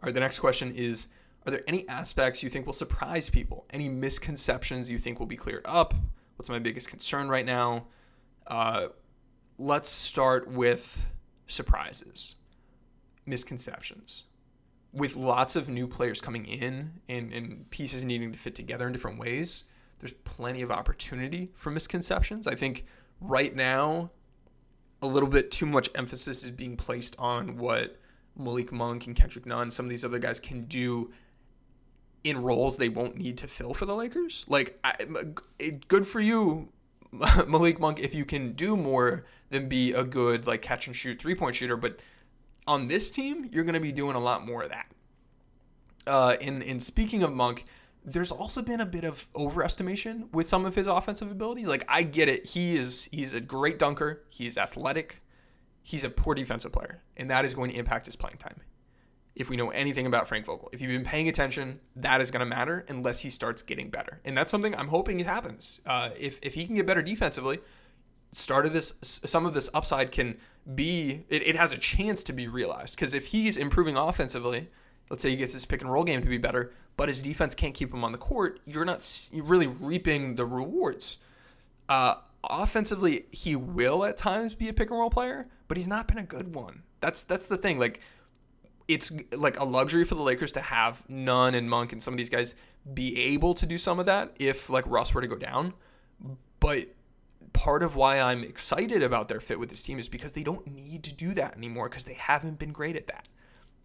All 0.00 0.06
right, 0.06 0.14
the 0.14 0.20
next 0.20 0.40
question 0.40 0.72
is 0.72 1.08
are 1.46 1.50
there 1.50 1.62
any 1.66 1.88
aspects 1.88 2.42
you 2.42 2.50
think 2.50 2.66
will 2.66 2.72
surprise 2.72 3.30
people? 3.30 3.66
Any 3.70 3.88
misconceptions 3.88 4.90
you 4.90 4.98
think 4.98 5.18
will 5.18 5.26
be 5.26 5.36
cleared 5.36 5.64
up? 5.64 5.94
What's 6.36 6.50
my 6.50 6.58
biggest 6.58 6.88
concern 6.88 7.28
right 7.28 7.46
now? 7.46 7.86
Uh, 8.46 8.88
let's 9.58 9.90
start 9.90 10.48
with 10.50 11.06
surprises, 11.46 12.36
misconceptions. 13.26 14.24
With 14.92 15.16
lots 15.16 15.56
of 15.56 15.68
new 15.68 15.86
players 15.86 16.20
coming 16.20 16.46
in 16.46 17.00
and, 17.08 17.32
and 17.32 17.68
pieces 17.70 18.04
needing 18.04 18.32
to 18.32 18.38
fit 18.38 18.54
together 18.54 18.86
in 18.86 18.92
different 18.92 19.18
ways, 19.18 19.64
there's 19.98 20.12
plenty 20.24 20.62
of 20.62 20.70
opportunity 20.70 21.50
for 21.54 21.70
misconceptions. 21.70 22.46
I 22.46 22.54
think 22.54 22.86
right 23.20 23.54
now, 23.54 24.10
a 25.02 25.06
little 25.06 25.28
bit 25.28 25.50
too 25.50 25.66
much 25.66 25.90
emphasis 25.94 26.44
is 26.44 26.50
being 26.50 26.76
placed 26.76 27.16
on 27.18 27.56
what 27.56 27.98
Malik 28.36 28.72
Monk 28.72 29.06
and 29.06 29.16
Kendrick 29.16 29.46
Nunn, 29.46 29.70
some 29.70 29.86
of 29.86 29.90
these 29.90 30.04
other 30.04 30.18
guys 30.18 30.40
can 30.40 30.62
do 30.62 31.10
in 32.24 32.42
roles 32.42 32.76
they 32.76 32.88
won't 32.88 33.16
need 33.16 33.38
to 33.38 33.46
fill 33.46 33.74
for 33.74 33.86
the 33.86 33.94
Lakers. 33.94 34.44
Like, 34.48 34.78
I, 34.84 34.94
good 35.88 36.06
for 36.06 36.20
you, 36.20 36.72
Malik 37.12 37.80
Monk, 37.80 38.00
if 38.00 38.14
you 38.14 38.24
can 38.24 38.52
do 38.52 38.76
more 38.76 39.24
than 39.50 39.68
be 39.68 39.92
a 39.92 40.04
good 40.04 40.46
like 40.46 40.62
catch 40.62 40.86
and 40.86 40.94
shoot 40.94 41.20
three 41.20 41.34
point 41.34 41.56
shooter. 41.56 41.76
But 41.76 42.02
on 42.66 42.88
this 42.88 43.10
team, 43.10 43.48
you're 43.50 43.64
going 43.64 43.74
to 43.74 43.80
be 43.80 43.92
doing 43.92 44.14
a 44.14 44.20
lot 44.20 44.46
more 44.46 44.62
of 44.62 44.70
that. 44.70 44.86
Uh, 46.06 46.36
in 46.40 46.62
in 46.62 46.80
speaking 46.80 47.22
of 47.22 47.32
Monk, 47.32 47.64
there's 48.04 48.32
also 48.32 48.62
been 48.62 48.80
a 48.80 48.86
bit 48.86 49.04
of 49.04 49.30
overestimation 49.32 50.32
with 50.32 50.48
some 50.48 50.64
of 50.64 50.74
his 50.74 50.86
offensive 50.86 51.30
abilities. 51.30 51.68
Like 51.68 51.84
I 51.88 52.02
get 52.02 52.28
it, 52.28 52.46
he 52.48 52.76
is 52.76 53.08
he's 53.12 53.32
a 53.32 53.40
great 53.40 53.78
dunker. 53.78 54.22
He's 54.28 54.56
athletic. 54.58 55.22
he's 55.82 56.04
a 56.04 56.10
poor 56.10 56.34
defensive 56.34 56.72
player, 56.72 57.02
and 57.16 57.30
that 57.30 57.44
is 57.44 57.54
going 57.54 57.70
to 57.70 57.76
impact 57.76 58.06
his 58.06 58.16
playing 58.16 58.36
time. 58.36 58.60
If 59.38 59.48
we 59.48 59.56
know 59.56 59.70
anything 59.70 60.04
about 60.04 60.28
Frank 60.28 60.46
Vogel, 60.46 60.68
if 60.72 60.80
you've 60.80 60.90
been 60.90 61.04
paying 61.04 61.28
attention, 61.28 61.80
that 61.96 62.20
is 62.20 62.30
going 62.30 62.40
to 62.40 62.46
matter 62.46 62.84
unless 62.88 63.20
he 63.20 63.30
starts 63.30 63.62
getting 63.62 63.88
better, 63.88 64.20
and 64.24 64.36
that's 64.36 64.50
something 64.50 64.74
I'm 64.74 64.88
hoping 64.88 65.20
it 65.20 65.26
happens. 65.26 65.80
Uh, 65.86 66.10
if 66.18 66.38
if 66.42 66.54
he 66.54 66.66
can 66.66 66.74
get 66.74 66.86
better 66.86 67.02
defensively, 67.02 67.60
start 68.32 68.66
of 68.66 68.72
this 68.72 68.94
some 69.02 69.46
of 69.46 69.54
this 69.54 69.70
upside 69.72 70.12
can 70.12 70.36
be 70.74 71.24
it, 71.28 71.46
it 71.46 71.56
has 71.56 71.72
a 71.72 71.78
chance 71.78 72.22
to 72.24 72.32
be 72.32 72.48
realized. 72.48 72.96
Because 72.96 73.14
if 73.14 73.28
he's 73.28 73.56
improving 73.56 73.96
offensively 73.96 74.68
let's 75.10 75.22
say 75.22 75.30
he 75.30 75.36
gets 75.36 75.52
his 75.52 75.64
pick 75.64 75.80
and 75.80 75.90
roll 75.90 76.04
game 76.04 76.20
to 76.20 76.28
be 76.28 76.38
better 76.38 76.72
but 76.96 77.08
his 77.08 77.22
defense 77.22 77.54
can't 77.54 77.74
keep 77.74 77.92
him 77.92 78.04
on 78.04 78.12
the 78.12 78.18
court 78.18 78.60
you're 78.66 78.84
not 78.84 79.04
you're 79.32 79.44
really 79.44 79.66
reaping 79.66 80.34
the 80.34 80.44
rewards. 80.44 81.18
Uh, 81.88 82.16
offensively 82.48 83.26
he 83.30 83.56
will 83.56 84.04
at 84.04 84.16
times 84.16 84.54
be 84.54 84.68
a 84.68 84.72
pick 84.72 84.90
and 84.90 84.98
roll 84.98 85.10
player 85.10 85.48
but 85.66 85.76
he's 85.76 85.88
not 85.88 86.06
been 86.08 86.18
a 86.18 86.24
good 86.24 86.54
one. 86.54 86.82
That's 87.00 87.22
that's 87.22 87.46
the 87.46 87.56
thing 87.56 87.78
like 87.78 88.00
it's 88.88 89.12
like 89.36 89.60
a 89.60 89.64
luxury 89.64 90.04
for 90.04 90.14
the 90.14 90.22
Lakers 90.22 90.52
to 90.52 90.60
have 90.60 91.08
Nunn 91.08 91.54
and 91.54 91.68
Monk 91.68 91.92
and 91.92 92.02
some 92.02 92.14
of 92.14 92.18
these 92.18 92.30
guys 92.30 92.54
be 92.94 93.20
able 93.20 93.54
to 93.54 93.66
do 93.66 93.78
some 93.78 94.00
of 94.00 94.06
that 94.06 94.34
if 94.38 94.70
like 94.70 94.84
Russ 94.86 95.14
were 95.14 95.20
to 95.20 95.28
go 95.28 95.36
down 95.36 95.74
but 96.60 96.88
part 97.52 97.82
of 97.82 97.96
why 97.96 98.20
I'm 98.20 98.42
excited 98.42 99.02
about 99.02 99.28
their 99.28 99.40
fit 99.40 99.58
with 99.58 99.70
this 99.70 99.82
team 99.82 99.98
is 99.98 100.08
because 100.08 100.32
they 100.32 100.42
don't 100.42 100.66
need 100.66 101.02
to 101.04 101.14
do 101.14 101.34
that 101.34 101.56
anymore 101.56 101.88
because 101.88 102.04
they 102.04 102.14
haven't 102.14 102.58
been 102.58 102.72
great 102.72 102.96
at 102.96 103.06
that. 103.08 103.28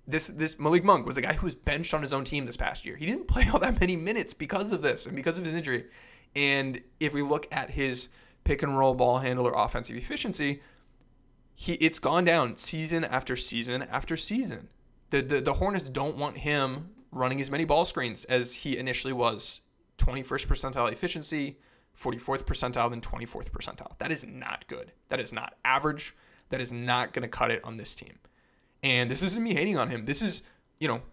This 0.06 0.28
this 0.28 0.60
Malik 0.60 0.84
Monk 0.84 1.06
was 1.06 1.18
a 1.18 1.22
guy 1.22 1.34
who 1.34 1.46
was 1.46 1.56
benched 1.56 1.94
on 1.94 2.02
his 2.02 2.12
own 2.12 2.24
team 2.26 2.46
this 2.46 2.58
past 2.58 2.86
year. 2.86 2.98
He 2.98 3.06
didn't 3.06 3.28
play 3.28 3.48
all 3.52 3.60
that 3.60 3.80
many 3.80 3.96
minutes 3.96 4.34
because 4.34 4.72
of 4.72 4.82
this 4.82 5.06
and 5.06 5.16
because 5.16 5.40
of 5.40 5.46
his 5.46 5.56
injury. 5.56 5.86
And 6.36 6.82
if 7.00 7.14
we 7.14 7.22
look 7.22 7.48
at 7.52 7.72
his 7.72 8.10
pick 8.44 8.64
and 8.64 8.78
roll 8.78 8.96
ball 8.96 9.20
handler 9.20 9.54
offensive 9.54 9.96
efficiency, 9.96 10.62
he 11.56 11.74
it's 11.74 12.00
gone 12.00 12.26
down 12.26 12.58
season 12.58 13.04
after 13.04 13.36
season 13.36 13.84
after 13.84 14.18
season. 14.18 14.70
The 15.14 15.22
the, 15.22 15.42
the 15.42 15.54
Hornets 15.54 15.90
don't 15.90 16.18
want 16.18 16.40
him 16.40 16.90
running 17.12 17.40
as 17.40 17.52
many 17.52 17.66
ball 17.66 17.86
screens 17.86 18.26
as 18.26 18.56
he 18.56 18.76
initially 18.80 19.14
was. 19.14 19.62
21st 20.00 20.48
percentile 20.48 20.92
efficiency, 20.92 21.60
44th 21.96 22.46
percentile 22.46 22.90
than 22.90 23.00
24th 23.00 23.52
percentile. 23.52 23.96
That 24.00 24.12
is 24.12 24.26
not 24.26 24.66
good. 24.66 24.92
That 25.10 25.20
is 25.20 25.32
not 25.32 25.54
average. 25.64 26.16
That 26.50 26.62
is 26.62 26.74
not 26.74 27.14
going 27.14 27.22
to 27.22 27.28
cut 27.28 27.52
it 27.52 27.64
on 27.64 27.78
this 27.78 27.94
team. 27.94 28.18
And 28.82 29.12
this 29.12 29.22
isn't 29.22 29.44
me 29.44 29.54
hating 29.54 29.78
on 29.78 29.90
him. 29.90 30.06
This 30.06 30.24
is, 30.24 30.42
you 30.80 30.88
know, 30.88 31.04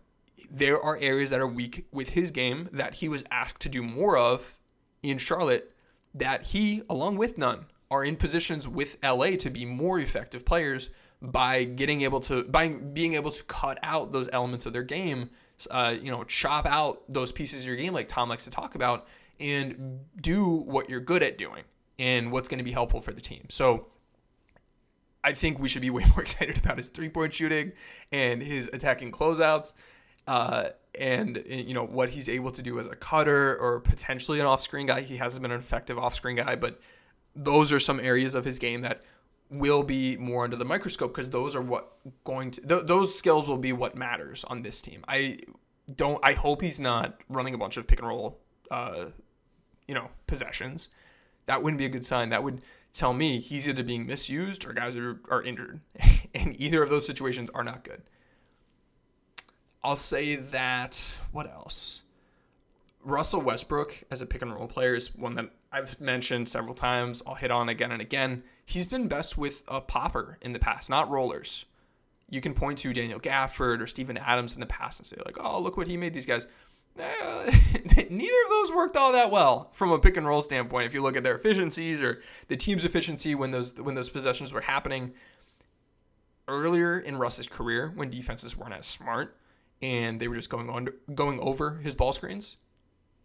there 0.50 0.80
are 0.80 0.96
areas 0.96 1.28
that 1.28 1.40
are 1.40 1.46
weak 1.46 1.86
with 1.92 2.10
his 2.10 2.30
game 2.30 2.70
that 2.72 2.94
he 2.94 3.08
was 3.10 3.22
asked 3.30 3.60
to 3.60 3.68
do 3.68 3.82
more 3.82 4.16
of 4.16 4.56
in 5.02 5.18
Charlotte 5.18 5.74
that 6.14 6.46
he, 6.46 6.84
along 6.88 7.18
with 7.18 7.36
Nunn, 7.36 7.66
are 7.90 8.02
in 8.02 8.16
positions 8.16 8.66
with 8.66 8.96
LA 9.04 9.36
to 9.36 9.50
be 9.50 9.66
more 9.66 9.98
effective 9.98 10.46
players 10.46 10.88
by 11.22 11.64
getting 11.64 12.00
able 12.02 12.20
to 12.20 12.44
by 12.44 12.68
being 12.68 13.14
able 13.14 13.30
to 13.30 13.42
cut 13.44 13.78
out 13.82 14.12
those 14.12 14.28
elements 14.32 14.66
of 14.66 14.72
their 14.72 14.82
game, 14.82 15.30
uh, 15.70 15.94
you 16.00 16.10
know, 16.10 16.24
chop 16.24 16.66
out 16.66 17.02
those 17.08 17.32
pieces 17.32 17.62
of 17.62 17.66
your 17.66 17.76
game 17.76 17.92
like 17.92 18.08
Tom 18.08 18.28
likes 18.28 18.44
to 18.44 18.50
talk 18.50 18.74
about, 18.74 19.06
and 19.38 20.00
do 20.20 20.46
what 20.46 20.88
you're 20.88 21.00
good 21.00 21.22
at 21.22 21.38
doing 21.38 21.64
and 21.98 22.32
what's 22.32 22.48
going 22.48 22.58
to 22.58 22.64
be 22.64 22.72
helpful 22.72 23.00
for 23.00 23.12
the 23.12 23.20
team. 23.20 23.46
So 23.50 23.86
I 25.22 25.32
think 25.32 25.58
we 25.58 25.68
should 25.68 25.82
be 25.82 25.90
way 25.90 26.04
more 26.10 26.22
excited 26.22 26.58
about 26.58 26.78
his 26.78 26.88
three 26.88 27.08
point 27.08 27.34
shooting 27.34 27.72
and 28.10 28.42
his 28.42 28.68
attacking 28.72 29.12
closeouts. 29.12 29.74
Uh, 30.26 30.68
and, 30.98 31.38
and, 31.38 31.66
you 31.68 31.74
know 31.74 31.84
what 31.84 32.10
he's 32.10 32.28
able 32.28 32.50
to 32.52 32.62
do 32.62 32.78
as 32.78 32.86
a 32.86 32.94
cutter 32.94 33.56
or 33.56 33.80
potentially 33.80 34.38
an 34.38 34.46
off-screen 34.46 34.86
guy. 34.86 35.00
He 35.00 35.16
hasn't 35.16 35.42
been 35.42 35.50
an 35.50 35.58
effective 35.58 35.98
off-screen 35.98 36.36
guy, 36.36 36.56
but 36.56 36.80
those 37.34 37.72
are 37.72 37.80
some 37.80 37.98
areas 38.00 38.34
of 38.34 38.44
his 38.44 38.58
game 38.58 38.82
that 38.82 39.02
will 39.50 39.82
be 39.82 40.16
more 40.16 40.44
under 40.44 40.56
the 40.56 40.64
microscope 40.64 41.12
because 41.12 41.30
those 41.30 41.56
are 41.56 41.62
what 41.62 41.92
going 42.24 42.50
to 42.52 42.60
th- 42.60 42.86
those 42.86 43.16
skills 43.16 43.48
will 43.48 43.58
be 43.58 43.72
what 43.72 43.96
matters 43.96 44.44
on 44.44 44.62
this 44.62 44.80
team. 44.80 45.04
I 45.08 45.40
don't. 45.92 46.24
I 46.24 46.34
hope 46.34 46.62
he's 46.62 46.80
not 46.80 47.20
running 47.28 47.54
a 47.54 47.58
bunch 47.58 47.76
of 47.76 47.86
pick 47.86 47.98
and 47.98 48.08
roll 48.08 48.40
uh, 48.70 49.06
you 49.86 49.94
know, 49.94 50.10
possessions, 50.26 50.88
that 51.46 51.62
wouldn't 51.62 51.78
be 51.78 51.84
a 51.84 51.88
good 51.88 52.04
sign. 52.04 52.28
That 52.30 52.44
would 52.44 52.62
tell 52.92 53.12
me 53.12 53.40
he's 53.40 53.68
either 53.68 53.82
being 53.82 54.06
misused 54.06 54.64
or 54.64 54.72
guys 54.72 54.94
are, 54.96 55.20
are 55.28 55.42
injured. 55.42 55.80
and 56.34 56.58
either 56.60 56.82
of 56.82 56.90
those 56.90 57.04
situations 57.04 57.50
are 57.54 57.64
not 57.64 57.82
good. 57.82 58.02
I'll 59.82 59.96
say 59.96 60.36
that, 60.36 61.18
what 61.32 61.50
else? 61.50 62.02
Russell 63.02 63.40
Westbrook 63.40 64.04
as 64.10 64.20
a 64.22 64.26
pick 64.26 64.42
and 64.42 64.54
roll 64.54 64.68
player 64.68 64.94
is 64.94 65.14
one 65.14 65.34
that 65.34 65.50
I've 65.72 66.00
mentioned 66.00 66.48
several 66.48 66.74
times. 66.74 67.22
I'll 67.26 67.36
hit 67.36 67.50
on 67.50 67.68
again 67.68 67.92
and 67.92 68.02
again. 68.02 68.42
He's 68.66 68.86
been 68.86 69.08
best 69.08 69.38
with 69.38 69.62
a 69.68 69.80
popper 69.80 70.38
in 70.40 70.52
the 70.52 70.58
past, 70.58 70.90
not 70.90 71.08
rollers. 71.08 71.64
You 72.28 72.40
can 72.40 72.54
point 72.54 72.78
to 72.78 72.92
Daniel 72.92 73.20
Gafford 73.20 73.80
or 73.80 73.86
Steven 73.86 74.16
Adams 74.16 74.54
in 74.54 74.60
the 74.60 74.66
past 74.66 75.00
and 75.00 75.06
say, 75.06 75.16
like, 75.24 75.36
oh, 75.40 75.60
look 75.60 75.76
what 75.76 75.86
he 75.86 75.96
made 75.96 76.14
these 76.14 76.26
guys. 76.26 76.46
Eh, 76.98 77.02
neither 78.10 78.34
of 78.44 78.50
those 78.50 78.72
worked 78.72 78.96
all 78.96 79.12
that 79.12 79.30
well 79.30 79.70
from 79.72 79.90
a 79.90 79.98
pick 79.98 80.16
and 80.16 80.26
roll 80.26 80.42
standpoint. 80.42 80.86
If 80.86 80.94
you 80.94 81.02
look 81.02 81.16
at 81.16 81.22
their 81.22 81.36
efficiencies 81.36 82.00
or 82.00 82.20
the 82.48 82.56
team's 82.56 82.84
efficiency 82.84 83.34
when 83.34 83.52
those 83.52 83.80
when 83.80 83.94
those 83.94 84.10
possessions 84.10 84.52
were 84.52 84.62
happening 84.62 85.12
earlier 86.48 86.98
in 86.98 87.16
Russ's 87.16 87.46
career, 87.46 87.92
when 87.94 88.10
defenses 88.10 88.56
weren't 88.56 88.74
as 88.74 88.86
smart 88.86 89.36
and 89.80 90.20
they 90.20 90.28
were 90.28 90.36
just 90.36 90.50
going 90.50 90.68
on 90.68 90.88
going 91.14 91.38
over 91.40 91.78
his 91.78 91.94
ball 91.94 92.12
screens, 92.12 92.56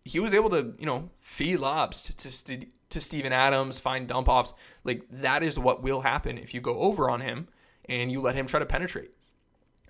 he 0.06 0.20
was 0.20 0.34
able 0.34 0.50
to 0.52 0.74
you 0.80 0.86
know 0.86 1.10
feed 1.20 1.58
lobs 1.58 2.02
to 2.04 2.44
to, 2.46 2.66
to 2.90 3.02
Steven 3.02 3.34
Adams, 3.34 3.80
find 3.80 4.08
dump 4.08 4.30
offs. 4.30 4.54
Like 4.86 5.06
that 5.10 5.44
is 5.44 5.60
what 5.60 5.84
will 5.84 6.02
happen 6.02 6.38
if 6.38 6.54
you 6.54 6.62
go 6.62 6.78
over 6.80 7.10
on 7.10 7.20
him 7.20 7.50
and 7.90 8.12
you 8.12 8.22
let 8.22 8.36
him 8.36 8.48
try 8.48 8.60
to 8.60 8.66
penetrate 8.66 9.12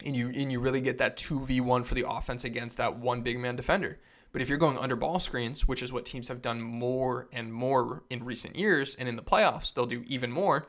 and 0.04 0.16
you 0.16 0.32
and 0.34 0.52
you 0.52 0.60
really 0.60 0.82
get 0.82 0.98
that 0.98 1.18
2v1 1.18 1.86
for 1.86 1.94
the 1.94 2.06
offense 2.08 2.44
against 2.44 2.78
that 2.78 2.98
one 2.98 3.22
big 3.22 3.38
man 3.38 3.56
defender. 3.56 4.00
But 4.32 4.42
if 4.42 4.50
you're 4.50 4.58
going 4.58 4.78
under 4.78 4.98
ball 4.98 5.20
screens, 5.20 5.66
which 5.66 5.82
is 5.82 5.94
what 5.94 6.06
teams 6.06 6.28
have 6.28 6.42
done 6.42 6.62
more 6.62 7.30
and 7.32 7.54
more 7.54 8.04
in 8.10 8.26
recent 8.26 8.58
years, 8.58 8.94
and 8.96 9.08
in 9.08 9.16
the 9.16 9.22
playoffs 9.22 9.74
they'll 9.74 9.86
do 9.86 10.04
even 10.08 10.32
more, 10.32 10.68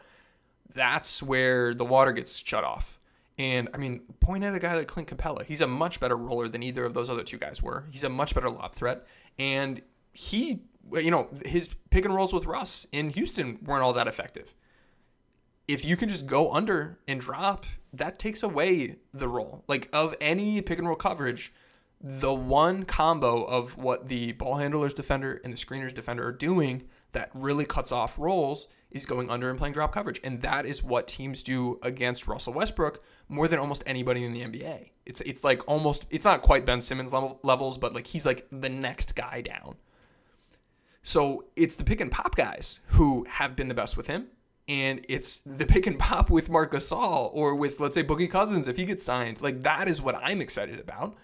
that's 0.73 1.23
where 1.23 1.75
the 1.75 1.85
water 1.85 2.13
gets 2.13 2.37
shut 2.37 2.63
off. 2.63 3.01
And 3.39 3.69
I 3.75 3.79
mean, 3.79 4.03
point 4.21 4.45
at 4.45 4.55
a 4.55 4.59
guy 4.59 4.77
like 4.77 4.87
Clint 4.87 5.09
Capela. 5.09 5.45
He's 5.45 5.61
a 5.61 5.67
much 5.67 6.01
better 6.01 6.17
roller 6.17 6.49
than 6.49 6.63
either 6.63 6.85
of 6.85 6.95
those 6.95 7.11
other 7.11 7.23
two 7.23 7.39
guys 7.39 7.63
were. 7.63 7.87
He's 7.91 8.05
a 8.05 8.09
much 8.09 8.35
better 8.35 8.49
lob 8.49 8.73
threat. 8.73 9.05
And 9.39 9.83
he, 10.13 10.63
you 10.93 11.11
know, 11.11 11.29
his 11.45 11.75
pick 11.91 12.05
and 12.05 12.15
rolls 12.15 12.33
with 12.33 12.47
Russ 12.47 12.87
in 12.93 13.11
Houston 13.11 13.59
weren't 13.63 13.83
all 13.83 13.93
that 13.93 14.09
effective. 14.09 14.55
If 15.69 15.85
you 15.85 15.97
can 15.97 16.09
just 16.09 16.27
go 16.27 16.53
under 16.53 17.01
and 17.09 17.21
drop 17.21 17.67
that 17.99 18.19
takes 18.19 18.43
away 18.43 18.97
the 19.13 19.29
role. 19.29 19.65
Like 19.69 19.89
of 19.93 20.15
any 20.21 20.61
pick 20.61 20.79
and 20.79 20.87
roll 20.87 20.97
coverage, 20.97 21.53
the 22.01 22.35
one 22.35 22.85
combo 22.85 23.43
of 23.43 23.77
what 23.77 24.09
the 24.09 24.33
ball 24.33 24.57
handler's 24.57 24.95
defender 24.95 25.41
and 25.45 25.53
the 25.53 25.57
screener's 25.57 25.93
defender 25.93 26.27
are 26.27 26.33
doing 26.33 26.85
that 27.13 27.31
really 27.35 27.65
cuts 27.65 27.93
off 27.93 28.19
roles 28.19 28.69
is 28.91 29.07
going 29.07 29.31
under 29.31 29.51
and 29.51 29.59
playing 29.59 29.75
drop 29.75 29.93
coverage. 29.93 30.21
And 30.23 30.43
that 30.43 30.67
is 30.67 30.83
what 30.83 31.09
teams 31.09 31.43
do 31.43 31.79
against 31.83 32.27
Russell 32.27 32.53
Westbrook 32.53 33.03
more 33.29 33.49
than 33.49 33.59
almost 33.59 33.83
anybody 33.87 34.25
in 34.25 34.33
the 34.33 34.43
NBA. 34.43 34.91
It's 35.05 35.21
it's 35.23 35.45
like 35.45 35.67
almost 35.69 36.05
it's 36.11 36.25
not 36.25 36.43
quite 36.43 36.67
Ben 36.67 36.81
Simmons 36.81 37.13
level, 37.13 37.41
levels, 37.43 37.79
but 37.79 37.95
like 37.95 38.09
he's 38.09 38.27
like 38.27 38.47
the 38.51 38.69
next 38.69 39.15
guy 39.17 39.41
down. 39.41 39.77
So 41.03 41.45
it's 41.55 41.77
the 41.77 41.85
pick 41.85 42.01
and 42.01 42.11
pop 42.11 42.35
guys 42.35 42.81
who 42.89 43.25
have 43.31 43.55
been 43.55 43.69
the 43.69 43.75
best 43.75 43.97
with 43.97 44.09
him 44.09 44.29
and 44.69 45.05
it's 45.09 45.41
the 45.47 45.67
pick 45.67 45.87
and 45.87 45.99
pop 45.99 46.31
with 46.31 46.49
Marc 46.51 46.73
Gasol 46.73 47.31
or 47.33 47.55
with 47.55 47.79
let's 47.79 47.95
say 47.95 48.03
Boogie 48.03 48.31
Cousins 48.31 48.67
if 48.67 48.77
he 48.77 48.85
gets 48.85 49.05
signed. 49.05 49.41
Like 49.41 49.63
that 49.63 49.89
is 49.89 50.03
what 50.03 50.17
I'm 50.17 50.41
excited 50.41 50.81
about. 50.81 51.17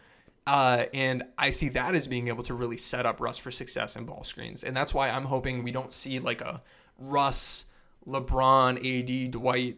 Uh, 0.47 0.85
and 0.93 1.23
I 1.39 1.51
see 1.51 1.69
that 1.71 1.95
as 1.95 2.07
being 2.07 2.29
able 2.29 2.43
to 2.45 2.55
really 2.55 2.77
set 2.77 3.07
up 3.07 3.21
Russ 3.21 3.39
for 3.39 3.51
success 3.51 3.95
in 3.95 4.05
ball 4.05 4.25
screens. 4.25 4.65
And 4.65 4.77
that's 4.77 4.93
why 4.93 5.09
I'm 5.09 5.25
hoping 5.25 5.63
we 5.63 5.71
don't 5.71 5.93
see 5.93 6.19
like 6.19 6.41
a 6.41 6.61
Russ, 6.99 7.67
LeBron, 8.07 8.77
AD, 8.79 9.31
Dwight, 9.33 9.77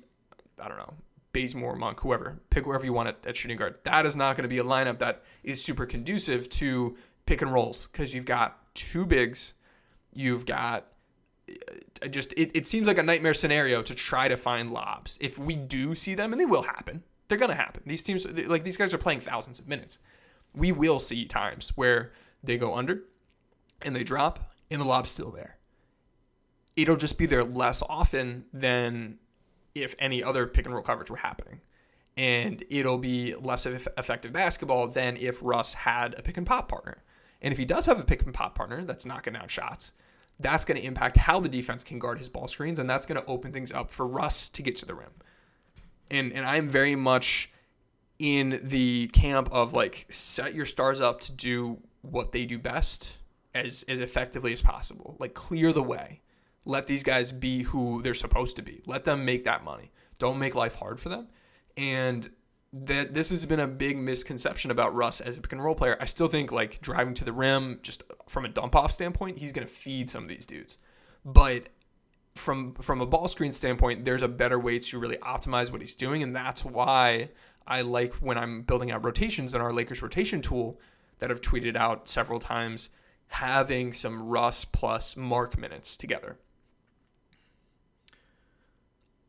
I 0.60 0.68
don't 0.68 0.78
know, 0.78 0.94
Bazemore, 1.32 1.76
Monk, 1.76 2.00
whoever. 2.00 2.40
Pick 2.48 2.64
whoever 2.64 2.84
you 2.84 2.92
want 2.92 3.08
at, 3.10 3.18
at 3.26 3.36
shooting 3.36 3.58
guard. 3.58 3.78
That 3.84 4.06
is 4.06 4.16
not 4.16 4.36
going 4.36 4.48
to 4.48 4.48
be 4.48 4.58
a 4.58 4.64
lineup 4.64 4.98
that 4.98 5.22
is 5.42 5.62
super 5.62 5.84
conducive 5.84 6.48
to 6.50 6.96
pick 7.26 7.42
and 7.42 7.52
rolls 7.52 7.86
because 7.86 8.14
you've 8.14 8.26
got 8.26 8.74
two 8.74 9.04
bigs, 9.04 9.52
you've 10.12 10.46
got 10.46 10.86
just 12.10 12.32
it, 12.36 12.50
it 12.54 12.66
seems 12.66 12.86
like 12.86 12.98
a 12.98 13.02
nightmare 13.02 13.34
scenario 13.34 13.82
to 13.82 13.94
try 13.94 14.28
to 14.28 14.36
find 14.36 14.70
lobs. 14.70 15.18
If 15.20 15.38
we 15.38 15.56
do 15.56 15.94
see 15.94 16.14
them, 16.14 16.32
and 16.32 16.40
they 16.40 16.46
will 16.46 16.62
happen, 16.62 17.02
they're 17.28 17.38
gonna 17.38 17.54
happen. 17.54 17.82
These 17.86 18.02
teams, 18.02 18.26
like 18.26 18.64
these 18.64 18.76
guys, 18.76 18.94
are 18.94 18.98
playing 18.98 19.20
thousands 19.20 19.58
of 19.58 19.68
minutes. 19.68 19.98
We 20.54 20.72
will 20.72 21.00
see 21.00 21.24
times 21.24 21.72
where 21.74 22.12
they 22.42 22.58
go 22.58 22.74
under, 22.74 23.02
and 23.82 23.94
they 23.94 24.04
drop, 24.04 24.52
and 24.70 24.80
the 24.80 24.84
lob's 24.86 25.10
still 25.10 25.30
there. 25.30 25.58
It'll 26.76 26.96
just 26.96 27.18
be 27.18 27.26
there 27.26 27.44
less 27.44 27.82
often 27.88 28.46
than 28.52 29.18
if 29.74 29.94
any 29.98 30.22
other 30.22 30.46
pick 30.46 30.66
and 30.66 30.74
roll 30.74 30.82
coverage 30.82 31.10
were 31.10 31.18
happening. 31.18 31.60
And 32.16 32.64
it'll 32.70 32.98
be 32.98 33.34
less 33.34 33.66
effective 33.66 34.32
basketball 34.32 34.86
than 34.88 35.16
if 35.16 35.40
Russ 35.42 35.74
had 35.74 36.14
a 36.16 36.22
pick 36.22 36.36
and 36.36 36.46
pop 36.46 36.68
partner. 36.68 37.02
And 37.42 37.52
if 37.52 37.58
he 37.58 37.64
does 37.64 37.86
have 37.86 37.98
a 37.98 38.04
pick 38.04 38.22
and 38.22 38.32
pop 38.32 38.54
partner 38.54 38.84
that's 38.84 39.04
knocking 39.04 39.32
down 39.32 39.48
shots, 39.48 39.92
that's 40.38 40.64
going 40.64 40.80
to 40.80 40.86
impact 40.86 41.16
how 41.16 41.40
the 41.40 41.48
defense 41.48 41.84
can 41.84 41.98
guard 41.98 42.18
his 42.18 42.28
ball 42.28 42.48
screens, 42.48 42.78
and 42.78 42.88
that's 42.88 43.06
going 43.06 43.20
to 43.20 43.26
open 43.26 43.52
things 43.52 43.70
up 43.72 43.90
for 43.90 44.06
Russ 44.06 44.48
to 44.50 44.62
get 44.62 44.76
to 44.76 44.86
the 44.86 44.94
rim. 44.94 45.10
And 46.10 46.32
and 46.32 46.44
I'm 46.44 46.68
very 46.68 46.96
much 46.96 47.50
in 48.24 48.58
the 48.62 49.06
camp 49.08 49.50
of 49.52 49.74
like 49.74 50.06
set 50.08 50.54
your 50.54 50.64
stars 50.64 50.98
up 50.98 51.20
to 51.20 51.30
do 51.30 51.78
what 52.00 52.32
they 52.32 52.46
do 52.46 52.58
best 52.58 53.18
as 53.54 53.84
as 53.86 54.00
effectively 54.00 54.50
as 54.50 54.62
possible. 54.62 55.14
Like 55.20 55.34
clear 55.34 55.74
the 55.74 55.82
way. 55.82 56.22
Let 56.64 56.86
these 56.86 57.02
guys 57.02 57.32
be 57.32 57.64
who 57.64 58.00
they're 58.00 58.14
supposed 58.14 58.56
to 58.56 58.62
be. 58.62 58.82
Let 58.86 59.04
them 59.04 59.26
make 59.26 59.44
that 59.44 59.62
money. 59.62 59.92
Don't 60.18 60.38
make 60.38 60.54
life 60.54 60.76
hard 60.76 60.98
for 60.98 61.10
them. 61.10 61.28
And 61.76 62.30
that 62.72 63.12
this 63.12 63.28
has 63.28 63.44
been 63.44 63.60
a 63.60 63.68
big 63.68 63.98
misconception 63.98 64.70
about 64.70 64.94
Russ 64.94 65.20
as 65.20 65.36
a 65.36 65.42
pick 65.42 65.52
and 65.52 65.62
roll 65.62 65.74
player. 65.74 65.98
I 66.00 66.06
still 66.06 66.28
think 66.28 66.50
like 66.50 66.80
driving 66.80 67.12
to 67.14 67.24
the 67.24 67.32
rim, 67.34 67.80
just 67.82 68.04
from 68.26 68.46
a 68.46 68.48
dump 68.48 68.74
off 68.74 68.90
standpoint, 68.90 69.38
he's 69.38 69.52
gonna 69.52 69.66
feed 69.66 70.08
some 70.08 70.22
of 70.22 70.30
these 70.30 70.46
dudes. 70.46 70.78
But 71.26 71.68
from 72.34 72.72
from 72.72 73.02
a 73.02 73.06
ball 73.06 73.28
screen 73.28 73.52
standpoint, 73.52 74.04
there's 74.04 74.22
a 74.22 74.28
better 74.28 74.58
way 74.58 74.78
to 74.78 74.98
really 74.98 75.18
optimize 75.18 75.70
what 75.70 75.82
he's 75.82 75.94
doing, 75.94 76.22
and 76.22 76.34
that's 76.34 76.64
why 76.64 77.28
I 77.66 77.80
like 77.82 78.14
when 78.14 78.38
I'm 78.38 78.62
building 78.62 78.90
out 78.90 79.04
rotations 79.04 79.54
in 79.54 79.60
our 79.60 79.72
Lakers 79.72 80.02
rotation 80.02 80.42
tool 80.42 80.80
that 81.18 81.30
I've 81.30 81.40
tweeted 81.40 81.76
out 81.76 82.08
several 82.08 82.40
times, 82.40 82.88
having 83.28 83.92
some 83.92 84.22
Russ 84.22 84.64
plus 84.64 85.16
Marc 85.16 85.58
minutes 85.58 85.96
together. 85.96 86.38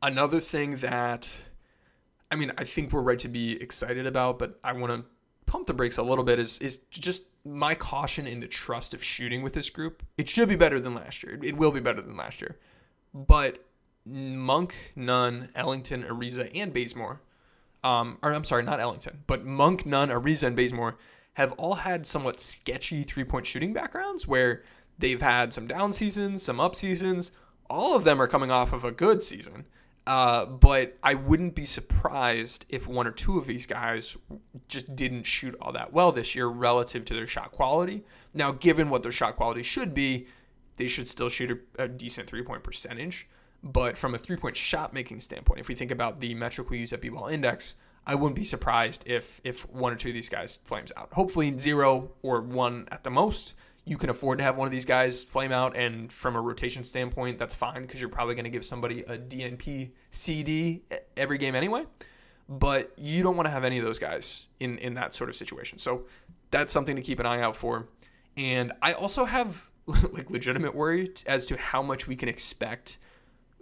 Another 0.01 0.39
thing 0.39 0.77
that 0.77 1.35
I 2.31 2.35
mean, 2.35 2.51
I 2.57 2.63
think 2.63 2.91
we're 2.91 3.01
right 3.01 3.19
to 3.19 3.27
be 3.27 3.61
excited 3.61 4.05
about, 4.05 4.39
but 4.39 4.59
I 4.63 4.73
want 4.73 4.91
to 4.91 5.05
pump 5.45 5.67
the 5.67 5.73
brakes 5.73 5.97
a 5.97 6.03
little 6.03 6.23
bit 6.23 6.39
is 6.39 6.57
is 6.59 6.79
just 6.89 7.23
my 7.45 7.75
caution 7.75 8.25
in 8.25 8.39
the 8.39 8.47
trust 8.47 8.93
of 8.93 9.03
shooting 9.03 9.41
with 9.43 9.53
this 9.53 9.69
group. 9.69 10.03
It 10.17 10.27
should 10.27 10.49
be 10.49 10.55
better 10.55 10.79
than 10.79 10.95
last 10.95 11.23
year. 11.23 11.39
It 11.43 11.55
will 11.55 11.71
be 11.71 11.79
better 11.79 12.01
than 12.01 12.17
last 12.17 12.41
year. 12.41 12.57
But 13.13 13.63
Monk, 14.05 14.93
Nunn, 14.95 15.49
Ellington, 15.55 16.03
Ariza, 16.03 16.49
and 16.53 16.73
Bazemore, 16.73 17.21
um, 17.85 18.17
or 18.23 18.33
I'm 18.33 18.43
sorry, 18.43 18.63
not 18.63 18.79
Ellington, 18.79 19.19
but 19.27 19.45
Monk, 19.45 19.85
Nunn, 19.85 20.09
Ariza, 20.09 20.47
and 20.47 20.55
Bazemore 20.55 20.97
have 21.35 21.51
all 21.53 21.75
had 21.75 22.07
somewhat 22.07 22.39
sketchy 22.39 23.03
three 23.03 23.23
point 23.23 23.45
shooting 23.45 23.73
backgrounds 23.73 24.27
where 24.27 24.63
they've 24.97 25.21
had 25.21 25.53
some 25.53 25.67
down 25.67 25.93
seasons, 25.93 26.41
some 26.41 26.59
up 26.59 26.75
seasons. 26.75 27.31
All 27.69 27.95
of 27.95 28.03
them 28.03 28.19
are 28.19 28.27
coming 28.27 28.49
off 28.49 28.73
of 28.73 28.83
a 28.83 28.91
good 28.91 29.21
season. 29.21 29.65
Uh, 30.07 30.45
but 30.45 30.97
I 31.03 31.13
wouldn't 31.13 31.55
be 31.55 31.65
surprised 31.65 32.65
if 32.69 32.87
one 32.87 33.07
or 33.07 33.11
two 33.11 33.37
of 33.37 33.47
these 33.47 33.65
guys 33.65 34.17
just 34.67 34.95
didn't 34.95 35.23
shoot 35.23 35.55
all 35.59 35.71
that 35.73 35.93
well 35.93 36.11
this 36.11 36.35
year 36.35 36.47
relative 36.47 37.05
to 37.05 37.13
their 37.13 37.27
shot 37.27 37.51
quality. 37.51 38.03
Now, 38.33 38.51
given 38.51 38.89
what 38.89 39.03
their 39.03 39.11
shot 39.11 39.35
quality 39.35 39.63
should 39.63 39.93
be, 39.93 40.27
they 40.77 40.87
should 40.87 41.07
still 41.07 41.29
shoot 41.29 41.59
a, 41.77 41.83
a 41.83 41.87
decent 41.87 42.29
three 42.29 42.43
point 42.43 42.63
percentage. 42.63 43.27
But 43.65 43.97
from 43.97 44.15
a 44.15 44.17
three 44.17 44.37
point 44.37 44.55
shot 44.55 44.93
making 44.93 45.19
standpoint, 45.21 45.59
if 45.59 45.67
we 45.67 45.75
think 45.75 45.91
about 45.91 46.21
the 46.21 46.33
metric 46.35 46.69
we 46.69 46.77
use 46.79 46.93
at 46.93 47.01
B-Ball 47.01 47.27
Index, 47.27 47.75
I 48.05 48.15
wouldn't 48.15 48.35
be 48.35 48.43
surprised 48.43 49.03
if 49.05 49.41
if 49.43 49.67
one 49.69 49.91
or 49.91 49.95
two 49.95 50.09
of 50.09 50.13
these 50.13 50.29
guys 50.29 50.59
flames 50.63 50.91
out. 50.95 51.11
Hopefully 51.13 51.57
zero 51.57 52.11
or 52.21 52.41
one 52.41 52.87
at 52.91 53.03
the 53.03 53.09
most 53.09 53.55
you 53.85 53.97
can 53.97 54.09
afford 54.09 54.39
to 54.39 54.43
have 54.43 54.57
one 54.57 54.65
of 54.65 54.71
these 54.71 54.85
guys 54.85 55.23
flame 55.23 55.51
out, 55.51 55.77
and 55.77 56.11
from 56.11 56.35
a 56.35 56.41
rotation 56.41 56.83
standpoint, 56.83 57.37
that's 57.37 57.53
fine 57.53 57.83
because 57.83 58.01
you're 58.01 58.09
probably 58.09 58.33
going 58.33 58.45
to 58.45 58.49
give 58.49 58.65
somebody 58.65 59.01
a 59.01 59.17
DNP 59.17 59.91
CD 60.09 60.81
every 61.15 61.37
game 61.37 61.53
anyway. 61.53 61.85
But 62.49 62.93
you 62.97 63.21
don't 63.23 63.35
want 63.35 63.45
to 63.45 63.51
have 63.51 63.63
any 63.63 63.77
of 63.77 63.85
those 63.85 63.99
guys 63.99 64.47
in 64.59 64.77
in 64.79 64.95
that 64.95 65.13
sort 65.13 65.29
of 65.29 65.35
situation. 65.35 65.77
So 65.77 66.05
that's 66.51 66.73
something 66.73 66.95
to 66.95 67.01
keep 67.01 67.19
an 67.19 67.25
eye 67.25 67.41
out 67.41 67.55
for. 67.55 67.87
And 68.35 68.71
I 68.81 68.93
also 68.93 69.25
have 69.25 69.69
like 69.85 70.31
legitimate 70.31 70.75
worry 70.75 71.11
as 71.27 71.45
to 71.47 71.57
how 71.57 71.81
much 71.81 72.07
we 72.07 72.15
can 72.15 72.27
expect 72.27 72.97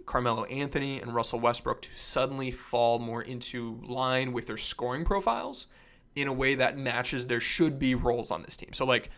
Carmelo 0.06 0.44
Anthony 0.44 1.00
and 1.00 1.14
Russell 1.14 1.40
Westbrook 1.40 1.82
to 1.82 1.92
suddenly 1.92 2.50
fall 2.50 2.98
more 2.98 3.22
into 3.22 3.80
line 3.86 4.32
with 4.32 4.46
their 4.46 4.56
scoring 4.56 5.04
profiles 5.04 5.66
in 6.14 6.28
a 6.28 6.32
way 6.32 6.54
that 6.54 6.78
matches 6.78 7.26
their 7.26 7.40
should 7.40 7.78
be 7.78 7.94
roles 7.94 8.30
on 8.30 8.42
this 8.42 8.56
team. 8.56 8.72
So 8.72 8.84
like 8.84 9.10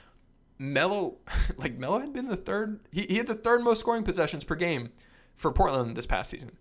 Melo, 0.59 1.16
like 1.57 1.78
Melo 1.78 2.01
had 2.01 2.12
been 2.12 2.26
the 2.26 2.37
third. 2.37 2.80
He, 2.91 3.03
he 3.03 3.16
had 3.16 3.26
the 3.26 3.34
third 3.34 3.62
most 3.62 3.80
scoring 3.80 4.03
possessions 4.03 4.45
per 4.45 4.55
game 4.55 4.91
for 5.34 5.53
Portland 5.53 5.97
this 5.97 6.07
past 6.07 6.30
season. 6.30 6.57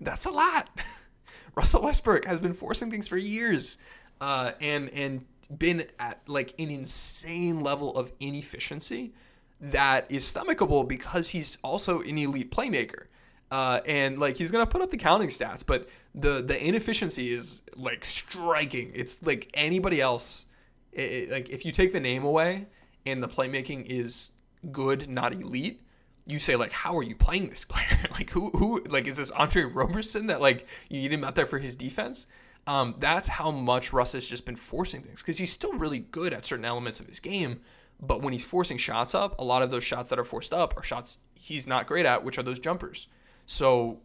That's 0.00 0.26
a 0.26 0.30
lot. 0.30 0.68
Russell 1.54 1.82
Westbrook 1.82 2.24
has 2.24 2.40
been 2.40 2.52
forcing 2.52 2.90
things 2.90 3.06
for 3.06 3.16
years, 3.16 3.78
uh, 4.20 4.52
and 4.60 4.90
and 4.90 5.24
been 5.56 5.84
at 5.98 6.20
like 6.26 6.54
an 6.58 6.70
insane 6.70 7.60
level 7.60 7.96
of 7.96 8.12
inefficiency 8.18 9.14
that 9.60 10.10
is 10.10 10.24
stomachable 10.24 10.86
because 10.86 11.30
he's 11.30 11.58
also 11.62 12.00
an 12.00 12.18
elite 12.18 12.50
playmaker. 12.50 13.06
Uh, 13.54 13.80
and 13.86 14.18
like 14.18 14.36
he's 14.36 14.50
gonna 14.50 14.66
put 14.66 14.82
up 14.82 14.90
the 14.90 14.96
counting 14.96 15.28
stats, 15.28 15.64
but 15.64 15.88
the 16.12 16.42
the 16.42 16.60
inefficiency 16.60 17.32
is 17.32 17.62
like 17.76 18.04
striking. 18.04 18.90
It's 18.96 19.24
like 19.24 19.48
anybody 19.54 20.00
else. 20.00 20.46
It, 20.92 21.30
like 21.30 21.48
if 21.50 21.64
you 21.64 21.70
take 21.70 21.92
the 21.92 22.00
name 22.00 22.24
away, 22.24 22.66
and 23.06 23.22
the 23.22 23.28
playmaking 23.28 23.86
is 23.86 24.32
good, 24.72 25.08
not 25.08 25.32
elite, 25.34 25.80
you 26.26 26.40
say 26.40 26.56
like, 26.56 26.72
how 26.72 26.96
are 26.96 27.04
you 27.04 27.14
playing 27.14 27.48
this 27.48 27.64
player? 27.64 28.08
like 28.10 28.30
who 28.30 28.50
who 28.50 28.82
like 28.88 29.06
is 29.06 29.18
this 29.18 29.30
Andre 29.30 29.62
Roberson 29.62 30.26
that 30.26 30.40
like 30.40 30.66
you 30.88 31.00
need 31.00 31.12
him 31.12 31.22
out 31.22 31.36
there 31.36 31.46
for 31.46 31.60
his 31.60 31.76
defense? 31.76 32.26
Um, 32.66 32.96
that's 32.98 33.28
how 33.28 33.52
much 33.52 33.92
Russ 33.92 34.14
has 34.14 34.26
just 34.26 34.44
been 34.44 34.56
forcing 34.56 35.02
things 35.02 35.22
because 35.22 35.38
he's 35.38 35.52
still 35.52 35.74
really 35.74 36.00
good 36.00 36.32
at 36.32 36.44
certain 36.44 36.64
elements 36.64 36.98
of 36.98 37.06
his 37.06 37.20
game, 37.20 37.60
but 38.00 38.20
when 38.20 38.32
he's 38.32 38.44
forcing 38.44 38.78
shots 38.78 39.14
up, 39.14 39.38
a 39.38 39.44
lot 39.44 39.62
of 39.62 39.70
those 39.70 39.84
shots 39.84 40.10
that 40.10 40.18
are 40.18 40.24
forced 40.24 40.52
up 40.52 40.76
are 40.76 40.82
shots 40.82 41.18
he's 41.34 41.68
not 41.68 41.86
great 41.86 42.04
at, 42.04 42.24
which 42.24 42.36
are 42.36 42.42
those 42.42 42.58
jumpers. 42.58 43.06
So 43.46 44.00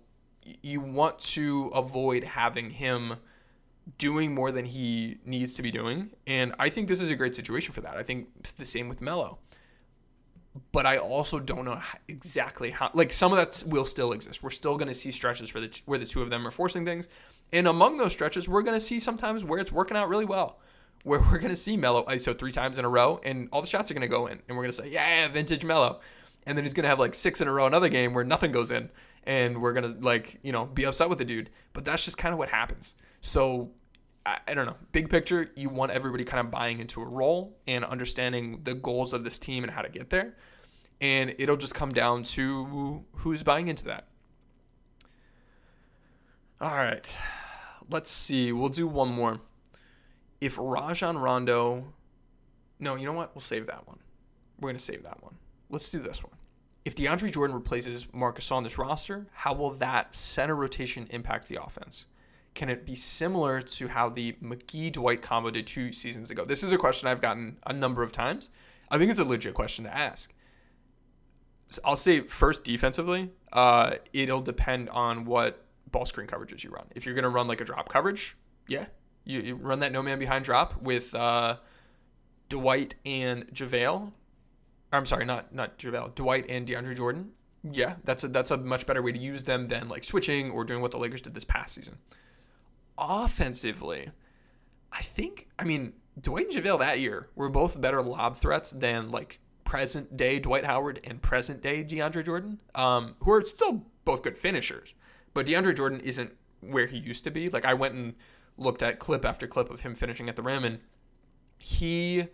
you 0.62 0.82
want 0.82 1.20
to 1.20 1.68
avoid 1.68 2.24
having 2.24 2.72
him 2.72 3.16
doing 3.98 4.34
more 4.34 4.52
than 4.52 4.66
he 4.66 5.18
needs 5.26 5.56
to 5.56 5.62
be 5.62 5.72
doing. 5.72 6.12
And 6.28 6.54
I 6.60 6.70
think 6.70 6.88
this 6.88 7.02
is 7.02 7.10
a 7.10 7.16
great 7.16 7.36
situation 7.36 7.74
for 7.74 7.82
that. 7.82 7.98
I 7.98 8.04
think 8.04 8.30
it's 8.40 8.52
the 8.52 8.66
same 8.66 8.88
with 8.90 9.02
Melo. 9.02 9.40
But 10.72 10.86
I 10.86 10.98
also 10.98 11.40
don't 11.40 11.66
know 11.66 11.82
exactly 12.08 12.72
how. 12.72 12.92
Like 12.94 13.12
some 13.12 13.32
of 13.32 13.38
that 13.38 13.64
will 13.68 13.86
still 13.86 14.12
exist. 14.12 14.44
We're 14.44 14.50
still 14.50 14.78
going 14.78 14.88
to 14.88 14.94
see 14.94 15.12
stretches 15.12 15.50
for 15.50 15.60
the 15.60 15.82
where 15.86 16.00
the 16.00 16.06
two 16.06 16.22
of 16.22 16.30
them 16.30 16.46
are 16.46 16.52
forcing 16.52 16.86
things, 16.86 17.08
and 17.52 17.68
among 17.68 17.98
those 17.98 18.12
stretches, 18.12 18.48
we're 18.50 18.62
going 18.62 18.76
to 18.76 18.84
see 18.84 19.00
sometimes 19.00 19.44
where 19.44 19.60
it's 19.60 19.72
working 19.72 19.98
out 19.98 20.10
really 20.10 20.26
well, 20.26 20.60
where 21.04 21.20
we're 21.32 21.38
going 21.38 21.50
to 21.50 21.56
see 21.56 21.78
Melo 21.78 22.04
ISO 22.06 22.38
three 22.38 22.52
times 22.52 22.78
in 22.78 22.86
a 22.86 22.90
row, 22.90 23.20
and 23.24 23.50
all 23.52 23.62
the 23.62 23.68
shots 23.68 23.90
are 23.90 23.94
going 23.94 24.02
to 24.02 24.08
go 24.08 24.28
in, 24.28 24.42
and 24.48 24.58
we're 24.58 24.64
going 24.64 24.72
to 24.72 24.78
say, 24.78 24.90
yeah, 24.90 25.28
vintage 25.28 25.64
Melo, 25.64 26.00
and 26.46 26.58
then 26.58 26.66
he's 26.66 26.74
going 26.74 26.84
to 26.84 26.90
have 26.90 27.00
like 27.00 27.14
six 27.14 27.42
in 27.42 27.48
a 27.48 27.52
row 27.52 27.66
another 27.66 27.90
game 27.90 28.14
where 28.14 28.24
nothing 28.24 28.52
goes 28.52 28.72
in, 28.72 28.90
and 29.24 29.62
we're 29.62 29.74
to 29.74 29.98
like 30.00 30.40
you 30.44 30.52
know 30.52 30.66
be 30.66 30.86
upset 30.86 31.10
with 31.10 31.18
the 31.18 31.26
dude. 31.26 31.50
But 31.74 31.86
that's 31.86 32.06
just 32.06 32.18
kind 32.18 32.34
of 32.34 32.40
what 32.40 32.50
happens. 32.50 32.96
So 33.22 33.72
I, 34.26 34.40
I 34.48 34.54
don't 34.54 34.66
know. 34.66 34.78
Big 34.92 35.10
picture, 35.10 35.52
you 35.56 35.70
want 35.70 35.92
everybody 35.92 36.24
kind 36.24 36.46
of 36.46 36.52
buying 36.52 36.80
into 36.80 37.02
a 37.02 37.06
role 37.06 37.58
and 37.68 37.84
understanding 37.84 38.62
the 38.64 38.74
goals 38.74 39.14
of 39.14 39.24
this 39.24 39.40
team 39.40 39.64
and 39.64 39.74
how 39.74 39.82
to 39.82 39.90
get 39.90 40.10
there. 40.10 40.36
And 41.02 41.34
it'll 41.38 41.58
just 41.58 41.76
come 41.76 41.92
down 41.92 42.24
to 42.24 43.06
who's 43.14 43.44
buying 43.44 43.68
into 43.68 43.86
that. 43.86 44.08
All 46.62 46.76
right. 46.76 47.18
Let's 47.90 48.12
see. 48.12 48.52
We'll 48.52 48.70
do 48.70 48.86
one 48.86 49.10
more. 49.10 49.40
If 50.42 50.58
Rajon 50.60 51.18
Rondo. 51.18 51.94
No, 52.80 52.96
you 52.96 53.06
know 53.06 53.14
what? 53.14 53.34
We'll 53.34 53.42
save 53.42 53.68
that 53.68 53.88
one. 53.88 54.00
We're 54.60 54.68
going 54.68 54.78
to 54.78 54.84
save 54.84 55.04
that 55.04 55.24
one. 55.24 55.36
Let's 55.70 55.90
do 55.90 56.00
this 56.00 56.24
one. 56.24 56.34
If 56.90 56.96
DeAndre 56.96 57.32
Jordan 57.32 57.56
replaces 57.56 58.08
Marcus 58.12 58.52
on 58.52 58.64
this 58.64 58.80
roster, 58.80 59.28
how 59.32 59.54
will 59.54 59.70
that 59.76 60.16
center 60.16 60.56
rotation 60.56 61.06
impact 61.12 61.48
the 61.48 61.62
offense? 61.62 62.08
can 62.56 62.68
it 62.68 62.86
be 62.86 62.96
similar 62.96 63.62
to 63.62 63.88
how 63.88 64.10
the 64.10 64.34
McGee 64.44 64.92
Dwight 64.92 65.22
combo 65.22 65.50
did 65.50 65.66
two 65.66 65.94
seasons 65.94 66.30
ago? 66.30 66.44
This 66.44 66.62
is 66.62 66.74
a 66.74 66.78
question 66.78 67.08
I've 67.08 67.22
gotten 67.22 67.58
a 67.66 67.72
number 67.72 68.04
of 68.04 68.12
times. 68.12 68.50
I 68.92 68.98
think 68.98 69.12
it's 69.12 69.20
a 69.20 69.24
legit 69.24 69.54
question 69.54 69.86
to 69.86 69.96
ask. 69.96 70.34
So 71.70 71.82
I'll 71.86 71.96
say 71.96 72.22
first 72.22 72.66
defensively, 72.66 73.30
uh, 73.54 73.92
it'll 74.12 74.42
depend 74.42 74.90
on 74.90 75.24
what 75.24 75.64
ball 75.90 76.06
screen 76.06 76.28
coverages 76.28 76.64
you 76.64 76.72
run. 76.72 76.88
If 76.96 77.06
you're 77.06 77.16
going 77.16 77.24
to 77.24 77.30
run 77.30 77.48
like 77.48 77.62
a 77.62 77.66
drop 77.66 77.88
coverage, 77.88 78.36
yeah, 78.68 78.88
you, 79.24 79.40
you 79.40 79.56
run 79.56 79.80
that 79.80 79.92
no 79.92 80.04
man 80.04 80.20
behind 80.20 80.44
drop 80.44 80.82
with 80.82 81.14
uh, 81.16 81.58
Dwight 82.50 82.96
and 83.06 83.48
JaVale. 83.54 84.12
I'm 84.92 85.06
sorry, 85.06 85.26
not 85.26 85.54
not 85.54 85.78
JaVale, 85.78 86.16
Dwight 86.16 86.46
and 86.50 86.68
DeAndre 86.68 86.96
Jordan. 86.96 87.32
Yeah, 87.70 87.96
that's 88.04 88.24
a 88.24 88.28
that's 88.28 88.52
a 88.52 88.58
much 88.58 88.86
better 88.86 89.02
way 89.02 89.12
to 89.12 89.20
use 89.20 89.44
them 89.44 89.68
than 89.68 89.90
like 89.90 90.04
switching 90.04 90.50
or 90.52 90.64
doing 90.64 90.82
what 90.82 90.92
the 90.92 90.98
Lakers 90.98 91.22
did 91.22 91.34
this 91.34 91.44
past 91.44 91.76
season 91.76 91.98
offensively, 93.00 94.10
I 94.92 95.02
think, 95.02 95.48
I 95.58 95.64
mean, 95.64 95.94
Dwight 96.20 96.48
and 96.54 96.64
JaVale 96.64 96.80
that 96.80 97.00
year 97.00 97.30
were 97.36 97.50
both 97.50 97.80
better 97.80 98.02
lob 98.02 98.36
threats 98.36 98.72
than 98.72 99.10
like 99.10 99.40
present 99.64 100.18
day 100.18 100.40
Dwight 100.40 100.66
Howard 100.66 101.00
and 101.04 101.22
present 101.22 101.62
day 101.62 101.84
DeAndre 101.84 102.26
Jordan, 102.26 102.60
um, 102.76 103.16
who 103.22 103.32
are 103.32 103.46
still 103.46 103.86
both 104.04 104.24
good 104.24 104.38
finishers. 104.38 104.94
But 105.34 105.46
DeAndre 105.46 105.76
Jordan 105.76 106.02
isn't 106.02 106.34
where 106.60 106.88
he 106.88 106.98
used 106.98 107.24
to 107.24 107.32
be. 107.32 107.50
Like, 107.50 107.66
I 107.66 107.74
went 107.74 107.94
and 107.94 108.16
looked 108.58 108.84
at 108.84 109.00
clip 109.00 109.24
after 109.24 109.48
clip 109.48 109.70
of 109.70 109.82
him 109.82 109.96
finishing 109.96 110.28
at 110.28 110.36
the 110.36 110.42
rim, 110.42 110.66
and 110.66 110.80
he 111.58 112.28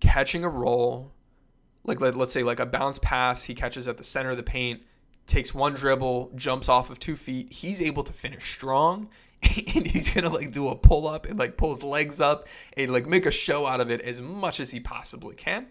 catching 0.00 0.44
a 0.44 0.48
roll, 0.48 1.12
like 1.84 2.00
let's 2.00 2.32
say 2.32 2.42
like 2.42 2.60
a 2.60 2.66
bounce 2.66 2.98
pass, 2.98 3.44
he 3.44 3.54
catches 3.54 3.86
at 3.88 3.98
the 3.98 4.04
center 4.04 4.30
of 4.30 4.36
the 4.36 4.42
paint, 4.42 4.84
takes 5.26 5.54
one 5.54 5.74
dribble, 5.74 6.32
jumps 6.34 6.68
off 6.68 6.90
of 6.90 6.98
two 6.98 7.16
feet. 7.16 7.52
He's 7.52 7.80
able 7.80 8.02
to 8.04 8.12
finish 8.12 8.50
strong 8.52 9.08
and 9.74 9.86
he's 9.86 10.10
gonna 10.10 10.30
like 10.30 10.52
do 10.52 10.68
a 10.68 10.76
pull 10.76 11.06
up 11.06 11.26
and 11.26 11.38
like 11.38 11.56
pull 11.56 11.74
his 11.74 11.82
legs 11.82 12.20
up 12.20 12.48
and 12.76 12.92
like 12.92 13.06
make 13.06 13.26
a 13.26 13.30
show 13.30 13.66
out 13.66 13.80
of 13.80 13.90
it 13.90 14.00
as 14.00 14.20
much 14.20 14.60
as 14.60 14.70
he 14.70 14.80
possibly 14.80 15.34
can. 15.34 15.66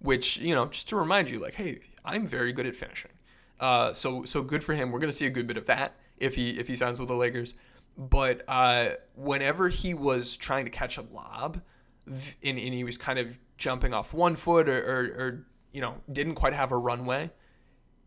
Which 0.00 0.38
you 0.38 0.54
know, 0.54 0.68
just 0.68 0.88
to 0.90 0.96
remind 0.96 1.28
you, 1.28 1.40
like, 1.40 1.54
hey, 1.54 1.80
I'm 2.04 2.26
very 2.26 2.52
good 2.52 2.66
at 2.66 2.76
finishing. 2.76 3.10
Uh, 3.58 3.92
so 3.92 4.24
so 4.24 4.42
good 4.42 4.62
for 4.62 4.74
him. 4.74 4.92
We're 4.92 5.00
gonna 5.00 5.12
see 5.12 5.26
a 5.26 5.30
good 5.30 5.46
bit 5.46 5.56
of 5.56 5.66
that 5.66 5.96
if 6.16 6.36
he 6.36 6.50
if 6.50 6.68
he 6.68 6.76
signs 6.76 6.98
with 7.00 7.08
the 7.08 7.16
Lakers. 7.16 7.54
But 7.96 8.42
uh, 8.46 8.90
whenever 9.16 9.68
he 9.68 9.92
was 9.92 10.36
trying 10.36 10.64
to 10.66 10.70
catch 10.70 10.98
a 10.98 11.02
lob, 11.02 11.60
and, 12.06 12.26
and 12.42 12.56
he 12.56 12.84
was 12.84 12.96
kind 12.96 13.18
of 13.18 13.40
jumping 13.56 13.92
off 13.92 14.14
one 14.14 14.36
foot 14.36 14.68
or, 14.68 14.78
or, 14.78 15.04
or 15.04 15.46
you 15.78 15.82
know 15.82 15.94
didn't 16.12 16.34
quite 16.34 16.54
have 16.54 16.72
a 16.72 16.76
runway, 16.76 17.30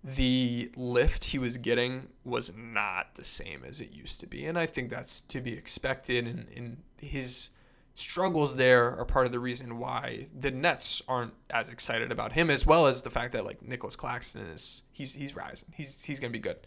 the 0.04 0.70
lift 0.76 1.24
he 1.24 1.40
was 1.40 1.56
getting 1.56 2.10
was 2.26 2.52
not 2.54 3.16
the 3.16 3.24
same 3.24 3.64
as 3.64 3.80
it 3.80 3.94
used 3.94 4.20
to 4.20 4.28
be. 4.28 4.44
And 4.44 4.60
I 4.60 4.66
think 4.66 4.90
that's 4.90 5.22
to 5.22 5.40
be 5.40 5.54
expected. 5.54 6.28
And, 6.28 6.48
and 6.54 6.84
his 6.98 7.50
struggles 7.96 8.58
there 8.58 8.94
are 8.98 9.06
part 9.06 9.26
of 9.26 9.32
the 9.32 9.40
reason 9.40 9.80
why 9.80 10.28
the 10.38 10.52
Nets 10.52 11.02
aren't 11.08 11.32
as 11.50 11.70
excited 11.70 12.12
about 12.12 12.34
him, 12.34 12.50
as 12.50 12.66
well 12.66 12.88
as 12.88 13.04
the 13.04 13.10
fact 13.10 13.32
that 13.32 13.46
like 13.46 13.62
Nicolas 13.62 13.96
Claxton 13.96 14.48
is 14.48 14.84
he's 14.92 15.14
he's 15.14 15.34
rising. 15.34 15.70
He's 15.74 16.04
he's 16.04 16.20
gonna 16.20 16.32
be 16.32 16.40
good. 16.40 16.58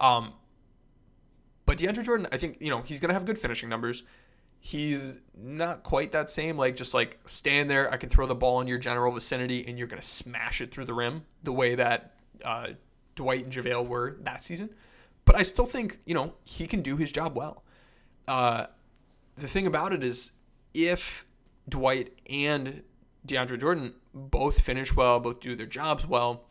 Um, 0.00 0.32
but 1.66 1.76
DeAndre 1.76 2.06
Jordan, 2.06 2.26
I 2.32 2.38
think 2.38 2.56
you 2.58 2.70
know 2.70 2.80
he's 2.80 3.00
gonna 3.00 3.12
have 3.12 3.26
good 3.26 3.36
finishing 3.36 3.68
numbers. 3.68 4.02
He's 4.60 5.20
not 5.36 5.82
quite 5.82 6.12
that 6.12 6.30
same, 6.30 6.56
like 6.56 6.76
just 6.76 6.94
like 6.94 7.18
stand 7.26 7.70
there. 7.70 7.92
I 7.92 7.96
can 7.96 8.08
throw 8.08 8.26
the 8.26 8.34
ball 8.34 8.60
in 8.60 8.66
your 8.66 8.78
general 8.78 9.12
vicinity, 9.12 9.64
and 9.66 9.78
you're 9.78 9.86
gonna 9.86 10.02
smash 10.02 10.60
it 10.60 10.72
through 10.72 10.86
the 10.86 10.94
rim 10.94 11.24
the 11.42 11.52
way 11.52 11.74
that 11.74 12.14
uh, 12.44 12.68
Dwight 13.14 13.44
and 13.44 13.52
JaVale 13.52 13.86
were 13.86 14.16
that 14.20 14.42
season. 14.42 14.70
But 15.24 15.36
I 15.36 15.42
still 15.42 15.66
think, 15.66 15.98
you 16.06 16.14
know, 16.14 16.34
he 16.44 16.66
can 16.66 16.80
do 16.82 16.96
his 16.96 17.12
job 17.12 17.36
well. 17.36 17.62
Uh, 18.26 18.66
the 19.36 19.46
thing 19.46 19.66
about 19.66 19.92
it 19.92 20.02
is, 20.02 20.32
if 20.74 21.24
Dwight 21.68 22.12
and 22.28 22.82
DeAndre 23.26 23.60
Jordan 23.60 23.94
both 24.14 24.60
finish 24.60 24.94
well, 24.94 25.20
both 25.20 25.40
do 25.40 25.54
their 25.54 25.66
jobs 25.66 26.06
well, 26.06 26.44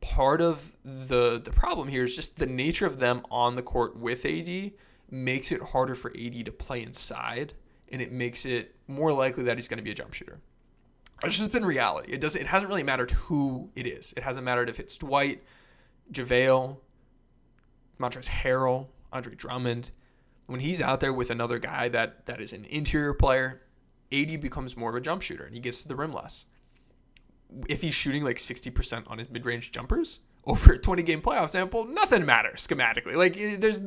part 0.00 0.40
of 0.40 0.72
the 0.84 1.40
the 1.42 1.50
problem 1.50 1.88
here 1.88 2.04
is 2.04 2.14
just 2.14 2.38
the 2.38 2.46
nature 2.46 2.86
of 2.86 2.98
them 2.98 3.22
on 3.30 3.56
the 3.56 3.62
court 3.62 3.96
with 3.96 4.24
AD 4.24 4.72
makes 5.10 5.52
it 5.52 5.62
harder 5.62 5.94
for 5.94 6.10
AD 6.10 6.44
to 6.44 6.52
play 6.52 6.82
inside, 6.82 7.54
and 7.90 8.00
it 8.02 8.12
makes 8.12 8.44
it 8.44 8.74
more 8.88 9.12
likely 9.12 9.44
that 9.44 9.58
he's 9.58 9.68
going 9.68 9.78
to 9.78 9.84
be 9.84 9.90
a 9.90 9.94
jump 9.94 10.14
shooter. 10.14 10.40
It's 11.24 11.38
just 11.38 11.52
been 11.52 11.64
reality. 11.64 12.12
It 12.12 12.20
doesn't. 12.20 12.40
It 12.40 12.48
hasn't 12.48 12.68
really 12.68 12.82
mattered 12.82 13.12
who 13.12 13.70
it 13.74 13.86
is. 13.86 14.12
It 14.16 14.22
hasn't 14.22 14.44
mattered 14.44 14.68
if 14.68 14.78
it's 14.78 14.98
Dwight, 14.98 15.42
JaVale, 16.12 16.76
Montrezl 17.98 18.28
Harrell, 18.28 18.88
Andre 19.12 19.34
Drummond. 19.34 19.90
When 20.46 20.60
he's 20.60 20.82
out 20.82 21.00
there 21.00 21.12
with 21.12 21.30
another 21.30 21.58
guy 21.58 21.88
that 21.88 22.26
that 22.26 22.40
is 22.40 22.52
an 22.52 22.66
interior 22.66 23.14
player, 23.14 23.62
AD 24.12 24.40
becomes 24.40 24.76
more 24.76 24.90
of 24.90 24.96
a 24.96 25.00
jump 25.00 25.22
shooter 25.22 25.44
and 25.44 25.54
he 25.54 25.60
gets 25.60 25.82
to 25.82 25.88
the 25.88 25.96
rim 25.96 26.12
less. 26.12 26.44
If 27.68 27.80
he's 27.80 27.94
shooting 27.94 28.22
like 28.22 28.36
60% 28.36 29.10
on 29.10 29.18
his 29.18 29.30
mid-range 29.30 29.72
jumpers 29.72 30.20
over 30.46 30.74
a 30.74 30.78
20 30.78 31.02
game 31.02 31.20
playoff 31.20 31.50
sample, 31.50 31.84
nothing 31.84 32.24
matters 32.24 32.66
schematically. 32.66 33.16
Like 33.16 33.36
there's 33.60 33.82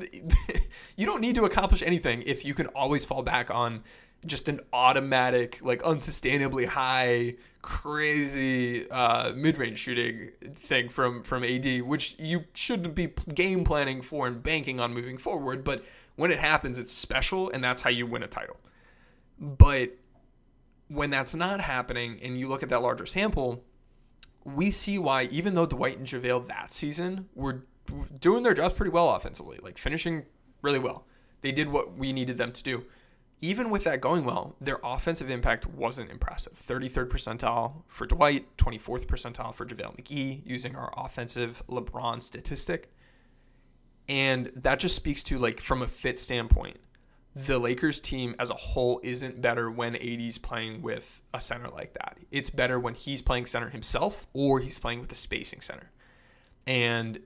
you 0.97 1.05
don't 1.05 1.22
need 1.22 1.36
to 1.36 1.45
accomplish 1.45 1.82
anything 1.82 2.22
if 2.24 2.43
you 2.43 2.53
can 2.53 2.68
always 2.68 3.05
fall 3.05 3.24
back 3.24 3.49
on 3.49 3.84
just 4.26 4.49
an 4.49 4.60
automatic, 4.74 5.60
like 5.62 5.82
unsustainably 5.84 6.68
high, 6.68 7.36
crazy 7.62 8.89
uh, 8.89 9.34
mid-range 9.34 9.80
shooting 9.80 10.32
thing 10.55 10.89
from 10.89 11.24
from 11.24 11.43
AD, 11.43 11.84
which 11.84 12.16
you 12.20 12.45
shouldn't 12.53 12.95
be 12.95 13.14
game 13.34 13.64
planning 13.64 14.01
for 14.01 14.28
and 14.28 14.43
banking 14.43 14.80
on 14.80 14.93
moving 14.93 15.18
forward. 15.18 15.64
But 15.64 15.84
when 16.16 16.32
it 16.32 16.39
happens, 16.39 16.78
it's 16.78 16.91
special, 16.91 17.49
and 17.49 17.64
that's 17.64 17.82
how 17.82 17.89
you 17.89 18.05
win 18.05 18.24
a 18.24 18.28
title. 18.28 18.57
But 19.39 19.91
when 20.89 21.10
that's 21.10 21.36
not 21.36 21.62
happening, 21.62 22.20
and 22.22 22.38
you 22.38 22.49
look 22.49 22.64
at 22.64 22.70
that 22.70 22.82
larger 22.82 23.05
sample, 23.05 23.64
we 24.44 24.72
see 24.72 24.98
why 24.98 25.24
even 25.26 25.56
though 25.56 25.66
Dwight 25.66 25.98
and 25.98 26.08
JaVale 26.08 26.48
that 26.48 26.74
season 26.74 27.30
were 27.36 27.66
doing 28.20 28.44
their 28.44 28.54
jobs 28.54 28.76
pretty 28.76 28.92
well 28.92 29.16
offensively, 29.16 29.60
like 29.62 29.78
finishing 29.78 30.26
really 30.62 30.80
well. 30.80 31.06
They 31.42 31.52
did 31.52 31.70
what 31.70 31.98
we 31.98 32.12
needed 32.14 32.38
them 32.38 32.52
to 32.52 32.64
do 32.64 32.86
even 33.42 33.70
with 33.70 33.86
that 33.86 34.02
going 34.02 34.26
well, 34.26 34.56
their 34.60 34.80
offensive 34.84 35.30
impact 35.30 35.66
wasn't 35.66 36.10
impressive. 36.10 36.54
33rd 36.54 37.10
percentile 37.10 37.84
for 37.88 38.06
Dwight, 38.06 38.46
24th 38.58 39.06
percentile 39.06 39.54
for 39.54 39.66
JaVale 39.66 40.02
McGee, 40.02 40.42
using 40.46 40.76
our 40.76 40.94
offensive 40.98 41.64
LeBron 41.70 42.22
statistic. 42.22 42.92
And 44.10 44.52
that 44.56 44.80
just 44.80 44.96
speaks 44.96 45.24
to, 45.24 45.38
like, 45.38 45.62
from 45.62 45.82
a 45.82 45.88
fit 45.88 46.20
standpoint, 46.20 46.78
the 47.46 47.60
Lakers 47.60 48.00
team 48.00 48.36
as 48.40 48.50
a 48.50 48.56
whole 48.56 49.00
isn't 49.04 49.42
better 49.42 49.70
when 49.70 49.96
AD's 49.96 50.38
playing 50.38 50.82
with 50.82 51.22
a 51.34 51.40
center 51.40 51.70
like 51.70 51.94
that. 51.94 52.18
It's 52.32 52.50
better 52.50 52.80
when 52.80 52.96
he's 52.96 53.22
playing 53.22 53.46
center 53.46 53.70
himself 53.70 54.28
or 54.34 54.60
he's 54.60 54.80
playing 54.80 55.00
with 55.00 55.12
a 55.12 55.16
spacing 55.16 55.62
center. 55.62 55.92
And 56.68 57.20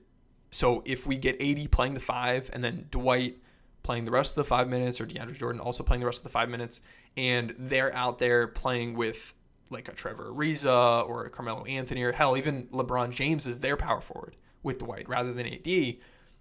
so 0.50 0.82
if 0.84 1.06
we 1.06 1.16
get 1.16 1.40
AD 1.40 1.70
playing 1.70 1.94
the 1.94 2.00
five 2.00 2.50
and 2.52 2.62
then 2.62 2.86
Dwight 2.90 3.38
playing 3.82 4.04
the 4.04 4.10
rest 4.10 4.32
of 4.32 4.36
the 4.36 4.44
five 4.44 4.68
minutes, 4.68 5.00
or 5.00 5.06
DeAndre 5.06 5.38
Jordan 5.38 5.60
also 5.60 5.82
playing 5.82 6.00
the 6.00 6.06
rest 6.06 6.20
of 6.20 6.24
the 6.24 6.30
five 6.30 6.48
minutes, 6.48 6.80
and 7.16 7.54
they're 7.58 7.94
out 7.94 8.18
there 8.18 8.46
playing 8.46 8.94
with 8.94 9.34
like 9.70 9.88
a 9.88 9.92
Trevor 9.92 10.30
Ariza 10.30 11.06
or 11.08 11.24
a 11.24 11.30
Carmelo 11.30 11.64
Anthony, 11.64 12.02
or 12.02 12.12
hell, 12.12 12.36
even 12.36 12.64
LeBron 12.68 13.10
James 13.12 13.46
is 13.46 13.60
their 13.60 13.76
power 13.76 14.00
forward 14.00 14.36
with 14.62 14.78
Dwight 14.78 15.08
rather 15.08 15.32
than 15.32 15.46
AD, 15.46 15.96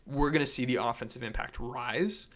we're 0.06 0.32
going 0.32 0.42
to 0.42 0.46
see 0.46 0.66
the 0.66 0.76
offensive 0.76 1.24
impact 1.24 1.60
rise. 1.60 2.28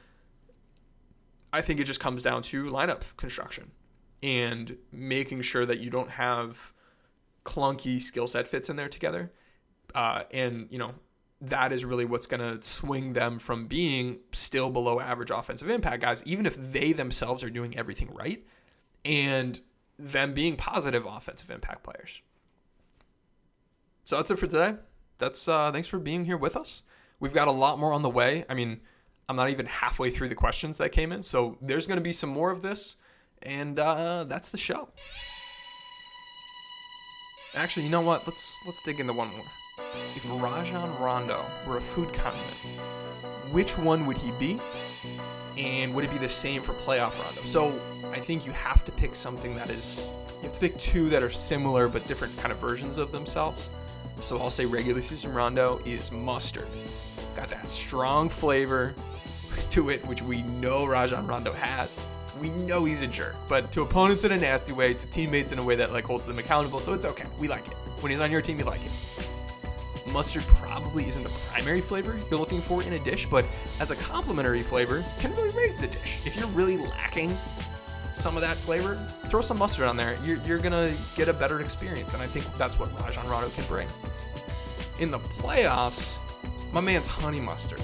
I 1.54 1.62
think 1.62 1.80
it 1.80 1.86
just 1.86 2.00
comes 2.00 2.24
down 2.24 2.42
to 2.44 2.66
lineup 2.66 3.02
construction 3.16 3.72
and 4.22 4.78
making 4.92 5.42
sure 5.42 5.66
that 5.66 5.80
you 5.80 5.90
don't 5.90 6.12
have 6.12 6.74
clunky 7.46 8.02
skill 8.02 8.28
set 8.28 8.48
fits 8.48 8.70
in 8.70 8.76
there 8.76 8.90
together. 8.90 9.32
Uh, 9.96 10.24
and, 10.32 10.68
you 10.70 10.78
know, 10.78 10.96
that 11.40 11.72
is 11.72 11.86
really 11.86 12.06
what's 12.06 12.26
going 12.28 12.42
to 12.42 12.68
swing 12.68 13.14
them 13.14 13.40
from 13.40 13.68
being 13.68 14.20
still 14.32 14.70
below 14.70 15.00
average 15.00 15.32
offensive 15.32 15.70
impact 15.70 16.02
guys, 16.02 16.24
even 16.26 16.46
if 16.46 16.56
they 16.58 16.92
themselves 16.92 17.44
are 17.44 17.50
doing 17.50 17.78
everything 17.78 18.14
right, 18.14 18.44
and 19.06 19.62
them 19.98 20.34
being 20.34 20.56
positive 20.56 21.06
offensive 21.06 21.50
impact 21.50 21.84
players. 21.84 22.22
So 24.04 24.18
that's 24.18 24.32
it 24.32 24.40
for 24.40 24.48
today. 24.48 24.76
That's 25.18 25.48
uh, 25.48 25.72
thanks 25.72 25.88
for 25.88 26.00
being 26.00 26.26
here 26.26 26.38
with 26.38 26.56
us. 26.56 26.84
We've 27.20 27.34
got 27.34 27.48
a 27.48 27.52
lot 27.52 27.80
more 27.80 27.94
on 27.94 28.04
the 28.04 28.10
way. 28.10 28.46
I 28.50 28.54
mean, 28.54 28.82
I'm 29.30 29.36
not 29.36 29.50
even 29.50 29.66
halfway 29.66 30.10
through 30.10 30.30
the 30.30 30.36
questions 30.36 30.78
that 30.78 30.94
came 30.94 31.12
in, 31.12 31.22
so 31.22 31.58
there's 31.62 31.86
going 31.86 31.98
to 31.98 32.04
be 32.04 32.14
some 32.14 32.30
more 32.30 32.50
of 32.50 32.62
this, 32.62 32.96
and 33.42 33.78
uh, 33.78 34.24
that's 34.24 34.52
the 34.52 34.58
show. 34.58 34.88
Actually, 37.54 37.84
you 37.84 37.90
know 37.90 38.02
what? 38.02 38.26
Let's 38.26 38.58
let's 38.66 38.82
dig 38.82 39.00
into 39.02 39.12
one 39.12 39.30
more. 39.30 39.46
If 40.16 40.26
Rajon 40.30 40.98
Rondo 41.02 41.44
were 41.68 41.78
a 41.78 41.82
food 41.82 42.14
condiment, 42.14 42.58
which 43.52 43.78
one 43.78 44.06
would 44.06 44.18
he 44.18 44.32
be? 44.40 44.62
And 45.58 45.94
would 45.94 46.06
it 46.06 46.12
be 46.12 46.18
the 46.18 46.30
same 46.30 46.62
for 46.62 46.74
playoff 46.74 47.20
Rondo? 47.20 47.42
So 47.44 47.78
I 48.12 48.20
think 48.20 48.46
you 48.46 48.52
have 48.54 48.86
to 48.86 48.92
pick 48.92 49.16
something 49.16 49.56
that 49.56 49.70
is, 49.70 50.10
you 50.38 50.44
have 50.44 50.54
to 50.54 50.60
pick 50.60 50.78
two 50.78 51.10
that 51.10 51.24
are 51.24 51.32
similar 51.32 51.88
but 51.88 52.06
different 52.06 52.38
kind 52.38 52.52
of 52.52 52.60
versions 52.60 52.98
of 52.98 53.12
themselves. 53.12 53.70
So 54.22 54.40
I'll 54.40 54.50
say 54.50 54.66
regular 54.66 55.02
season 55.02 55.34
Rondo 55.34 55.80
is 55.86 56.12
mustard. 56.12 56.68
Got 57.36 57.50
that 57.50 57.68
strong 57.68 58.30
flavor 58.30 58.94
to 59.78 59.90
it, 59.90 60.04
which 60.08 60.24
we 60.24 60.42
know 60.42 60.88
Rajon 60.88 61.28
Rondo 61.28 61.54
has. 61.54 62.04
We 62.40 62.50
know 62.50 62.84
he's 62.84 63.04
a 63.04 63.08
jerk, 63.08 63.36
but 63.48 63.72
to 63.74 63.84
opponents 63.84 64.24
in 64.24 64.32
a 64.32 64.38
nasty 64.38 64.74
way, 64.74 64.96
to 64.96 65.06
teammates 65.08 65.52
in 65.52 65.60
a 65.60 65.64
way 65.64 65.76
that 65.76 65.94
like 65.94 66.04
holds 66.04 66.26
them 66.26 66.40
accountable. 66.40 66.80
So 66.80 66.94
it's 66.94 67.06
okay. 67.06 67.26
We 67.38 67.48
like 67.48 67.68
it. 67.68 67.76
When 68.00 68.12
he's 68.12 68.20
on 68.20 68.32
your 68.32 68.42
team, 68.42 68.58
you 68.58 68.66
like 68.66 68.84
it 68.84 68.92
mustard 70.12 70.42
probably 70.56 71.06
isn't 71.06 71.24
the 71.24 71.30
primary 71.52 71.82
flavor 71.82 72.18
you're 72.32 72.40
looking 72.40 72.62
for 72.62 72.82
in 72.82 72.94
a 72.94 73.00
dish, 73.00 73.26
but 73.26 73.46
as 73.82 73.92
a 73.92 73.96
complementary 73.98 74.62
flavor, 74.62 75.04
can 75.20 75.32
really 75.36 75.50
raise 75.50 75.78
the 75.78 75.86
dish. 75.86 76.26
If 76.26 76.38
you're 76.38 76.48
really 76.48 76.78
lacking 76.78 77.38
some 78.16 78.36
of 78.36 78.42
that 78.42 78.56
flavor, 78.56 78.96
throw 79.26 79.42
some 79.42 79.58
mustard 79.58 79.86
on 79.86 79.98
there. 79.98 80.18
You're, 80.24 80.38
you're 80.46 80.60
gonna 80.60 80.94
get 81.18 81.28
a 81.28 81.34
better 81.34 81.60
experience, 81.60 82.14
and 82.14 82.24
I 82.24 82.26
think 82.26 82.46
that's 82.58 82.80
what 82.80 82.90
Rajon 83.04 83.28
Rondo 83.28 83.50
can 83.50 83.66
bring. 83.66 83.88
In 85.00 85.12
the 85.12 85.20
playoffs, 85.20 86.18
my 86.72 86.82
man's 86.82 87.06
honey 87.06 87.42
mustard. 87.42 87.84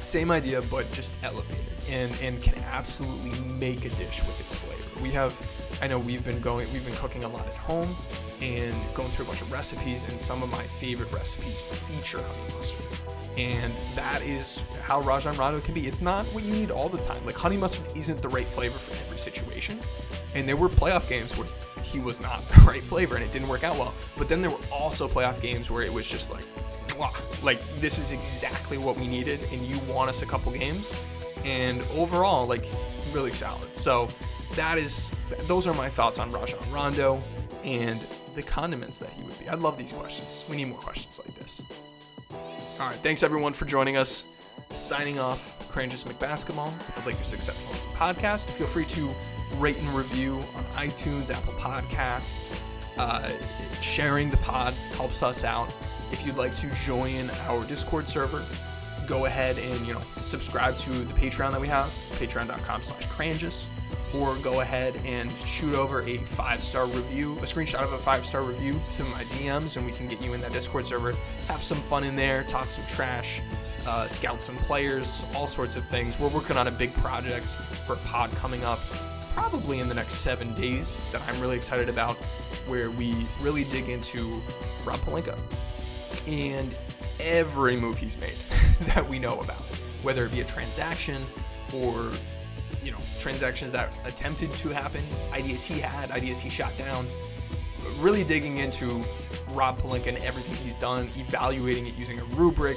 Same 0.00 0.30
idea, 0.30 0.62
but 0.62 0.90
just 0.92 1.16
elevated, 1.22 1.64
and 1.90 2.10
and 2.22 2.42
can 2.42 2.54
absolutely 2.70 3.38
make 3.54 3.84
a 3.84 3.90
dish 3.90 4.20
with 4.24 4.40
its 4.40 4.54
flavor. 4.54 5.02
We 5.02 5.10
have, 5.12 5.40
I 5.82 5.88
know 5.88 5.98
we've 5.98 6.24
been 6.24 6.40
going, 6.40 6.72
we've 6.72 6.84
been 6.84 6.96
cooking 6.96 7.24
a 7.24 7.28
lot 7.28 7.46
at 7.46 7.54
home 7.54 7.94
and 8.40 8.74
going 8.94 9.08
through 9.10 9.26
a 9.26 9.28
bunch 9.28 9.42
of 9.42 9.52
recipes, 9.52 10.04
and 10.08 10.18
some 10.18 10.42
of 10.42 10.50
my 10.50 10.62
favorite 10.62 11.12
recipes 11.12 11.60
feature 11.60 12.22
honey 12.22 12.54
mustard. 12.56 12.86
And 13.36 13.72
that 13.94 14.22
is 14.22 14.64
how 14.82 15.00
Rajon 15.00 15.36
Rondo 15.36 15.60
can 15.60 15.74
be. 15.74 15.86
It's 15.86 16.02
not 16.02 16.26
what 16.26 16.44
you 16.44 16.52
need 16.52 16.70
all 16.70 16.88
the 16.88 16.98
time. 16.98 17.24
Like 17.24 17.36
honey 17.36 17.56
mustard 17.56 17.86
isn't 17.96 18.20
the 18.20 18.28
right 18.28 18.48
flavor 18.48 18.78
for 18.78 18.92
every 19.06 19.18
situation. 19.18 19.80
And 20.34 20.48
there 20.48 20.56
were 20.56 20.68
playoff 20.68 21.08
games 21.08 21.36
where 21.36 21.46
he 21.84 22.00
was 22.00 22.20
not 22.20 22.40
the 22.48 22.60
right 22.66 22.82
flavor 22.82 23.16
and 23.16 23.24
it 23.24 23.32
didn't 23.32 23.48
work 23.48 23.64
out 23.64 23.76
well. 23.76 23.94
But 24.16 24.28
then 24.28 24.40
there 24.42 24.50
were 24.50 24.60
also 24.72 25.08
playoff 25.08 25.40
games 25.40 25.70
where 25.70 25.82
it 25.82 25.92
was 25.92 26.08
just 26.08 26.30
like, 26.30 26.44
like 27.42 27.60
this 27.80 27.98
is 27.98 28.12
exactly 28.12 28.76
what 28.78 28.96
we 28.98 29.06
needed, 29.08 29.46
and 29.52 29.62
you 29.62 29.78
won 29.92 30.08
us 30.08 30.22
a 30.22 30.26
couple 30.26 30.52
games. 30.52 30.94
and 31.44 31.82
overall, 31.96 32.46
like 32.46 32.64
really 33.12 33.32
solid. 33.32 33.76
So 33.76 34.08
that 34.54 34.78
is 34.78 35.10
those 35.46 35.66
are 35.66 35.74
my 35.74 35.88
thoughts 35.88 36.18
on 36.18 36.30
Rajon 36.30 36.58
Rondo 36.70 37.20
and 37.64 38.00
the 38.34 38.42
condiments 38.42 38.98
that 38.98 39.10
he 39.10 39.22
would 39.22 39.38
be. 39.38 39.48
I 39.48 39.54
love 39.54 39.78
these 39.78 39.92
questions. 39.92 40.44
We 40.48 40.56
need 40.56 40.66
more 40.66 40.78
questions 40.78 41.20
like 41.24 41.34
this. 41.38 41.62
All 42.32 42.86
right, 42.88 42.96
thanks 42.96 43.22
everyone 43.22 43.52
for 43.52 43.64
joining 43.64 43.96
us. 43.96 44.24
Signing 44.70 45.18
off, 45.18 45.58
Cranjus 45.72 46.04
McBasketball, 46.04 46.72
the 46.94 47.06
Lakers 47.08 47.32
Exceptionalism 47.32 47.92
Podcast. 47.94 48.48
Feel 48.50 48.66
free 48.68 48.84
to 48.84 49.10
rate 49.56 49.76
and 49.78 49.88
review 49.88 50.34
on 50.54 50.64
iTunes, 50.74 51.30
Apple 51.30 51.54
Podcasts. 51.54 52.58
Uh, 52.96 53.30
sharing 53.80 54.30
the 54.30 54.36
pod 54.38 54.74
helps 54.94 55.22
us 55.22 55.42
out. 55.42 55.68
If 56.12 56.24
you'd 56.26 56.36
like 56.36 56.54
to 56.56 56.68
join 56.84 57.30
our 57.48 57.64
Discord 57.64 58.08
server, 58.08 58.44
go 59.06 59.24
ahead 59.24 59.58
and 59.58 59.86
you 59.86 59.92
know 59.92 60.00
subscribe 60.18 60.76
to 60.78 60.90
the 60.90 61.14
Patreon 61.14 61.50
that 61.52 61.60
we 61.60 61.68
have, 61.68 61.88
patreon.com 62.12 62.82
slash 62.82 63.06
cranjus, 63.06 63.64
or 64.14 64.36
go 64.36 64.60
ahead 64.60 64.94
and 65.04 65.30
shoot 65.38 65.74
over 65.74 66.02
a 66.02 66.18
five-star 66.18 66.86
review, 66.86 67.36
a 67.38 67.42
screenshot 67.42 67.82
of 67.82 67.92
a 67.92 67.98
five-star 67.98 68.42
review 68.42 68.80
to 68.92 69.04
my 69.04 69.24
DMs, 69.24 69.76
and 69.76 69.86
we 69.86 69.92
can 69.92 70.06
get 70.06 70.22
you 70.22 70.34
in 70.34 70.40
that 70.42 70.52
Discord 70.52 70.86
server. 70.86 71.14
Have 71.48 71.62
some 71.62 71.78
fun 71.78 72.04
in 72.04 72.14
there, 72.16 72.44
talk 72.44 72.68
some 72.68 72.84
trash, 72.86 73.40
uh, 73.86 74.06
scout 74.06 74.42
some 74.42 74.56
players, 74.56 75.24
all 75.34 75.46
sorts 75.46 75.76
of 75.76 75.84
things. 75.86 76.18
We're 76.18 76.28
working 76.28 76.56
on 76.56 76.68
a 76.68 76.70
big 76.70 76.92
project 76.94 77.46
for 77.46 77.96
pod 77.96 78.30
coming 78.32 78.64
up, 78.64 78.80
probably 79.32 79.80
in 79.80 79.88
the 79.88 79.94
next 79.94 80.14
seven 80.14 80.54
days 80.54 81.00
that 81.12 81.22
I'm 81.28 81.40
really 81.40 81.56
excited 81.56 81.88
about, 81.88 82.16
where 82.66 82.90
we 82.90 83.26
really 83.40 83.64
dig 83.64 83.88
into 83.88 84.30
Rob 84.84 85.00
Pelinka 85.00 85.38
and 86.26 86.76
every 87.20 87.76
move 87.76 87.98
he's 87.98 88.18
made 88.18 88.34
that 88.94 89.06
we 89.08 89.18
know 89.18 89.40
about, 89.40 89.62
whether 90.02 90.24
it 90.24 90.32
be 90.32 90.40
a 90.40 90.44
transaction 90.44 91.22
or 91.72 92.10
you 92.82 92.90
know 92.90 92.98
transactions 93.18 93.72
that 93.72 93.98
attempted 94.06 94.50
to 94.52 94.68
happen, 94.68 95.04
ideas 95.32 95.64
he 95.64 95.80
had, 95.80 96.10
ideas 96.10 96.40
he 96.40 96.48
shot 96.48 96.76
down. 96.78 97.06
Really 97.98 98.24
digging 98.24 98.58
into 98.58 99.02
Rob 99.50 99.80
Pelinka 99.80 100.08
and 100.08 100.18
everything 100.18 100.56
he's 100.64 100.76
done, 100.76 101.08
evaluating 101.16 101.86
it 101.86 101.94
using 101.96 102.20
a 102.20 102.24
rubric, 102.24 102.76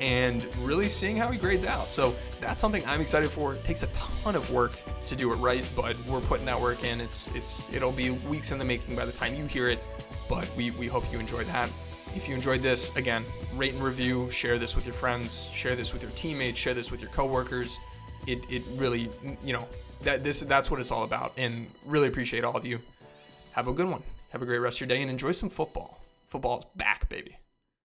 and 0.00 0.46
really 0.58 0.88
seeing 0.88 1.16
how 1.16 1.28
he 1.28 1.38
grades 1.38 1.64
out. 1.64 1.90
So 1.90 2.14
that's 2.40 2.60
something 2.60 2.82
I'm 2.86 3.00
excited 3.00 3.30
for. 3.30 3.54
It 3.54 3.64
takes 3.64 3.82
a 3.82 3.88
ton 3.88 4.34
of 4.34 4.50
work 4.50 4.72
to 5.06 5.16
do 5.16 5.32
it 5.32 5.36
right, 5.36 5.68
but 5.76 5.96
we're 6.06 6.20
putting 6.20 6.46
that 6.46 6.60
work 6.60 6.84
in. 6.84 7.00
It's 7.00 7.30
it's 7.34 7.68
it'll 7.72 7.92
be 7.92 8.10
weeks 8.10 8.52
in 8.52 8.58
the 8.58 8.64
making 8.64 8.96
by 8.96 9.04
the 9.04 9.12
time 9.12 9.34
you 9.34 9.46
hear 9.46 9.68
it, 9.68 9.86
but 10.28 10.50
we 10.56 10.70
we 10.72 10.86
hope 10.86 11.10
you 11.12 11.18
enjoy 11.18 11.44
that. 11.44 11.70
If 12.14 12.28
you 12.28 12.34
enjoyed 12.34 12.60
this, 12.60 12.94
again, 12.96 13.24
rate 13.54 13.74
and 13.74 13.82
review, 13.82 14.30
share 14.30 14.58
this 14.58 14.74
with 14.74 14.84
your 14.84 14.94
friends, 14.94 15.44
share 15.52 15.76
this 15.76 15.92
with 15.92 16.02
your 16.02 16.10
teammates, 16.12 16.58
share 16.58 16.74
this 16.74 16.90
with 16.90 17.00
your 17.00 17.10
coworkers. 17.10 17.78
It, 18.26 18.40
it 18.50 18.62
really, 18.74 19.08
you 19.42 19.52
know, 19.52 19.68
that 20.02 20.24
this 20.24 20.40
that's 20.40 20.70
what 20.70 20.80
it's 20.80 20.90
all 20.90 21.04
about. 21.04 21.32
And 21.36 21.68
really 21.86 22.08
appreciate 22.08 22.42
all 22.42 22.56
of 22.56 22.66
you. 22.66 22.80
Have 23.52 23.68
a 23.68 23.72
good 23.72 23.88
one. 23.88 24.02
Have 24.30 24.42
a 24.42 24.46
great 24.46 24.58
rest 24.58 24.78
of 24.78 24.88
your 24.88 24.88
day 24.88 25.02
and 25.02 25.10
enjoy 25.10 25.32
some 25.32 25.50
football. 25.50 26.00
Football's 26.26 26.64
back, 26.76 27.08
baby. 27.08 27.39